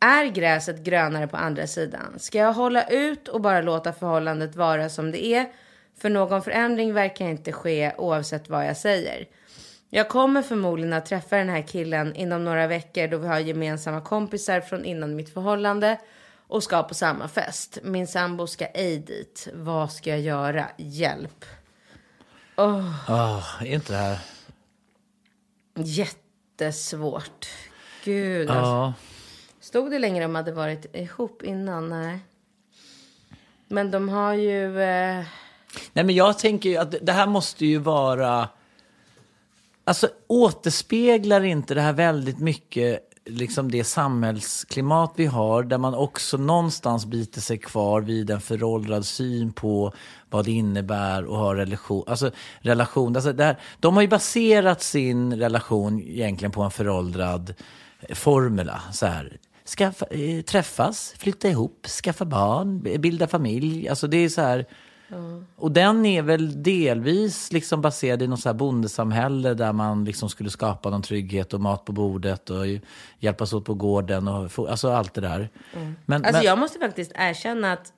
Är 0.00 0.24
gräset 0.24 0.78
grönare 0.78 1.26
på 1.26 1.36
andra 1.36 1.66
sidan? 1.66 2.18
Ska 2.18 2.38
jag 2.38 2.52
hålla 2.52 2.88
ut 2.88 3.28
och 3.28 3.40
bara 3.40 3.60
låta 3.60 3.92
förhållandet 3.92 4.56
vara 4.56 4.88
som 4.88 5.10
det 5.10 5.26
är? 5.26 5.46
För 5.98 6.10
någon 6.10 6.42
förändring 6.42 6.94
verkar 6.94 7.24
inte 7.24 7.52
ske 7.52 7.92
oavsett 7.98 8.48
vad 8.48 8.66
jag 8.66 8.76
säger. 8.76 9.26
Jag 9.90 10.08
kommer 10.08 10.42
förmodligen 10.42 10.92
att 10.92 11.06
träffa 11.06 11.36
den 11.36 11.48
här 11.48 11.62
killen 11.62 12.14
inom 12.14 12.44
några 12.44 12.66
veckor 12.66 13.08
då 13.08 13.18
vi 13.18 13.28
har 13.28 13.38
gemensamma 13.38 14.00
kompisar 14.00 14.60
från 14.60 14.84
innan 14.84 15.16
mitt 15.16 15.34
förhållande 15.34 15.98
och 16.46 16.62
ska 16.62 16.82
på 16.82 16.94
samma 16.94 17.28
fest. 17.28 17.78
Min 17.82 18.06
sambo 18.06 18.46
ska 18.46 18.66
ej 18.66 18.98
dit. 18.98 19.48
Vad 19.54 19.92
ska 19.92 20.10
jag 20.10 20.20
göra? 20.20 20.66
Hjälp. 20.76 21.44
Ah, 22.54 23.42
är 23.60 23.66
inte 23.66 23.92
det 23.92 23.98
här... 23.98 24.18
Jättesvårt. 25.74 27.46
Gud 28.04 28.50
alltså. 28.50 28.62
Ja. 28.62 28.94
Stod 29.60 29.90
det 29.90 29.98
längre 29.98 30.24
om 30.24 30.32
de 30.32 30.36
hade 30.36 30.52
varit 30.52 30.96
ihop 30.96 31.42
innan? 31.42 31.88
Nej. 31.88 32.18
Men 33.68 33.90
de 33.90 34.08
har 34.08 34.34
ju... 34.34 34.82
Eh... 34.82 35.24
Nej, 35.92 36.04
men 36.04 36.14
jag 36.14 36.38
tänker 36.38 36.68
ju 36.68 36.76
att 36.76 36.94
det 37.02 37.12
här 37.12 37.26
måste 37.26 37.66
ju 37.66 37.78
vara... 37.78 38.48
Alltså, 39.88 40.08
återspeglar 40.26 41.44
inte 41.44 41.74
det 41.74 41.80
här 41.80 41.92
väldigt 41.92 42.38
mycket 42.38 43.00
liksom 43.24 43.70
det 43.70 43.84
samhällsklimat 43.84 45.12
vi 45.16 45.26
har 45.26 45.62
där 45.62 45.78
man 45.78 45.94
också 45.94 46.36
någonstans 46.36 47.06
biter 47.06 47.40
sig 47.40 47.58
kvar 47.58 48.00
vid 48.00 48.30
en 48.30 48.40
föråldrad 48.40 49.06
syn 49.06 49.52
på 49.52 49.92
vad 50.30 50.44
det 50.44 50.50
innebär 50.50 51.22
att 51.22 51.28
ha 51.28 51.54
relation. 51.54 52.04
Alltså, 52.06 52.30
relation 52.60 53.16
alltså 53.16 53.32
det 53.32 53.44
här, 53.44 53.58
de 53.80 53.94
har 53.94 54.02
ju 54.02 54.08
baserat 54.08 54.82
sin 54.82 55.38
relation 55.38 56.02
egentligen 56.02 56.52
på 56.52 56.62
en 56.62 56.70
föråldrad 56.70 57.54
formula. 58.14 58.82
Så 58.92 59.06
här, 59.06 59.38
skaffa, 59.78 60.06
eh, 60.06 60.42
träffas, 60.42 61.14
flytta 61.18 61.48
ihop, 61.48 61.86
skaffa 61.86 62.24
barn, 62.24 62.80
bilda 63.00 63.26
familj. 63.26 63.88
Alltså 63.88 64.06
det 64.06 64.16
är 64.16 64.28
så 64.28 64.40
här... 64.40 64.66
Och 65.56 65.72
den 65.72 66.06
är 66.06 66.22
väl 66.22 66.62
delvis 66.62 67.52
liksom 67.52 67.80
baserad 67.80 68.22
i 68.22 68.26
något 68.26 68.40
så 68.40 68.48
här 68.48 68.54
bondesamhälle 68.54 69.54
där 69.54 69.72
man 69.72 70.04
liksom 70.04 70.28
skulle 70.28 70.50
skapa 70.50 70.90
någon 70.90 71.02
trygghet 71.02 71.54
och 71.54 71.60
mat 71.60 71.84
på 71.84 71.92
bordet 71.92 72.50
och 72.50 72.64
hjälpas 73.18 73.52
åt 73.52 73.64
på 73.64 73.74
gården 73.74 74.28
och 74.28 74.70
alltså 74.70 74.90
allt 74.90 75.14
det 75.14 75.20
där. 75.20 75.48
Men, 76.06 76.24
Alltså 76.24 76.38
men, 76.38 76.46
jag 76.46 76.58
måste 76.58 76.78
faktiskt 76.78 77.12
erkänna 77.14 77.72
att 77.72 77.92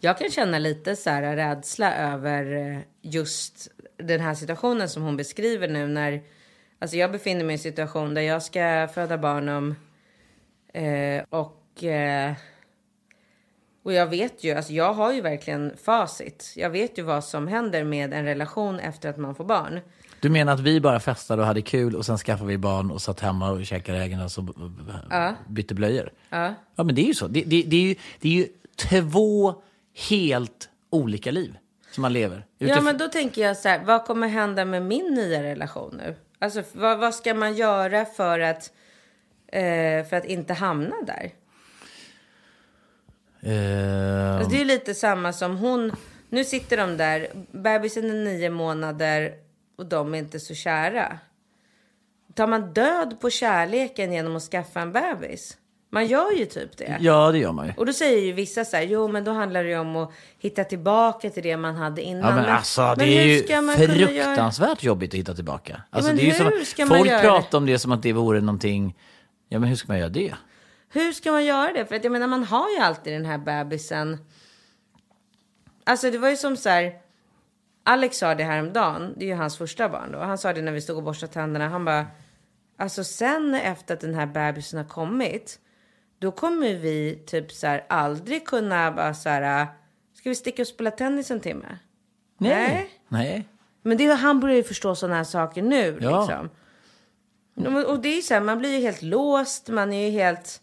jag 0.00 0.18
kan 0.18 0.30
känna 0.30 0.58
lite 0.58 0.96
så 0.96 1.10
här 1.10 1.36
rädsla 1.36 1.94
över 1.94 2.72
eh, 2.72 2.78
just 3.02 3.68
den 3.96 4.20
här 4.20 4.34
situationen 4.34 4.88
som 4.88 5.02
hon 5.02 5.16
beskriver 5.16 5.68
nu 5.68 5.86
när 5.86 6.22
Alltså 6.82 6.96
jag 6.96 7.12
befinner 7.12 7.44
mig 7.44 7.52
i 7.52 7.58
en 7.58 7.58
situation 7.58 8.14
där 8.14 8.22
jag 8.22 8.42
ska 8.42 8.88
föda 8.94 9.18
barn 9.18 9.48
om 9.48 9.74
eh, 10.74 11.24
och 11.30 11.84
eh, 11.84 12.32
och 13.82 13.92
jag 13.92 14.06
vet 14.06 14.44
ju, 14.44 14.52
alltså 14.52 14.72
jag 14.72 14.92
har 14.94 15.12
ju 15.12 15.20
verkligen 15.20 15.72
facit. 15.84 16.52
Jag 16.56 16.70
vet 16.70 16.98
ju 16.98 17.02
vad 17.02 17.24
som 17.24 17.48
händer 17.48 17.84
med 17.84 18.12
en 18.14 18.24
relation 18.24 18.78
efter 18.80 19.08
att 19.10 19.16
man 19.16 19.34
får 19.34 19.44
barn. 19.44 19.80
Du 20.20 20.28
menar 20.30 20.52
att 20.54 20.60
vi 20.60 20.80
bara 20.80 21.00
festade 21.00 21.42
och 21.42 21.48
hade 21.48 21.62
kul 21.62 21.96
och 21.96 22.06
sen 22.06 22.18
skaffade 22.18 22.48
vi 22.48 22.58
barn 22.58 22.90
och 22.90 23.02
satt 23.02 23.20
hemma 23.20 23.50
och 23.50 23.66
käkade 23.66 23.98
äggen 23.98 24.20
och 24.36 24.44
b- 24.44 24.52
bytte 25.48 25.74
blöjor? 25.74 26.10
Ja. 26.30 26.54
Ja, 26.76 26.84
men 26.84 26.94
det 26.94 27.02
är 27.02 27.06
ju 27.06 27.14
så. 27.14 27.26
Det, 27.26 27.42
det, 27.42 27.62
det, 27.62 27.76
är, 27.76 27.80
ju, 27.88 27.94
det 28.20 28.28
är 28.28 28.32
ju 28.32 28.46
två 28.76 29.54
helt 30.10 30.68
olika 30.90 31.30
liv. 31.30 31.56
som 31.90 32.02
man 32.02 32.12
lever. 32.12 32.46
Ja, 32.58 32.66
Utifrån- 32.66 32.84
men 32.84 32.98
då 32.98 33.08
tänker 33.08 33.42
jag 33.42 33.56
så 33.56 33.68
här, 33.68 33.80
vad 33.84 34.04
kommer 34.04 34.28
hända 34.28 34.64
med 34.64 34.82
min 34.82 35.14
nya 35.14 35.42
relation 35.42 36.00
nu? 36.04 36.14
Alltså, 36.38 36.62
vad, 36.72 36.98
vad 36.98 37.14
ska 37.14 37.34
man 37.34 37.54
göra 37.56 38.04
för 38.04 38.40
att, 38.40 38.72
eh, 39.46 40.04
för 40.08 40.14
att 40.14 40.24
inte 40.24 40.54
hamna 40.54 40.94
där? 41.06 41.30
Alltså, 43.46 44.50
det 44.50 44.60
är 44.60 44.64
lite 44.64 44.94
samma 44.94 45.32
som 45.32 45.56
hon, 45.56 45.92
nu 46.28 46.44
sitter 46.44 46.76
de 46.76 46.96
där, 46.96 47.28
bebisen 47.52 48.10
är 48.10 48.14
nio 48.24 48.50
månader 48.50 49.32
och 49.78 49.86
de 49.86 50.14
är 50.14 50.18
inte 50.18 50.40
så 50.40 50.54
kära. 50.54 51.18
Tar 52.34 52.46
man 52.46 52.72
död 52.72 53.20
på 53.20 53.30
kärleken 53.30 54.12
genom 54.12 54.36
att 54.36 54.42
skaffa 54.42 54.80
en 54.80 54.92
bebis? 54.92 55.56
Man 55.90 56.06
gör 56.06 56.32
ju 56.32 56.44
typ 56.46 56.76
det. 56.76 56.96
ja, 57.00 57.32
det 57.32 57.38
gör 57.38 57.52
man 57.52 57.66
ju. 57.66 57.72
Och 57.76 57.86
då 57.86 57.92
säger 57.92 58.22
ju 58.22 58.32
vissa 58.32 58.64
så 58.64 58.76
här, 58.76 58.82
jo 58.82 59.08
men 59.08 59.24
då 59.24 59.32
handlar 59.32 59.64
det 59.64 59.70
ju 59.70 59.78
om 59.78 59.96
att 59.96 60.10
hitta 60.38 60.64
tillbaka 60.64 61.30
till 61.30 61.42
det 61.42 61.56
man 61.56 61.74
hade 61.76 62.02
innan. 62.02 62.30
Ja, 62.30 62.34
men 62.42 62.44
alltså, 62.44 62.80
det 62.82 62.94
men 62.96 63.08
är 63.08 63.22
hur 63.24 63.34
ju 63.34 63.42
kunna 63.42 63.76
göra- 63.76 64.24
fruktansvärt 64.24 64.82
jobbigt 64.82 65.10
att 65.10 65.18
hitta 65.20 65.34
tillbaka. 65.34 65.82
Alltså, 65.90 66.08
men 66.08 66.16
det 66.16 66.22
är 66.22 66.26
ju 66.26 66.32
som, 66.32 66.46
hur 66.46 66.64
ska 66.64 66.86
man 66.86 66.98
folk 66.98 67.10
göra 67.10 67.20
pratar 67.20 67.58
om 67.58 67.66
det 67.66 67.78
som 67.78 67.92
att 67.92 68.02
det 68.02 68.12
vore 68.12 68.40
någonting... 68.40 68.96
Ja, 69.48 69.58
men 69.58 69.68
hur 69.68 69.76
ska 69.76 69.88
man 69.92 69.98
göra 69.98 70.08
det? 70.08 70.34
Hur 70.92 71.12
ska 71.12 71.32
man 71.32 71.44
göra 71.44 71.72
det? 71.72 71.86
För 71.86 71.94
att 71.94 72.04
jag 72.04 72.10
menar, 72.10 72.26
man 72.26 72.44
har 72.44 72.70
ju 72.70 72.76
alltid 72.78 73.12
den 73.12 73.24
här 73.24 73.38
bebisen. 73.38 74.18
Alltså 75.84 76.10
det 76.10 76.18
var 76.18 76.28
ju 76.30 76.36
som 76.36 76.56
så 76.56 76.68
här. 76.68 76.98
Alex 77.84 78.16
sa 78.18 78.34
det 78.34 78.44
häromdagen. 78.44 79.14
Det 79.16 79.24
är 79.24 79.28
ju 79.28 79.34
hans 79.34 79.58
första 79.58 79.88
barn 79.88 80.12
då. 80.12 80.18
Han 80.18 80.38
sa 80.38 80.52
det 80.52 80.62
när 80.62 80.72
vi 80.72 80.80
stod 80.80 80.96
och 80.96 81.02
borstade 81.02 81.32
tänderna. 81.32 81.68
Han 81.68 81.84
bara. 81.84 82.06
Alltså 82.76 83.04
sen 83.04 83.54
efter 83.54 83.94
att 83.94 84.00
den 84.00 84.14
här 84.14 84.26
bebisen 84.26 84.78
har 84.78 84.86
kommit. 84.86 85.60
Då 86.18 86.30
kommer 86.30 86.74
vi 86.74 87.22
typ 87.26 87.52
så 87.52 87.66
här 87.66 87.84
aldrig 87.88 88.46
kunna 88.46 88.92
bara 88.92 89.14
så 89.14 89.28
här. 89.28 89.66
Ska 90.14 90.28
vi 90.28 90.34
sticka 90.34 90.62
och 90.62 90.68
spela 90.68 90.90
tennis 90.90 91.30
en 91.30 91.40
timme? 91.40 91.78
Nej. 92.38 92.90
Nej. 93.08 93.48
Men 93.82 93.96
det, 93.98 94.06
han 94.06 94.40
börjar 94.40 94.56
ju 94.56 94.62
förstå 94.62 94.94
sådana 94.94 95.16
här 95.16 95.24
saker 95.24 95.62
nu. 95.62 95.98
Ja. 96.00 96.20
Liksom. 96.20 96.50
Och- 97.86 98.00
det 98.00 98.08
är 98.18 98.22
så 98.22 98.34
här, 98.34 98.40
man 98.40 98.58
blir 98.58 98.70
ju 98.70 98.80
helt 98.80 99.02
låst, 99.02 99.68
man 99.68 99.92
är 99.92 100.06
ju 100.06 100.10
helt 100.10 100.62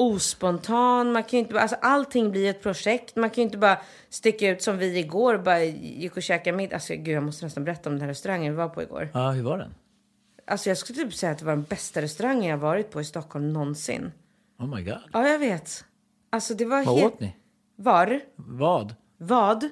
ospontan. 0.00 1.12
Man 1.12 1.22
kan 1.22 1.30
ju 1.30 1.38
inte, 1.38 1.60
alltså, 1.60 1.76
allting 1.82 2.30
blir 2.30 2.50
ett 2.50 2.62
projekt. 2.62 3.16
Man 3.16 3.30
kan 3.30 3.36
ju 3.36 3.42
inte 3.42 3.58
bara 3.58 3.78
sticka 4.08 4.48
ut 4.48 4.62
som 4.62 4.78
vi 4.78 4.98
igår, 4.98 5.38
bara 5.38 5.62
gick 5.64 6.16
och 6.16 6.22
käkade 6.22 6.56
middag. 6.56 6.74
Alltså, 6.76 6.94
gud, 6.94 7.08
jag 7.08 7.22
måste 7.22 7.44
nästan 7.44 7.64
berätta 7.64 7.88
om 7.88 7.94
den 7.94 8.00
här 8.00 8.08
restaurangen 8.08 8.52
vi 8.52 8.56
var 8.56 8.68
på 8.68 8.82
igår. 8.82 9.08
Ja, 9.14 9.30
hur 9.30 9.42
var 9.42 9.58
den? 9.58 9.74
Alltså, 10.46 10.70
jag 10.70 10.78
skulle 10.78 10.98
typ 10.98 11.14
säga 11.14 11.32
att 11.32 11.38
det 11.38 11.44
var 11.44 11.52
den 11.52 11.62
bästa 11.62 12.02
restaurangen 12.02 12.50
jag 12.50 12.58
varit 12.58 12.90
på 12.90 13.00
i 13.00 13.04
Stockholm 13.04 13.52
någonsin. 13.52 14.12
Oh 14.58 14.76
my 14.76 14.82
god. 14.82 14.98
Ja, 15.12 15.28
jag 15.28 15.38
vet. 15.38 15.84
Alltså, 16.30 16.54
det 16.54 16.64
var 16.64 16.84
Vad 16.84 16.98
helt... 16.98 17.14
åt 17.14 17.20
ni? 17.20 17.36
Var? 17.76 18.20
Vad? 18.36 18.94
Vad? 19.18 19.64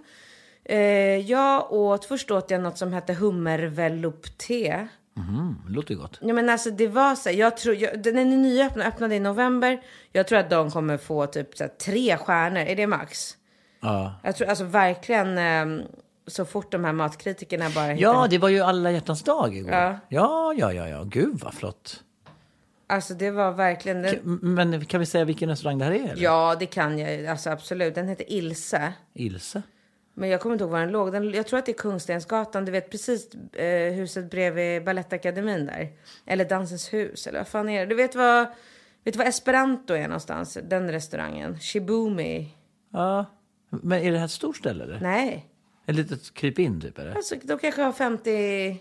Eh, 0.64 0.78
jag 1.16 1.72
åt, 1.72 2.04
först 2.04 2.30
åt 2.30 2.50
jag 2.50 2.60
något 2.60 2.78
som 2.78 2.92
hette 2.92 3.14
hummervelouté. 3.14 4.88
Mm, 5.28 5.56
det 5.66 5.72
låter 5.72 5.94
gott. 5.94 6.18
Ja, 6.22 6.34
men 6.34 6.48
alltså 6.48 6.70
det 6.70 6.88
var 6.88 7.14
så 7.14 7.28
här, 7.28 7.36
jag 7.36 7.56
tror, 7.56 7.74
jag, 7.74 8.02
den 8.02 8.18
är 8.18 8.24
nyöppnad, 8.24 8.86
öppnade 8.86 9.14
i 9.14 9.20
november. 9.20 9.80
Jag 10.12 10.26
tror 10.26 10.38
att 10.38 10.50
de 10.50 10.70
kommer 10.70 10.96
få 10.96 11.26
typ 11.26 11.56
så 11.56 11.64
här, 11.64 11.70
tre 11.70 12.16
stjärnor, 12.16 12.58
är 12.60 12.76
det 12.76 12.86
max? 12.86 13.36
Ja. 13.80 14.14
Jag 14.22 14.36
tror 14.36 14.48
alltså 14.48 14.64
verkligen, 14.64 15.38
eh, 15.38 15.86
så 16.26 16.44
fort 16.44 16.72
de 16.72 16.84
här 16.84 16.92
matkritikerna 16.92 17.70
bara 17.74 17.84
hittar... 17.86 18.02
ja, 18.02 18.26
det 18.30 18.38
var 18.38 18.48
ju 18.48 18.60
alla 18.60 18.90
hjärtans 18.90 19.22
dag 19.22 19.56
igår. 19.56 19.72
Ja. 19.72 19.98
ja, 20.08 20.54
ja, 20.56 20.72
ja. 20.72 20.88
ja. 20.88 21.02
Gud 21.04 21.40
vad 21.42 21.54
flott. 21.54 22.02
Alltså 22.86 23.14
det 23.14 23.30
var 23.30 23.52
verkligen... 23.52 24.02
Den, 24.02 24.14
K- 24.14 24.20
Men 24.42 24.84
kan 24.84 25.00
vi 25.00 25.06
säga 25.06 25.24
vilken 25.24 25.48
restaurang 25.48 25.78
det 25.78 25.84
här 25.84 25.92
är? 25.92 26.08
Eller? 26.08 26.22
ja, 26.22 26.56
det 26.60 26.66
kan 26.66 26.98
jag 26.98 27.26
alltså 27.26 27.50
absolut. 27.50 27.94
Den 27.94 28.08
heter 28.08 28.32
Ilse. 28.32 28.92
Ilse? 29.14 29.62
Men 30.18 30.28
jag 30.28 30.40
kommer 30.40 30.54
inte 30.54 30.64
ihåg 30.64 30.72
var 30.72 30.80
den 30.80 30.90
låg. 30.90 31.12
Den, 31.12 31.30
jag 31.30 31.46
tror 31.46 31.58
att 31.58 31.66
det 31.66 31.72
är 31.72 31.78
Kungstensgatan, 31.78 32.64
du 32.64 32.72
vet 32.72 32.90
precis 32.90 33.34
eh, 33.34 33.92
huset 33.92 34.30
bredvid 34.30 34.84
Balettakademin 34.84 35.66
där. 35.66 35.88
Eller 36.26 36.44
Dansens 36.44 36.92
hus, 36.92 37.26
eller 37.26 37.38
vad 37.38 37.48
fan 37.48 37.68
är 37.68 37.80
det? 37.80 37.86
Du 37.86 37.94
vet 37.94 38.14
vad, 38.14 38.46
vet 39.04 39.16
vad 39.16 39.26
Esperanto 39.26 39.94
är 39.94 40.02
någonstans? 40.08 40.58
Den 40.62 40.90
restaurangen. 40.90 41.58
Shibumi. 41.60 42.54
Ja. 42.92 43.26
Men 43.70 44.02
är 44.02 44.12
det 44.12 44.18
här 44.18 44.24
ett 44.24 44.30
stort 44.30 44.56
ställe 44.56 44.84
eller? 44.84 45.00
Nej. 45.00 45.46
Ett 45.86 45.94
litet 45.94 46.34
krypin 46.34 46.80
typ 46.80 46.98
eller? 46.98 47.14
Alltså, 47.14 47.34
de 47.42 47.58
kanske 47.58 47.82
har 47.82 47.92
50, 47.92 48.78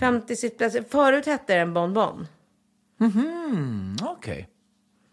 50 0.00 0.36
sittplatser. 0.36 0.84
Förut 0.90 1.26
hette 1.26 1.54
den 1.54 1.74
Bonbon. 1.74 2.26
Mm, 3.00 3.96
Okej. 4.02 4.48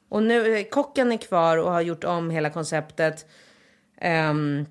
Och 0.10 0.24
nu, 0.24 0.56
eh, 0.58 0.64
kocken 0.64 1.12
är 1.12 1.18
kvar 1.18 1.58
och 1.58 1.72
har 1.72 1.82
gjort 1.82 2.04
om 2.04 2.30
hela 2.30 2.50
konceptet. 2.50 3.26
Ehm, 3.98 4.66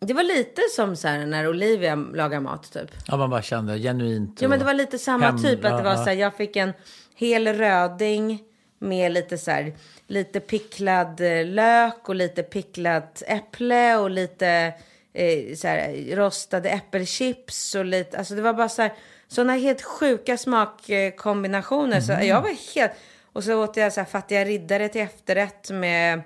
det 0.00 0.14
var 0.14 0.22
lite 0.22 0.62
som 0.76 0.96
så 0.96 1.08
här 1.08 1.26
när 1.26 1.48
Olivia 1.48 1.94
lagar 1.96 2.40
mat 2.40 2.72
typ. 2.72 2.90
Ja, 3.08 3.16
man 3.16 3.30
bara 3.30 3.42
kände 3.42 3.78
genuint. 3.78 4.42
Ja 4.42 4.48
men 4.48 4.58
det 4.58 4.64
var 4.64 4.74
lite 4.74 4.98
samma 4.98 5.26
hem- 5.26 5.42
typ. 5.42 5.64
Att 5.64 5.78
det 5.78 5.84
var 5.84 5.96
så 5.96 6.02
här, 6.02 6.12
jag 6.12 6.34
fick 6.36 6.56
en 6.56 6.72
hel 7.14 7.48
röding 7.48 8.42
med 8.78 9.12
lite 9.12 9.38
så 9.38 9.50
här, 9.50 9.72
lite 10.06 10.40
picklad 10.40 11.20
eh, 11.20 11.44
lök 11.46 12.08
och 12.08 12.14
lite 12.14 12.42
picklat 12.42 13.22
äpple 13.26 13.96
och 13.96 14.10
lite 14.10 14.72
eh, 15.12 15.54
så 15.56 15.68
här, 15.68 16.16
rostade 16.16 16.68
äppelchips 16.70 17.74
och 17.74 17.84
lite, 17.84 18.18
alltså 18.18 18.34
det 18.34 18.42
var 18.42 18.52
bara 18.54 18.68
så 18.68 18.82
här, 18.82 18.92
sådana 19.28 19.52
helt 19.52 19.82
sjuka 19.82 20.36
smakkombinationer. 20.36 22.00
Så 22.00 22.12
jag 22.12 22.42
var 22.42 22.74
helt, 22.74 22.92
och 23.32 23.44
så 23.44 23.62
åt 23.64 23.76
jag 23.76 23.92
så 23.92 24.00
här 24.00 24.06
fattiga 24.06 24.44
riddare 24.44 24.88
till 24.88 25.00
efterrätt 25.00 25.70
med 25.70 26.22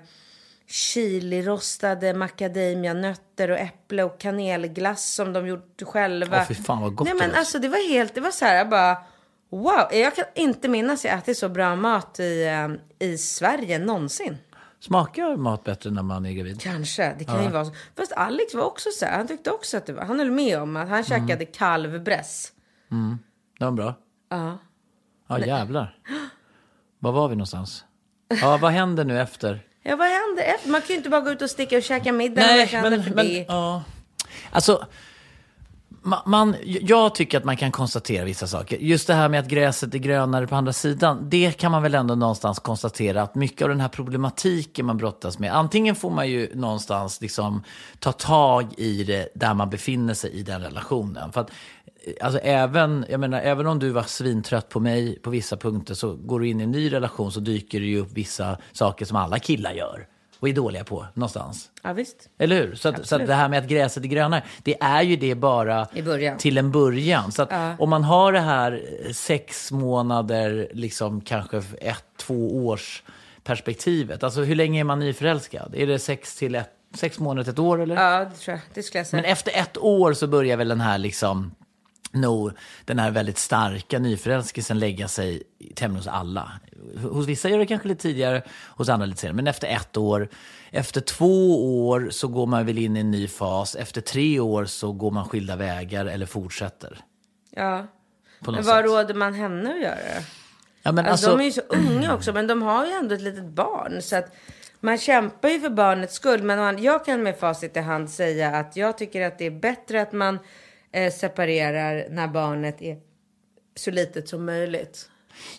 chilirostade 0.73 2.13
macadamianötter 2.13 3.51
och 3.51 3.57
äpple 3.57 4.03
och 4.03 4.19
kanelglass 4.19 5.13
som 5.13 5.33
de 5.33 5.47
gjort 5.47 5.81
själva. 5.85 6.37
Åh, 6.37 6.45
fy 6.47 6.55
fan, 6.55 6.81
vad 6.81 6.95
gott 6.95 7.05
Nej 7.05 7.13
det 7.13 7.19
men 7.19 7.27
låter. 7.27 7.39
alltså 7.39 7.59
det 7.59 7.67
var 7.67 7.89
helt, 7.89 8.15
det 8.15 8.21
var 8.21 8.31
så 8.31 8.45
här 8.45 8.55
jag 8.55 8.69
bara 8.69 8.97
wow. 9.49 9.87
Jag 9.91 10.15
kan 10.15 10.25
inte 10.35 10.67
minnas 10.67 10.99
att 10.99 11.11
jag 11.11 11.17
ätit 11.17 11.37
så 11.37 11.49
bra 11.49 11.75
mat 11.75 12.19
i, 12.19 12.43
eh, 12.99 13.07
i 13.07 13.17
Sverige 13.17 13.79
någonsin. 13.79 14.37
Smakar 14.79 15.35
mat 15.37 15.63
bättre 15.63 15.89
när 15.91 16.03
man 16.03 16.25
är 16.25 16.31
gravid? 16.31 16.61
Kanske, 16.61 17.15
det 17.19 17.25
kan 17.25 17.43
ju 17.43 17.49
vara 17.49 17.65
så. 17.65 17.71
Fast 17.97 18.11
Alex 18.11 18.53
var 18.55 18.63
också 18.63 18.89
så 18.99 19.05
här, 19.05 19.17
han 19.17 19.27
tyckte 19.27 19.51
också 19.51 19.77
att 19.77 19.85
det 19.85 19.93
var, 19.93 20.03
han 20.03 20.19
höll 20.19 20.31
med 20.31 20.59
om 20.59 20.75
att 20.75 20.89
han 20.89 21.03
Mm. 21.03 21.27
käkade 21.27 21.45
kalvbräss. 21.45 22.51
Det 23.59 23.65
var 23.65 23.71
bra. 23.71 23.93
Ja. 24.29 24.57
Ja, 25.27 25.39
jävlar. 25.39 25.97
Var 26.99 27.11
var 27.11 27.27
vi 27.29 27.35
någonstans? 27.35 27.85
Ja, 28.41 28.57
vad 28.61 28.71
händer 28.71 29.05
nu 29.05 29.21
efter? 29.21 29.61
Ja, 29.83 29.95
vad 29.95 30.07
händer 30.07 30.43
efter? 30.43 30.69
Man 30.69 30.81
kan 30.81 30.87
ju 30.89 30.95
inte 30.95 31.09
bara 31.09 31.21
gå 31.21 31.29
ut 31.29 31.41
och 31.41 31.49
sticka 31.49 31.77
och 31.77 31.83
käka 31.83 32.11
middag 32.11 32.67
känner 32.67 33.01
för 33.01 33.15
det. 33.15 33.45
ja. 33.47 33.83
Alltså, 34.51 34.85
man, 36.03 36.19
man, 36.25 36.55
jag 36.63 37.15
tycker 37.15 37.37
att 37.37 37.43
man 37.43 37.57
kan 37.57 37.71
konstatera 37.71 38.25
vissa 38.25 38.47
saker. 38.47 38.77
Just 38.77 39.07
det 39.07 39.13
här 39.13 39.29
med 39.29 39.39
att 39.39 39.47
gräset 39.47 39.93
är 39.93 39.97
grönare 39.97 40.47
på 40.47 40.55
andra 40.55 40.73
sidan. 40.73 41.29
Det 41.29 41.57
kan 41.57 41.71
man 41.71 41.83
väl 41.83 41.95
ändå 41.95 42.15
någonstans 42.15 42.59
konstatera 42.59 43.21
att 43.21 43.35
mycket 43.35 43.61
av 43.61 43.69
den 43.69 43.79
här 43.79 43.87
problematiken 43.87 44.85
man 44.85 44.97
brottas 44.97 45.39
med. 45.39 45.55
Antingen 45.55 45.95
får 45.95 46.09
man 46.09 46.29
ju 46.29 46.55
någonstans 46.55 47.21
liksom 47.21 47.63
ta 47.99 48.11
tag 48.11 48.73
i 48.77 49.03
det 49.03 49.29
där 49.35 49.53
man 49.53 49.69
befinner 49.69 50.13
sig 50.13 50.31
i 50.31 50.43
den 50.43 50.61
relationen. 50.61 51.31
För 51.31 51.41
att, 51.41 51.51
alltså 52.21 52.39
även, 52.39 53.05
jag 53.09 53.19
menar, 53.19 53.41
även 53.41 53.67
om 53.67 53.79
du 53.79 53.89
var 53.89 54.03
svintrött 54.03 54.69
på 54.69 54.79
mig 54.79 55.19
på 55.19 55.29
vissa 55.29 55.57
punkter 55.57 55.93
så 55.93 56.15
går 56.15 56.39
du 56.39 56.47
in 56.47 56.59
i 56.59 56.63
en 56.63 56.71
ny 56.71 56.93
relation 56.93 57.31
så 57.31 57.39
dyker 57.39 57.79
det 57.79 57.85
ju 57.85 57.99
upp 57.99 58.11
vissa 58.11 58.57
saker 58.71 59.05
som 59.05 59.17
alla 59.17 59.39
killar 59.39 59.71
gör. 59.71 60.07
Och 60.39 60.49
är 60.49 60.53
dåliga 60.53 60.83
på 60.83 61.05
någonstans. 61.13 61.69
Ja, 61.83 61.93
visst. 61.93 62.29
Eller 62.37 62.55
hur? 62.55 62.75
Så, 62.75 62.89
att, 62.89 63.07
så 63.07 63.15
att 63.15 63.27
det 63.27 63.33
här 63.33 63.49
med 63.49 63.59
att 63.59 63.67
gräset 63.67 64.03
är 64.03 64.07
grönare, 64.07 64.43
det 64.63 64.81
är 64.81 65.01
ju 65.01 65.15
det 65.15 65.35
bara 65.35 65.87
till 66.37 66.57
en 66.57 66.71
början. 66.71 67.31
Så 67.31 67.41
att 67.41 67.79
om 67.79 67.89
man 67.89 68.03
har 68.03 68.31
det 68.31 68.39
här 68.39 68.81
sex 69.11 69.71
månader, 69.71 70.67
liksom 70.73 71.21
kanske 71.21 71.57
ett, 71.81 72.03
två 72.17 72.67
års 72.67 73.03
perspektivet. 73.43 74.23
Alltså 74.23 74.41
hur 74.41 74.55
länge 74.55 74.79
är 74.79 74.83
man 74.83 74.99
nyförälskad? 74.99 75.75
Är 75.75 75.87
det 75.87 75.99
sex 75.99 76.35
till 76.35 76.55
ett, 76.55 76.69
sex 76.95 77.19
månader 77.19 77.43
till 77.43 77.53
ett 77.53 77.59
år 77.59 77.81
eller? 77.81 77.95
Ja, 77.95 78.25
det 78.25 78.35
tror 78.35 78.53
jag. 78.53 78.61
Det 78.73 78.83
skulle 78.83 78.99
jag 78.99 79.07
säga. 79.07 79.21
Men 79.21 79.31
efter 79.31 79.51
ett 79.59 79.77
år 79.77 80.13
så 80.13 80.27
börjar 80.27 80.57
väl 80.57 80.67
den 80.67 80.81
här 80.81 80.97
liksom 80.97 81.51
nog 82.13 82.51
den 82.85 82.99
här 82.99 83.11
väldigt 83.11 83.37
starka 83.37 83.99
nyförälskelsen 83.99 84.79
lägga 84.79 85.07
sig 85.07 85.43
tämligen 85.75 85.99
hos 85.99 86.07
alla. 86.07 86.51
Hos 87.11 87.27
vissa 87.27 87.49
gör 87.49 87.59
det 87.59 87.65
kanske 87.65 87.87
lite 87.87 88.01
tidigare, 88.01 88.41
hos 88.69 88.89
andra 88.89 89.05
lite 89.05 89.21
senare. 89.21 89.35
Men 89.35 89.47
efter 89.47 89.67
ett 89.67 89.97
år, 89.97 90.29
efter 90.71 91.01
två 91.01 91.87
år 91.87 92.09
så 92.11 92.27
går 92.27 92.45
man 92.47 92.65
väl 92.65 92.77
in 92.77 92.97
i 92.97 92.99
en 92.99 93.11
ny 93.11 93.27
fas. 93.27 93.75
Efter 93.75 94.01
tre 94.01 94.39
år 94.39 94.65
så 94.65 94.91
går 94.91 95.11
man 95.11 95.29
skilda 95.29 95.55
vägar 95.55 96.05
eller 96.05 96.25
fortsätter. 96.25 96.99
ja. 97.49 97.87
Men 98.45 98.55
vad 98.55 98.65
sätt. 98.65 98.85
råder 98.85 99.13
man 99.13 99.33
henne 99.33 99.69
att 99.73 99.81
göra? 99.81 100.23
Ja, 100.83 100.91
men 100.91 101.05
Alltså, 101.05 101.11
alltså, 101.11 101.37
de 101.37 101.39
är 101.39 101.45
ju 101.45 101.51
så 101.51 101.61
unga 101.61 102.13
också, 102.13 102.33
men 102.33 102.47
de 102.47 102.61
har 102.61 102.85
ju 102.85 102.91
ändå 102.91 103.15
ett 103.15 103.21
litet 103.21 103.45
barn. 103.45 104.01
Så 104.01 104.15
att 104.15 104.35
man 104.79 104.97
kämpar 104.97 105.49
ju 105.49 105.59
för 105.59 105.69
barnets 105.69 106.15
skull. 106.15 106.43
Men 106.43 106.83
jag 106.83 107.05
kan 107.05 107.23
med 107.23 107.39
facit 107.39 107.77
i 107.77 107.79
hand 107.79 108.09
säga 108.09 108.49
att 108.55 108.75
jag 108.75 108.97
tycker 108.97 109.21
att 109.21 109.37
det 109.37 109.45
är 109.45 109.51
bättre 109.51 110.01
att 110.01 110.13
man 110.13 110.39
eh, 110.93 111.11
separerar 111.13 112.07
när 112.09 112.27
barnet 112.27 112.81
är 112.81 112.97
så 113.75 113.91
litet 113.91 114.29
som 114.29 114.45
möjligt. 114.45 115.09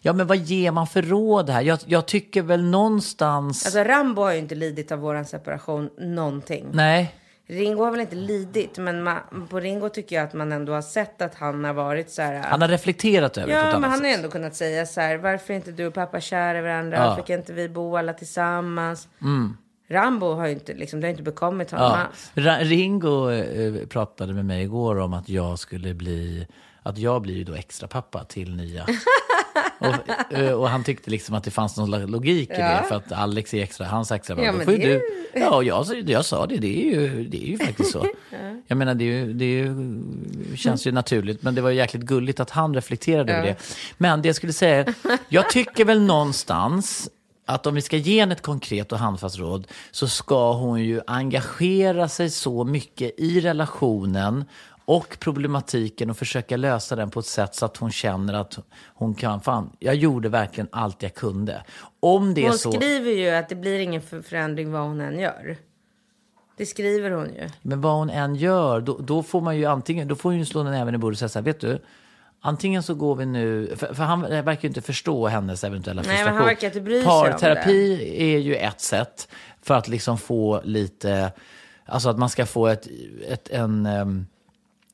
ja, 0.03 0.13
men 0.13 0.27
vad 0.27 0.37
ger 0.37 0.71
man 0.71 0.87
för 0.87 1.03
råd 1.03 1.51
här? 1.51 1.63
Jag, 1.63 1.79
jag 1.87 2.07
tycker 2.07 2.43
väl 2.43 2.65
någonstans... 2.65 3.67
Alltså 3.67 3.85
Rambo 3.85 4.23
har 4.23 4.33
ju 4.33 4.39
inte 4.39 4.55
lidit 4.55 4.93
av 4.93 4.99
våran 4.99 5.25
separation 5.25 5.91
någonting. 5.99 6.69
Nej. 6.73 7.15
Ringo 7.47 7.85
har 7.85 7.91
väl 7.91 8.01
inte 8.01 8.17
lidit, 8.17 8.79
men 8.79 9.03
man, 9.03 9.47
på 9.51 9.61
Ringo 9.61 9.89
tycker 9.89 10.17
jag 10.17 10.25
att 10.25 10.33
man 10.33 10.53
ändå 10.53 10.73
har 10.73 10.83
sett 10.83 11.23
att 11.23 11.35
han 11.35 11.65
har 11.65 11.73
varit 11.73 12.11
så 12.11 12.23
här. 12.23 12.35
Han 12.35 12.61
har 12.61 12.69
reflekterat 12.69 13.37
över 13.37 13.49
det 13.49 13.61
på 13.61 13.67
ett 13.67 13.73
Ja, 13.73 13.79
men 13.79 13.91
han 13.91 14.01
har 14.01 14.07
ju 14.09 14.15
ändå 14.15 14.31
kunnat 14.31 14.55
säga 14.55 14.87
så 14.87 15.01
här, 15.01 15.17
varför 15.17 15.53
är 15.53 15.57
inte 15.57 15.73
du 15.73 15.87
och 15.87 15.95
pappa 15.95 16.21
kära 16.21 16.59
i 16.59 16.63
varandra? 16.63 16.97
Ja. 16.97 17.09
Varför 17.09 17.23
kan 17.23 17.37
inte 17.37 17.53
vi 17.53 17.69
bo 17.69 17.97
alla 17.97 18.13
tillsammans? 18.13 19.09
Rambo 19.95 20.35
har 20.35 20.47
ju 20.47 20.53
inte, 20.53 20.75
liksom, 20.75 21.01
det 21.01 21.07
har 21.07 21.11
inte 21.11 21.23
bekommit 21.23 21.71
honom 21.71 21.87
Ja. 21.87 21.97
alls. 21.97 22.31
Ra- 22.35 22.65
Ringo 22.65 23.31
eh, 23.31 23.87
pratade 23.87 24.33
med 24.33 24.45
mig 24.45 24.63
igår 24.63 24.97
om 24.99 25.15
att 25.15 25.29
jag 25.29 25.59
skulle 25.59 25.95
bli, 25.95 26.47
att 26.83 26.99
jag 26.99 27.23
blir 27.23 27.35
ju 27.35 27.45
då 27.45 27.55
extra 27.55 27.89
pappa 27.89 28.25
till 28.25 28.57
nya. 28.57 28.87
och, 29.79 30.33
eh, 30.39 30.53
och 30.53 30.69
han 30.69 30.85
tyckte 30.85 31.11
liksom 31.11 31.35
att 31.35 31.45
det 31.45 31.51
fanns 31.51 31.77
någon 31.77 31.91
logik 32.11 32.51
i 32.51 32.55
det, 32.55 32.85
för 32.89 32.95
att 32.95 33.13
Alex 33.13 33.55
är 33.55 33.63
extra, 33.63 33.87
hans 33.87 34.13
extra 34.13 34.37
pappa. 34.37 34.47
Ja, 34.47 34.53
men 34.53 34.67
det 34.67 34.77
du, 34.77 35.01
ja, 35.35 35.63
jag, 35.63 35.87
jag 36.11 36.25
sa 36.25 36.47
det, 36.47 36.57
det 36.57 36.87
är 36.87 36.95
ju, 37.01 37.25
det 37.29 37.45
är 37.45 37.49
ju 37.49 37.59
faktiskt 37.59 37.91
så. 37.93 38.07
Jag 38.67 38.79
menar, 38.79 38.95
det, 38.95 39.05
är 39.05 39.07
ju, 39.07 39.33
det 39.33 39.45
är 39.45 39.49
ju, 39.65 39.77
känns 40.57 40.87
ju 40.87 40.93
naturligt, 40.93 41.43
men 41.43 41.55
det 41.55 41.61
var 41.61 41.71
ju 41.71 41.77
jäkligt 41.77 42.03
gulligt 42.03 42.41
att 42.41 42.51
han 42.51 42.75
reflekterade 42.75 43.33
över 43.33 43.47
det. 43.47 43.57
Men 43.99 44.23
det 44.23 44.29
jag 44.29 44.37
skulle 44.37 44.53
säga, 44.53 44.85
jag 45.29 45.51
tycker 45.51 45.85
väl 45.85 46.01
någonstans 46.03 47.09
att 47.45 47.67
om 47.67 47.75
vi 47.75 47.83
ska 47.83 47.97
ge 47.97 48.21
henne 48.21 48.33
ett 48.33 48.43
konkret 48.43 48.93
och 48.93 48.99
handfast 48.99 49.39
råd 49.39 49.67
så 49.91 50.09
ska 50.09 50.53
hon 50.53 50.81
ju 50.85 51.01
engagera 51.07 52.09
sig 52.09 52.31
så 52.31 52.65
mycket 52.65 53.21
i 53.21 53.41
relationen 53.41 54.45
och 54.85 55.17
problematiken 55.21 56.11
och 56.11 56.17
försöka 56.17 56.57
lösa 56.57 56.97
den 56.97 57.11
på 57.11 57.21
ett 57.21 57.27
sätt 57.27 57.55
så 57.55 57.65
att 57.65 57.77
hon 57.77 57.91
känner 57.91 58.35
att 58.35 58.59
hon 58.95 59.15
kan, 59.15 59.41
fan, 59.41 59.71
jag 59.79 59.95
gjorde 59.95 60.29
verkligen 60.29 60.69
allt 60.73 61.03
jag 61.03 61.15
kunde. 61.15 61.65
Om 62.01 62.35
det 62.35 62.45
är 62.45 62.49
Hon 62.49 62.59
så, 62.59 62.73
skriver 62.73 63.11
ju 63.11 63.31
att 63.31 63.49
det 63.49 63.55
blir 63.55 63.79
ingen 63.81 64.03
för- 64.03 64.23
förändring 64.23 64.73
vad 64.73 64.83
hon 64.83 65.01
än 65.01 65.19
gör. 65.19 65.57
Det 66.57 66.67
skriver 66.67 67.11
hon 67.11 67.27
ju. 67.35 67.49
men 67.63 67.81
vad 67.81 67.93
hon 67.95 68.11
än 68.11 68.35
gör, 68.37 68.81
då, 68.81 68.99
då 68.99 69.23
får 69.23 69.41
man 69.41 69.57
ju 69.57 69.65
antingen, 69.65 70.09
då 70.09 70.15
får 70.15 70.31
hon 70.31 70.39
ju 70.39 70.45
slå 70.45 70.63
den 70.63 70.75
även 70.75 70.95
i 70.95 70.99
bordet 70.99 71.15
och 71.15 71.19
säga 71.19 71.29
så 71.29 71.39
här, 71.39 71.45
vet 71.45 71.61
du, 71.61 71.79
Antingen 72.47 72.83
så 72.83 72.95
går 72.95 73.17
vi 73.17 73.27
nu, 73.27 73.77
för, 73.77 73.95
för 73.95 74.05
han 74.05 74.21
verkar 74.21 74.63
ju 74.63 74.69
inte 74.69 74.83
förstå 74.83 75.27
hennes 75.27 75.65
eventuella 75.65 76.03
Nej, 76.03 76.09
men 76.09 76.17
frustration. 76.17 76.37
han 76.37 76.47
verkar 76.47 76.67
inte 76.67 76.81
bry 76.81 77.03
sig 77.03 77.13
om 77.13 77.25
Parterapi 77.25 78.15
är 78.35 78.39
ju 78.39 78.55
ett 78.55 78.81
sätt 78.81 79.29
för 79.63 79.75
att 79.75 79.89
liksom 79.89 80.19
få 80.19 80.61
lite, 80.65 81.33
alltså 81.87 82.09
att 82.09 82.19
man 82.19 82.29
ska 82.29 82.47
få 82.47 82.67
ett, 82.67 82.89
ett, 83.29 83.49
en, 83.49 83.87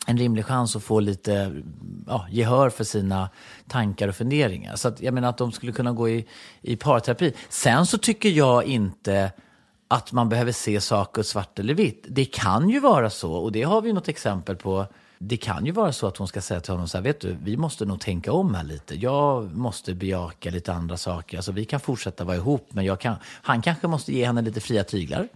en 0.07 0.19
rimlig 0.19 0.45
chans 0.45 0.77
att 0.77 0.83
få 0.83 1.01
lite 1.01 1.63
ja, 2.07 2.27
gehör 2.31 2.71
för 2.71 2.85
sina 2.85 3.31
tankar 3.69 4.09
och 4.09 4.15
funderingar. 4.15 4.77
Så 4.77 4.89
att, 4.89 5.01
jag 5.03 5.15
menar 5.15 5.29
att 5.29 5.39
de 5.39 5.53
skulle 5.53 5.73
kunna 5.73 5.93
gå 5.93 6.09
i, 6.09 6.27
i 6.63 6.77
parterapi. 6.77 7.33
Sen 7.49 7.87
så 7.87 7.99
tycker 7.99 8.29
jag 8.29 8.65
inte 8.65 9.33
att 9.89 10.13
man 10.13 10.29
behöver 10.29 10.53
se 10.53 10.81
saker 10.81 11.23
svart 11.23 11.59
eller 11.59 11.75
vitt. 11.75 12.07
Det 12.09 12.25
kan 12.25 12.71
ju 12.71 12.81
vara 12.81 13.11
så, 13.11 13.33
och 13.33 13.53
det 13.53 13.63
har 13.63 13.83
vi 13.83 13.93
något 13.93 14.09
exempel 14.09 14.57
på. 14.57 14.87
Det 15.23 15.37
kan 15.37 15.67
ju 15.67 15.73
vara 15.73 15.93
så 15.93 16.07
att 16.07 16.17
hon 16.17 16.29
ska 16.29 16.41
säga 16.41 16.61
till 16.61 16.73
honom 16.73 16.89
så 16.89 16.99
här, 16.99 17.03
vet 17.03 17.21
du, 17.21 17.37
vi 17.43 17.57
måste 17.57 17.85
nog 17.85 18.01
tänka 18.01 18.33
om 18.33 18.55
här 18.55 18.65
lite. 18.65 18.95
Jag 18.95 19.57
måste 19.57 19.95
bejaka 19.95 20.51
lite 20.51 20.73
andra 20.73 20.97
saker. 20.97 21.37
Alltså 21.37 21.53
vi 21.53 21.65
kan 21.65 21.81
fortsätta 21.81 22.25
vara 22.25 22.37
ihop, 22.37 22.69
men 22.69 22.85
jag 22.85 23.01
kan, 23.01 23.17
han 23.25 23.63
kanske 23.63 23.89
måste 23.89 24.13
ge 24.13 24.27
henne 24.27 24.43
lite 24.43 24.61
fria 24.61 24.85
tyglar. 24.85 25.29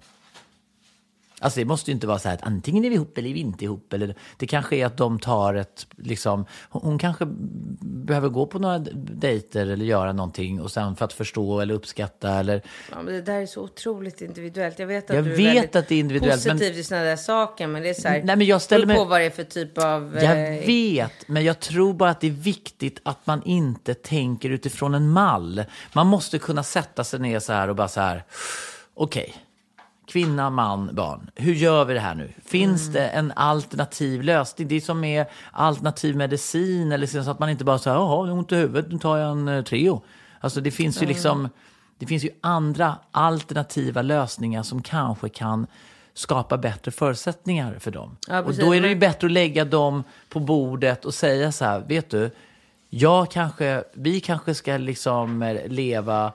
Alltså 1.44 1.60
det 1.60 1.66
måste 1.66 1.90
ju 1.90 1.94
inte 1.94 2.06
vara 2.06 2.18
så 2.18 2.28
här 2.28 2.34
att 2.36 2.42
antingen 2.42 2.84
är 2.84 2.88
vi 2.88 2.94
ihop 2.94 3.18
eller 3.18 3.30
är 3.30 3.34
vi 3.34 3.40
inte 3.40 3.64
ihop. 3.64 3.92
Eller 3.92 4.14
det 4.36 4.46
kanske 4.46 4.76
är 4.76 4.86
att 4.86 4.96
de 4.96 5.18
tar 5.18 5.54
ett, 5.54 5.86
liksom, 5.96 6.46
hon 6.70 6.98
kanske 6.98 7.24
behöver 7.80 8.28
gå 8.28 8.46
på 8.46 8.58
några 8.58 8.78
dejter 8.94 9.66
eller 9.66 9.84
göra 9.84 10.12
någonting 10.12 10.60
och 10.60 10.70
sen 10.72 10.96
för 10.96 11.04
att 11.04 11.12
förstå 11.12 11.60
eller 11.60 11.74
uppskatta 11.74 12.30
eller 12.30 12.62
Ja, 12.90 12.96
men 13.02 13.14
det 13.14 13.22
där 13.22 13.40
är 13.40 13.46
så 13.46 13.62
otroligt 13.62 14.20
individuellt. 14.20 14.78
Jag 14.78 14.86
vet 14.86 15.10
att 15.10 15.16
Jag 15.16 15.24
du 15.24 15.32
är 15.32 15.36
vet 15.36 15.46
väldigt 15.56 15.76
att 15.76 15.88
det 15.88 15.94
är 15.94 15.98
individuellt, 16.00 16.46
men- 16.46 16.56
positiv 16.58 16.74
till 16.74 16.84
sådana 16.86 17.04
där 17.04 17.16
saker. 17.16 17.66
Men 17.66 17.82
det 17.82 17.88
är 17.88 17.94
så 17.94 18.08
här, 18.08 18.22
Nej, 18.24 18.36
men 18.36 18.46
jag 18.46 18.62
ställer 18.62 18.86
beror 18.86 18.96
på 18.96 19.04
mig- 19.04 19.10
vad 19.10 19.20
det 19.20 19.24
är 19.26 19.30
för 19.30 19.44
typ 19.44 19.78
av... 19.78 20.18
Jag 20.22 20.58
eh, 20.58 20.66
vet, 20.66 21.28
men 21.28 21.44
jag 21.44 21.60
tror 21.60 21.94
bara 21.94 22.10
att 22.10 22.20
det 22.20 22.26
är 22.26 22.30
viktigt 22.30 23.00
att 23.02 23.26
man 23.26 23.42
inte 23.44 23.94
tänker 23.94 24.50
utifrån 24.50 24.94
en 24.94 25.08
mall. 25.08 25.64
Man 25.92 26.06
måste 26.06 26.38
kunna 26.38 26.62
sätta 26.62 27.04
sig 27.04 27.20
ner 27.20 27.38
så 27.40 27.52
här 27.52 27.68
och 27.68 27.76
bara 27.76 27.88
så 27.88 28.00
här, 28.00 28.24
okej, 28.94 29.34
kvinna, 30.06 30.50
man, 30.50 30.90
barn, 30.94 31.30
hur 31.34 31.54
gör 31.54 31.84
vi 31.84 31.94
det 31.94 32.00
här 32.00 32.14
nu? 32.14 32.32
Finns 32.44 32.82
Mm. 32.82 32.92
det 32.92 33.08
en 33.08 33.32
alternativ 33.36 34.22
lösning? 34.22 34.68
Det 34.68 34.74
är 34.74 34.80
som 34.80 35.00
med 35.00 35.26
alternativ 35.52 36.16
medicin, 36.16 36.92
eller 36.92 37.06
så 37.06 37.30
att 37.30 37.38
man 37.38 37.50
inte 37.50 37.64
bara 37.64 37.78
säger, 37.78 37.96
jaha, 37.96 38.26
är 38.28 38.32
ont 38.32 38.52
i 38.52 38.56
huvudet, 38.56 38.92
nu 38.92 38.98
tar 38.98 39.16
jag 39.18 39.30
en 39.30 39.48
eh, 39.48 39.62
Treo. 39.64 40.02
Alltså 40.40 40.60
det 40.60 40.70
finns 40.70 41.02
ju 41.02 41.06
liksom, 41.06 41.48
det 41.98 42.06
finns 42.06 42.24
ju 42.24 42.30
andra 42.40 42.96
alternativa 43.10 44.02
lösningar 44.02 44.62
som 44.62 44.82
kanske 44.82 45.28
kan 45.28 45.66
skapa 46.14 46.56
bättre 46.58 46.90
förutsättningar 46.90 47.76
för 47.80 47.90
dem. 47.90 48.16
Ja, 48.28 48.42
och 48.42 48.54
då 48.54 48.74
är 48.74 48.80
det 48.80 48.88
ju 48.88 48.96
bättre 48.96 49.26
att 49.26 49.32
lägga 49.32 49.64
dem 49.64 50.04
på 50.28 50.40
bordet 50.40 51.04
och 51.04 51.14
säga 51.14 51.52
så 51.52 51.64
här, 51.64 51.80
vet 51.88 52.10
du, 52.10 52.30
jag 52.90 53.30
kanske, 53.30 53.84
vi 53.92 54.20
kanske 54.20 54.54
ska 54.54 54.76
liksom 54.76 55.42
eh, 55.42 55.66
leva 55.68 56.32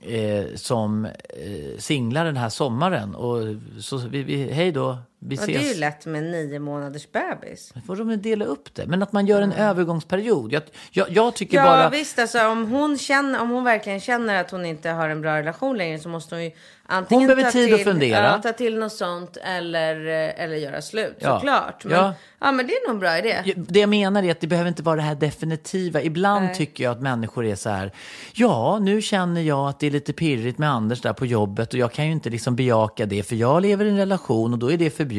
eh, 0.00 0.54
som 0.54 1.04
eh, 1.04 1.78
singlar 1.78 2.24
den 2.24 2.36
här 2.36 2.48
sommaren. 2.48 3.14
Och 3.14 3.38
så, 3.80 3.96
vi, 3.96 4.22
vi, 4.22 4.52
hej 4.52 4.72
då, 4.72 4.98
vi 5.26 5.36
Ja, 5.36 5.42
ses. 5.42 5.56
det 5.56 5.68
är 5.70 5.74
ju 5.74 5.80
lätt 5.80 6.06
med 6.06 6.22
nio 6.22 6.58
månaders 6.58 7.12
bebis. 7.12 7.72
får 7.86 7.96
de 7.96 8.16
dela 8.22 8.44
upp 8.44 8.74
det. 8.74 8.86
Men 8.86 9.02
att 9.02 9.12
man 9.12 9.26
gör 9.26 9.42
en 9.42 9.52
övergångsperiod. 9.52 10.52
Jag, 10.52 10.62
jag, 10.90 11.06
jag 11.10 11.34
tycker 11.34 11.56
Ja 11.56 11.64
bara... 11.64 11.90
visst, 11.90 12.18
alltså, 12.18 12.46
om, 12.46 12.66
hon 12.72 12.98
känner, 12.98 13.42
om 13.42 13.50
hon 13.50 13.64
verkligen 13.64 14.00
känner 14.00 14.40
att 14.40 14.50
hon 14.50 14.66
inte 14.66 14.90
har 14.90 15.08
en 15.08 15.20
bra 15.20 15.38
relation 15.38 15.78
längre 15.78 15.98
så 15.98 16.08
måste 16.08 16.34
hon 16.34 16.44
ju 16.44 16.50
antingen 16.86 17.20
Hon 17.20 17.26
behöver 17.26 17.42
ta 17.42 17.50
tid 17.50 17.66
till, 17.66 17.74
att 17.74 17.84
fundera. 17.84 18.24
Ja, 18.24 18.38
ta 18.42 18.52
till 18.52 18.78
något 18.78 18.92
sånt 18.92 19.36
eller, 19.36 19.96
eh, 20.06 20.44
eller 20.44 20.56
göra 20.56 20.82
slut. 20.82 21.16
Ja. 21.18 21.34
Såklart. 21.34 21.84
Men, 21.84 21.94
Ja. 21.98 22.14
ja. 22.38 22.52
men 22.52 22.66
det 22.66 22.72
är 22.72 22.86
nog 22.88 22.94
en 22.94 23.00
bra 23.00 23.18
idé. 23.18 23.54
Det 23.56 23.80
jag 23.80 23.88
menar 23.88 24.22
är 24.22 24.30
att 24.30 24.40
det 24.40 24.46
behöver 24.46 24.68
inte 24.68 24.82
vara 24.82 24.96
det 24.96 25.02
här 25.02 25.14
definitiva. 25.14 26.02
Ibland 26.02 26.44
Nej. 26.44 26.54
tycker 26.54 26.84
jag 26.84 26.90
att 26.90 27.00
människor 27.02 27.44
är 27.46 27.54
så 27.56 27.70
här, 27.70 27.92
ja, 28.34 28.78
nu 28.78 29.02
känner 29.02 29.40
jag 29.42 29.68
att 29.68 29.80
det 29.80 29.86
är 29.86 29.90
lite 29.90 30.12
pirrigt 30.12 30.58
med 30.58 30.70
Anders 30.70 31.00
där 31.00 31.12
på 31.12 31.26
jobbet 31.26 31.72
och 31.72 31.78
jag 31.78 31.92
kan 31.92 32.06
ju 32.06 32.12
inte 32.12 32.30
liksom 32.30 32.56
bejaka 32.56 33.06
det 33.06 33.22
för 33.22 33.36
jag 33.36 33.62
lever 33.62 33.84
i 33.84 33.88
en 33.88 33.96
relation 33.96 34.52
och 34.52 34.58
då 34.58 34.72
är 34.72 34.76
det 34.76 34.90
förbjudet. 34.90 35.13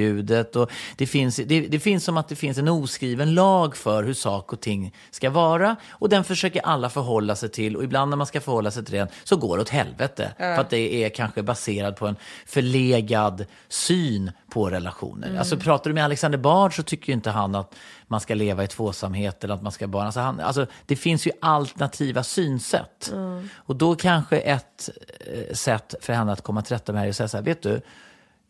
Och 0.56 0.72
det, 0.96 1.08
finns, 1.08 1.36
det, 1.36 1.62
det 1.62 1.80
finns 1.80 2.04
som 2.04 2.18
att 2.18 2.28
det 2.28 2.36
finns 2.36 2.58
en 2.58 2.68
oskriven 2.68 3.34
lag 3.34 3.76
för 3.76 4.04
hur 4.04 4.14
saker 4.14 4.58
och 4.58 4.62
ting 4.62 4.94
ska 5.12 5.30
vara 5.30 5.76
och 5.90 6.10
den 6.10 6.24
försöker 6.24 6.62
alla 6.62 6.90
förhålla 6.90 7.36
sig 7.36 7.50
till 7.50 7.76
och 7.76 7.84
ibland 7.84 8.10
när 8.10 8.18
man 8.18 8.28
ska 8.28 8.42
förhålla 8.42 8.72
sig 8.72 8.86
till 8.86 8.94
den 8.96 9.08
så 9.24 9.36
går 9.36 9.58
det 9.58 9.62
åt 9.62 9.70
helvete. 9.70 10.32
För 10.38 10.62
att 10.62 10.70
det 10.70 11.04
är 11.04 11.10
kanske 11.10 11.44
baserat 11.44 11.96
på 11.96 12.08
en 12.08 12.16
förlegad 12.46 13.46
syn 13.68 14.32
på 14.50 14.70
relationer. 14.70 15.38
Alltså 15.40 15.58
pratar 15.58 15.90
du 15.90 15.94
med 15.94 16.04
Alexander 16.04 16.38
Bard 16.38 16.76
så 16.76 16.84
tycker 16.84 17.14
inte 17.14 17.30
han 17.30 17.56
att 17.56 17.76
man 18.08 18.22
ska 18.22 18.36
leva 18.36 18.64
i 18.64 18.68
tvåsamhet 18.68 19.44
eller 19.44 19.54
att 19.54 19.62
man 19.62 19.72
ska 19.72 19.88
bara... 19.88 20.06
Alltså 20.06 20.20
han, 20.20 20.40
alltså 20.40 20.66
det 20.86 20.96
finns 20.96 21.28
ju 21.28 21.32
alternativa 21.42 22.24
synsätt. 22.24 23.14
Och 23.56 23.76
då 23.76 23.96
kanske 23.96 24.38
ett 24.38 24.90
eh, 25.20 25.54
sätt 25.54 25.96
för 26.02 26.14
henne 26.14 26.32
att 26.32 26.42
komma 26.42 26.62
till 26.62 26.76
rätta 26.76 26.94
med 26.94 27.04
det 27.04 27.08
är 27.08 27.10
att 27.10 27.16
säga 27.16 27.28
så 27.28 27.38
här, 27.38 27.44
vet 27.44 27.62
du, 27.62 27.82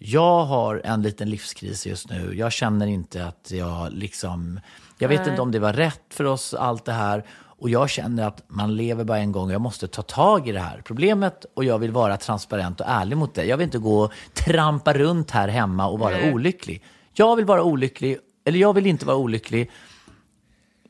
jag 0.07 0.45
har 0.45 0.81
en 0.83 1.01
liten 1.01 1.29
livskris 1.29 1.87
just 1.87 2.09
nu. 2.09 2.33
Jag 2.35 2.51
känner 2.51 2.87
inte 2.87 3.25
att 3.25 3.51
jag 3.51 3.93
liksom... 3.93 4.59
Jag 4.97 5.09
vet 5.09 5.27
inte 5.27 5.41
om 5.41 5.51
det 5.51 5.59
var 5.59 5.73
rätt 5.73 6.03
för 6.09 6.23
oss, 6.23 6.53
allt 6.53 6.85
det 6.85 6.91
här. 6.91 7.23
Och 7.57 7.69
jag 7.69 7.89
känner 7.89 8.27
att 8.27 8.43
man 8.47 8.75
lever 8.75 9.03
bara 9.03 9.17
en 9.17 9.31
gång 9.31 9.47
och 9.47 9.53
jag 9.53 9.61
måste 9.61 9.87
ta 9.87 10.01
tag 10.01 10.47
i 10.47 10.51
det 10.51 10.59
här 10.59 10.81
problemet. 10.85 11.45
Och 11.53 11.63
jag 11.63 11.79
vill 11.79 11.91
vara 11.91 12.17
transparent 12.17 12.79
och 12.79 12.85
ärlig 12.89 13.17
mot 13.17 13.33
dig. 13.33 13.47
Jag 13.47 13.57
vill 13.57 13.65
inte 13.65 13.77
gå 13.77 13.99
och 13.99 14.11
trampa 14.33 14.93
runt 14.93 15.31
här 15.31 15.47
hemma 15.47 15.87
och 15.87 15.99
vara 15.99 16.33
olycklig. 16.33 16.83
Jag 17.13 17.35
vill 17.35 17.45
vara 17.45 17.63
olycklig, 17.63 18.17
eller 18.45 18.59
jag 18.59 18.73
vill 18.73 18.85
inte 18.85 19.05
vara 19.05 19.17
olycklig. 19.17 19.71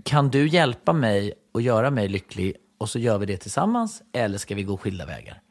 Kan 0.03 0.29
du 0.29 0.47
hjälpa 0.47 0.93
mig 0.93 1.33
och 1.53 1.61
göra 1.61 1.91
mig 1.91 2.07
lycklig? 2.07 2.55
Och 2.77 2.89
så 2.89 2.99
gör 2.99 3.17
vi 3.17 3.25
det 3.25 3.37
tillsammans. 3.37 4.01
Eller 4.13 4.37
ska 4.37 4.55
vi 4.55 4.63
gå 4.63 4.77
skilda 4.77 5.05
vägar? 5.05 5.41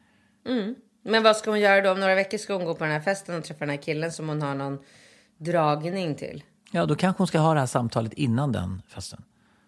Men 1.04 1.22
vad 1.22 1.36
ska 1.36 1.50
hon 1.50 1.60
göra 1.60 1.80
då? 1.80 1.90
Om 1.90 2.00
några 2.00 2.14
veckor 2.14 2.38
ska 2.38 2.54
hon 2.54 2.64
gå 2.64 2.74
på 2.74 2.84
den 2.84 2.92
här 2.92 3.00
festen 3.00 3.38
och 3.38 3.44
träffa 3.44 3.60
den 3.60 3.70
här 3.70 3.82
killen 3.82 4.12
som 4.12 4.28
hon 4.28 4.42
har 4.42 4.54
någon 4.54 4.78
dragning 5.38 6.14
till. 6.14 6.42
Ja, 6.70 6.86
då 6.86 6.94
kanske 6.94 7.20
hon 7.20 7.26
ska 7.26 7.38
ha 7.38 7.54
det 7.54 7.60
här 7.60 7.66
samtalet 7.66 8.12
innan 8.12 8.52
den 8.52 8.82
festen. 8.88 9.22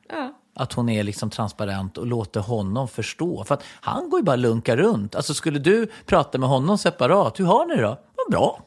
Ja. 0.09 0.35
Att 0.55 0.73
hon 0.73 0.89
är 0.89 1.03
liksom 1.03 1.31
transparent 1.31 1.99
och 1.99 2.07
låter 2.07 2.41
honom 2.41 2.89
förstå. 2.89 3.45
För 3.45 3.55
att 3.55 3.65
han 3.81 4.11
går 4.11 4.21
ju 4.21 4.25
bara 4.25 4.33
och 4.33 4.39
lunkar 4.39 4.77
runt. 4.77 5.15
Alltså 5.15 5.35
skulle 5.35 5.59
du 5.59 5.87
prata 6.07 6.39
med 6.39 6.49
honom 6.49 6.79
separat, 6.79 7.41
hur 7.41 7.45
har 7.45 7.67
ni 7.67 7.77
det 7.77 7.83
då? 7.83 7.99
Vad 8.17 8.31
bra. 8.31 8.63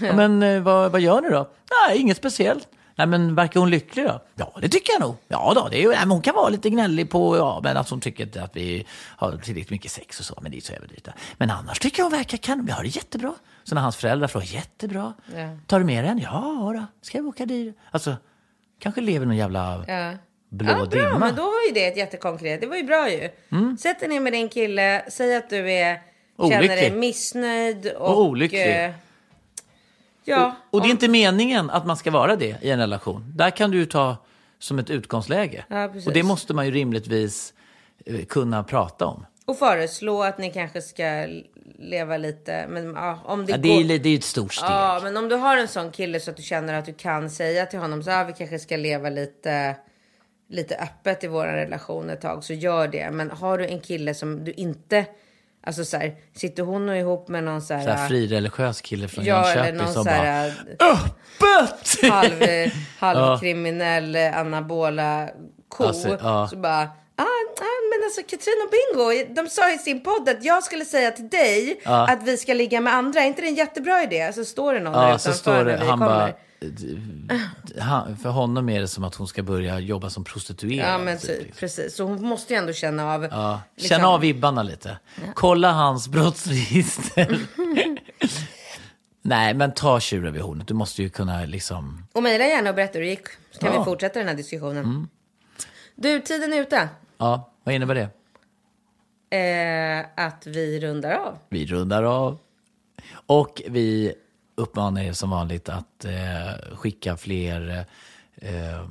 Ja, 0.00 0.16
men 0.16 0.42
eh, 0.42 0.62
vad, 0.62 0.92
vad 0.92 1.00
gör 1.00 1.20
ni 1.20 1.28
då? 1.28 1.50
Nej, 1.88 1.98
inget 1.98 2.16
speciellt. 2.16 2.68
Nej, 2.96 3.06
men 3.06 3.34
verkar 3.34 3.60
hon 3.60 3.70
lycklig 3.70 4.04
då? 4.06 4.20
Ja, 4.34 4.52
det 4.60 4.68
tycker 4.68 4.92
jag 4.92 5.00
nog. 5.00 5.16
Ja, 5.28 5.52
då, 5.54 5.68
det 5.70 5.82
är 5.82 5.88
nej, 5.88 5.98
men 6.00 6.10
hon 6.10 6.22
kan 6.22 6.34
vara 6.34 6.48
lite 6.48 6.70
gnällig 6.70 7.10
på, 7.10 7.36
ja, 7.36 7.60
men 7.64 7.76
att 7.76 7.88
hon 7.90 8.00
tycker 8.00 8.40
att 8.42 8.56
vi 8.56 8.86
har 9.16 9.30
tillräckligt 9.30 9.70
mycket 9.70 9.90
sex 9.90 10.20
och 10.20 10.26
så, 10.26 10.38
men 10.42 10.50
det 10.52 10.56
är 10.56 10.60
så 10.60 10.72
överdrivet. 10.72 11.08
Men 11.36 11.50
annars 11.50 11.78
tycker 11.78 11.98
jag 11.98 12.04
hon 12.04 12.18
verkar 12.18 12.38
kan, 12.38 12.66
vi 12.66 12.72
har 12.72 12.82
det 12.82 12.88
jättebra. 12.88 13.34
Så 13.64 13.74
när 13.74 13.82
hans 13.82 13.96
föräldrar 13.96 14.28
frågar, 14.28 14.46
jättebra. 14.46 15.12
Ja. 15.34 15.48
Tar 15.66 15.78
du 15.78 15.84
med 15.84 16.04
den? 16.04 16.18
Ja, 16.18 16.72
då. 16.76 16.86
ska 17.02 17.22
vi 17.22 17.28
åka 17.28 17.46
dit? 17.46 17.78
Alltså, 17.90 18.16
kanske 18.78 19.00
lever 19.00 19.26
någon 19.26 19.36
jävla 19.36 19.84
Ja. 19.88 20.12
blå 20.48 20.70
ja, 20.70 20.74
bra, 20.76 20.84
dimma. 20.86 21.18
men 21.18 21.34
då 21.34 21.42
var 21.42 21.66
ju 21.68 21.74
det 21.74 21.86
ett 21.86 21.96
jättekonkret. 21.96 22.60
Det 22.60 22.66
var 22.66 22.76
ju 22.76 22.82
bra 22.82 23.10
ju. 23.10 23.30
Sätt 23.78 24.00
dig 24.00 24.08
ner 24.08 24.20
med 24.20 24.32
din 24.32 24.48
kille, 24.48 25.04
säg 25.08 25.36
att 25.36 25.50
du 25.50 25.72
är, 25.72 26.00
känner 26.38 26.58
dig 26.58 26.68
Olycklig. 26.68 26.92
missnöjd 26.98 27.86
och, 27.86 28.08
Och 28.10 28.22
olycklig. 28.22 28.92
Ja, 30.24 30.54
Och 30.70 30.80
det 30.82 30.88
är 30.88 30.90
inte 30.90 31.08
meningen 31.08 31.70
att 31.70 31.86
man 31.86 31.96
ska 31.96 32.10
vara 32.10 32.36
det 32.36 32.56
i 32.62 32.70
en 32.70 32.78
relation. 32.78 33.32
Där 33.36 33.50
kan 33.50 33.70
du 33.70 33.86
ta 33.86 34.16
som 34.58 34.78
ett 34.78 34.90
utgångsläge. 34.90 35.64
Ja, 35.68 35.84
och 36.06 36.12
det 36.12 36.22
måste 36.22 36.54
man 36.54 36.66
ju 36.66 36.70
rimligtvis 36.72 37.54
eh, 38.06 38.24
kunna 38.24 38.64
prata 38.64 39.06
om. 39.06 39.26
och 39.46 39.58
föreslå 39.58 40.22
att 40.22 40.38
ni 40.38 40.50
kanske 40.52 40.82
ska 40.82 41.26
leva 41.78 42.16
lite. 42.16 42.66
Men 42.68 42.94
ja, 42.94 43.18
om 43.24 43.46
det, 43.46 43.52
Ja, 43.52 43.58
det, 43.58 43.68
går... 43.68 43.90
är, 43.90 43.98
det 43.98 44.08
är 44.08 44.16
ett 44.18 44.24
stort 44.24 44.54
steg. 44.54 44.70
Ja, 44.70 45.00
men 45.02 45.16
om 45.16 45.28
du 45.28 45.36
har 45.36 45.56
en 45.56 45.68
sån 45.68 45.90
kille 45.90 46.20
så 46.20 46.30
att 46.30 46.36
du 46.36 46.42
känner 46.42 46.74
att 46.74 46.84
du 46.84 46.92
kan 46.94 47.30
säga 47.30 47.66
till 47.66 47.78
honom 47.78 48.02
så 48.02 48.10
här, 48.10 48.24
vi 48.24 48.32
kanske 48.32 48.58
ska 48.58 48.76
leva 48.76 49.08
lite, 49.10 49.76
lite 50.48 50.76
öppet 50.76 51.24
i 51.24 51.26
vår 51.26 51.46
relation 51.46 52.10
ett 52.10 52.20
tag, 52.20 52.44
så 52.44 52.52
gör 52.52 52.88
det. 52.88 53.10
Men 53.10 53.30
har 53.30 53.58
du 53.58 53.66
en 53.66 53.80
kille 53.80 54.14
som 54.14 54.44
du 54.44 54.52
inte, 54.52 55.04
alltså 55.66 55.84
så 55.84 55.96
här, 55.96 56.14
sitter 56.36 56.62
hon 56.62 56.88
och 56.88 56.96
ihop 56.96 57.28
med 57.28 57.44
någon 57.44 57.62
så 57.62 57.74
här, 57.74 57.84
Så 57.84 57.90
här 57.90 58.08
frireligiös 58.08 58.80
kille 58.80 59.08
från 59.08 59.24
ja, 59.24 59.54
Jönköping 59.54 59.78
som 59.86 59.92
så 59.94 60.04
bara 60.04 60.14
här, 60.14 60.52
öppet! 60.80 62.10
halv, 62.12 62.42
halvkriminell 62.98 64.16
eh, 64.16 64.38
anabola 64.38 65.28
ko. 65.68 65.84
Alltså, 65.84 66.18
ja. 66.22 66.48
Så 66.50 66.56
bara, 66.56 66.82
ah, 67.16 67.22
ah, 67.60 67.80
men 67.92 68.04
alltså 68.04 68.20
Katrin 68.22 68.54
och 68.64 68.70
Bingo, 68.70 69.34
de 69.42 69.48
sa 69.50 69.72
i 69.72 69.78
sin 69.78 70.00
podd 70.02 70.28
att 70.28 70.44
jag 70.44 70.62
skulle 70.64 70.84
säga 70.84 71.10
till 71.10 71.28
dig 71.28 71.80
Ja. 71.84 72.08
att 72.08 72.22
vi 72.22 72.36
ska 72.36 72.54
ligga 72.54 72.80
med 72.80 72.94
andra. 72.94 73.20
Är 73.20 73.26
inte 73.26 73.40
det 73.42 73.48
en 73.48 73.54
jättebra 73.54 74.02
idé? 74.02 74.32
Så 74.34 74.44
står 74.44 74.74
det 74.74 74.80
någon 74.80 74.92
där 74.92 75.00
Ja, 75.00 75.06
utanför 75.08 75.30
så 75.30 75.38
står 75.38 75.52
det, 75.56 75.64
när 75.64 75.78
vi 75.78 75.86
han 75.86 75.98
kommer. 75.98 76.06
bara, 76.18 76.32
han, 77.78 78.16
för 78.16 78.28
honom 78.30 78.68
är 78.68 78.80
det 78.80 78.88
som 78.88 79.04
att 79.04 79.14
hon 79.14 79.28
ska 79.28 79.42
börja 79.42 79.78
jobba 79.78 80.10
som 80.10 80.24
prostituerad. 80.24 80.88
Ja 80.88 80.98
men 80.98 81.18
typ, 81.18 81.28
liksom. 81.42 81.56
precis. 81.60 81.96
Så 81.96 82.04
hon 82.04 82.22
måste 82.26 82.52
ju 82.54 82.58
ändå 82.58 82.72
känna 82.72 83.14
av. 83.14 83.24
Ja. 83.24 83.60
liksom- 83.76 83.88
Känna 83.96 84.08
av 84.08 84.20
vibbarna 84.20 84.62
lite. 84.62 84.98
Kolla 85.34 85.72
hans 85.72 86.08
brottsregister. 86.08 87.38
Nej, 89.22 89.54
men 89.54 89.72
ta 89.74 90.00
tjuren 90.00 90.32
vid 90.32 90.42
hornet. 90.42 90.68
Du 90.68 90.74
måste 90.74 91.02
ju 91.02 91.08
kunna 91.10 91.44
liksom... 91.44 92.06
Och 92.12 92.22
mejla 92.22 92.44
gärna 92.44 92.70
och 92.70 92.76
berätta 92.76 92.92
hur 92.98 93.00
det 93.04 93.10
gick. 93.10 93.28
Så 93.50 93.58
kan 93.60 93.66
Ja. 93.68 93.68
Mm. 93.74 93.80
vi 93.80 93.84
fortsätta 93.84 94.18
den 94.18 94.28
här 94.28 94.34
diskussionen. 94.34 95.08
Du, 95.96 96.20
tiden 96.20 96.52
är 96.52 96.60
ute. 96.60 96.88
Ja, 97.18 97.50
vad 97.64 97.74
innebär 97.74 97.94
det? 97.94 98.08
Eh, 99.36 100.06
att 100.26 100.46
vi 100.46 100.80
rundar 100.80 101.12
av. 101.14 101.38
Vi 101.48 101.66
rundar 101.66 102.02
av. 102.02 102.38
Och 103.26 103.62
vi 103.68 104.14
uppmanar 104.54 105.02
er 105.02 105.12
som 105.12 105.30
vanligt 105.30 105.68
att 105.68 106.04
eh, 106.04 106.76
skicka 106.76 107.16
fler 107.16 107.86
eh, 108.36 108.88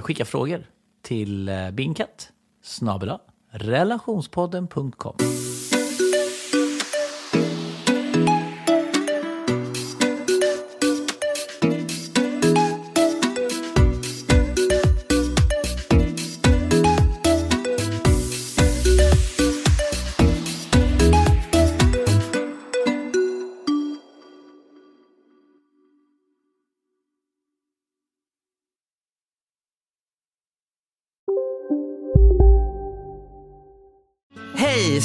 skicka 0.00 0.24
frågor 0.24 0.66
till 1.02 1.48
eh, 1.48 1.70
binkat 1.70 2.32
snabela 2.62 3.20
relationspodden.com. 3.50 5.16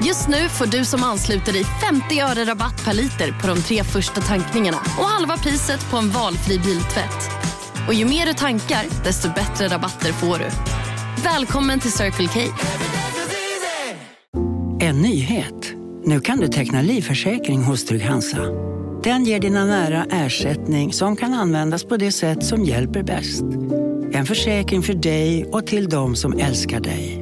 Just 0.00 0.28
nu 0.28 0.48
får 0.48 0.66
du 0.66 0.84
som 0.84 1.02
ansluter 1.02 1.52
dig 1.52 1.64
50 1.64 2.20
öre 2.20 2.44
rabatt 2.44 2.84
per 2.84 2.94
liter 2.94 3.40
på 3.40 3.46
de 3.46 3.62
tre 3.62 3.84
första 3.84 4.20
tankningarna 4.20 4.78
och 4.98 5.04
halva 5.04 5.36
priset 5.36 5.90
på 5.90 5.96
en 5.96 6.10
valfri 6.10 6.58
biltvätt. 6.58 7.30
Och 7.88 7.94
ju 7.94 8.04
mer 8.04 8.26
du 8.26 8.32
tankar, 8.32 9.04
desto 9.04 9.28
bättre 9.28 9.68
rabatter 9.68 10.12
får 10.12 10.38
du. 10.38 10.48
Välkommen 11.24 11.80
till 11.80 11.92
Circle 11.92 12.28
K. 12.28 12.40
En 14.80 15.02
nyhet. 15.02 15.72
Nu 16.04 16.20
kan 16.20 16.38
du 16.38 16.48
teckna 16.48 16.82
livförsäkring 16.82 17.62
hos 17.62 17.84
Trygg-Hansa. 17.84 18.42
Den 19.02 19.24
ger 19.24 19.40
dina 19.40 19.64
nära 19.64 20.06
ersättning 20.10 20.92
som 20.92 21.16
kan 21.16 21.34
användas 21.34 21.84
på 21.84 21.96
det 21.96 22.12
sätt 22.12 22.44
som 22.44 22.64
hjälper 22.64 23.02
bäst. 23.02 23.44
En 24.12 24.26
försäkring 24.26 24.82
för 24.82 24.94
dig 24.94 25.44
och 25.44 25.66
till 25.66 25.88
de 25.88 26.16
som 26.16 26.38
älskar 26.38 26.80
dig. 26.80 27.21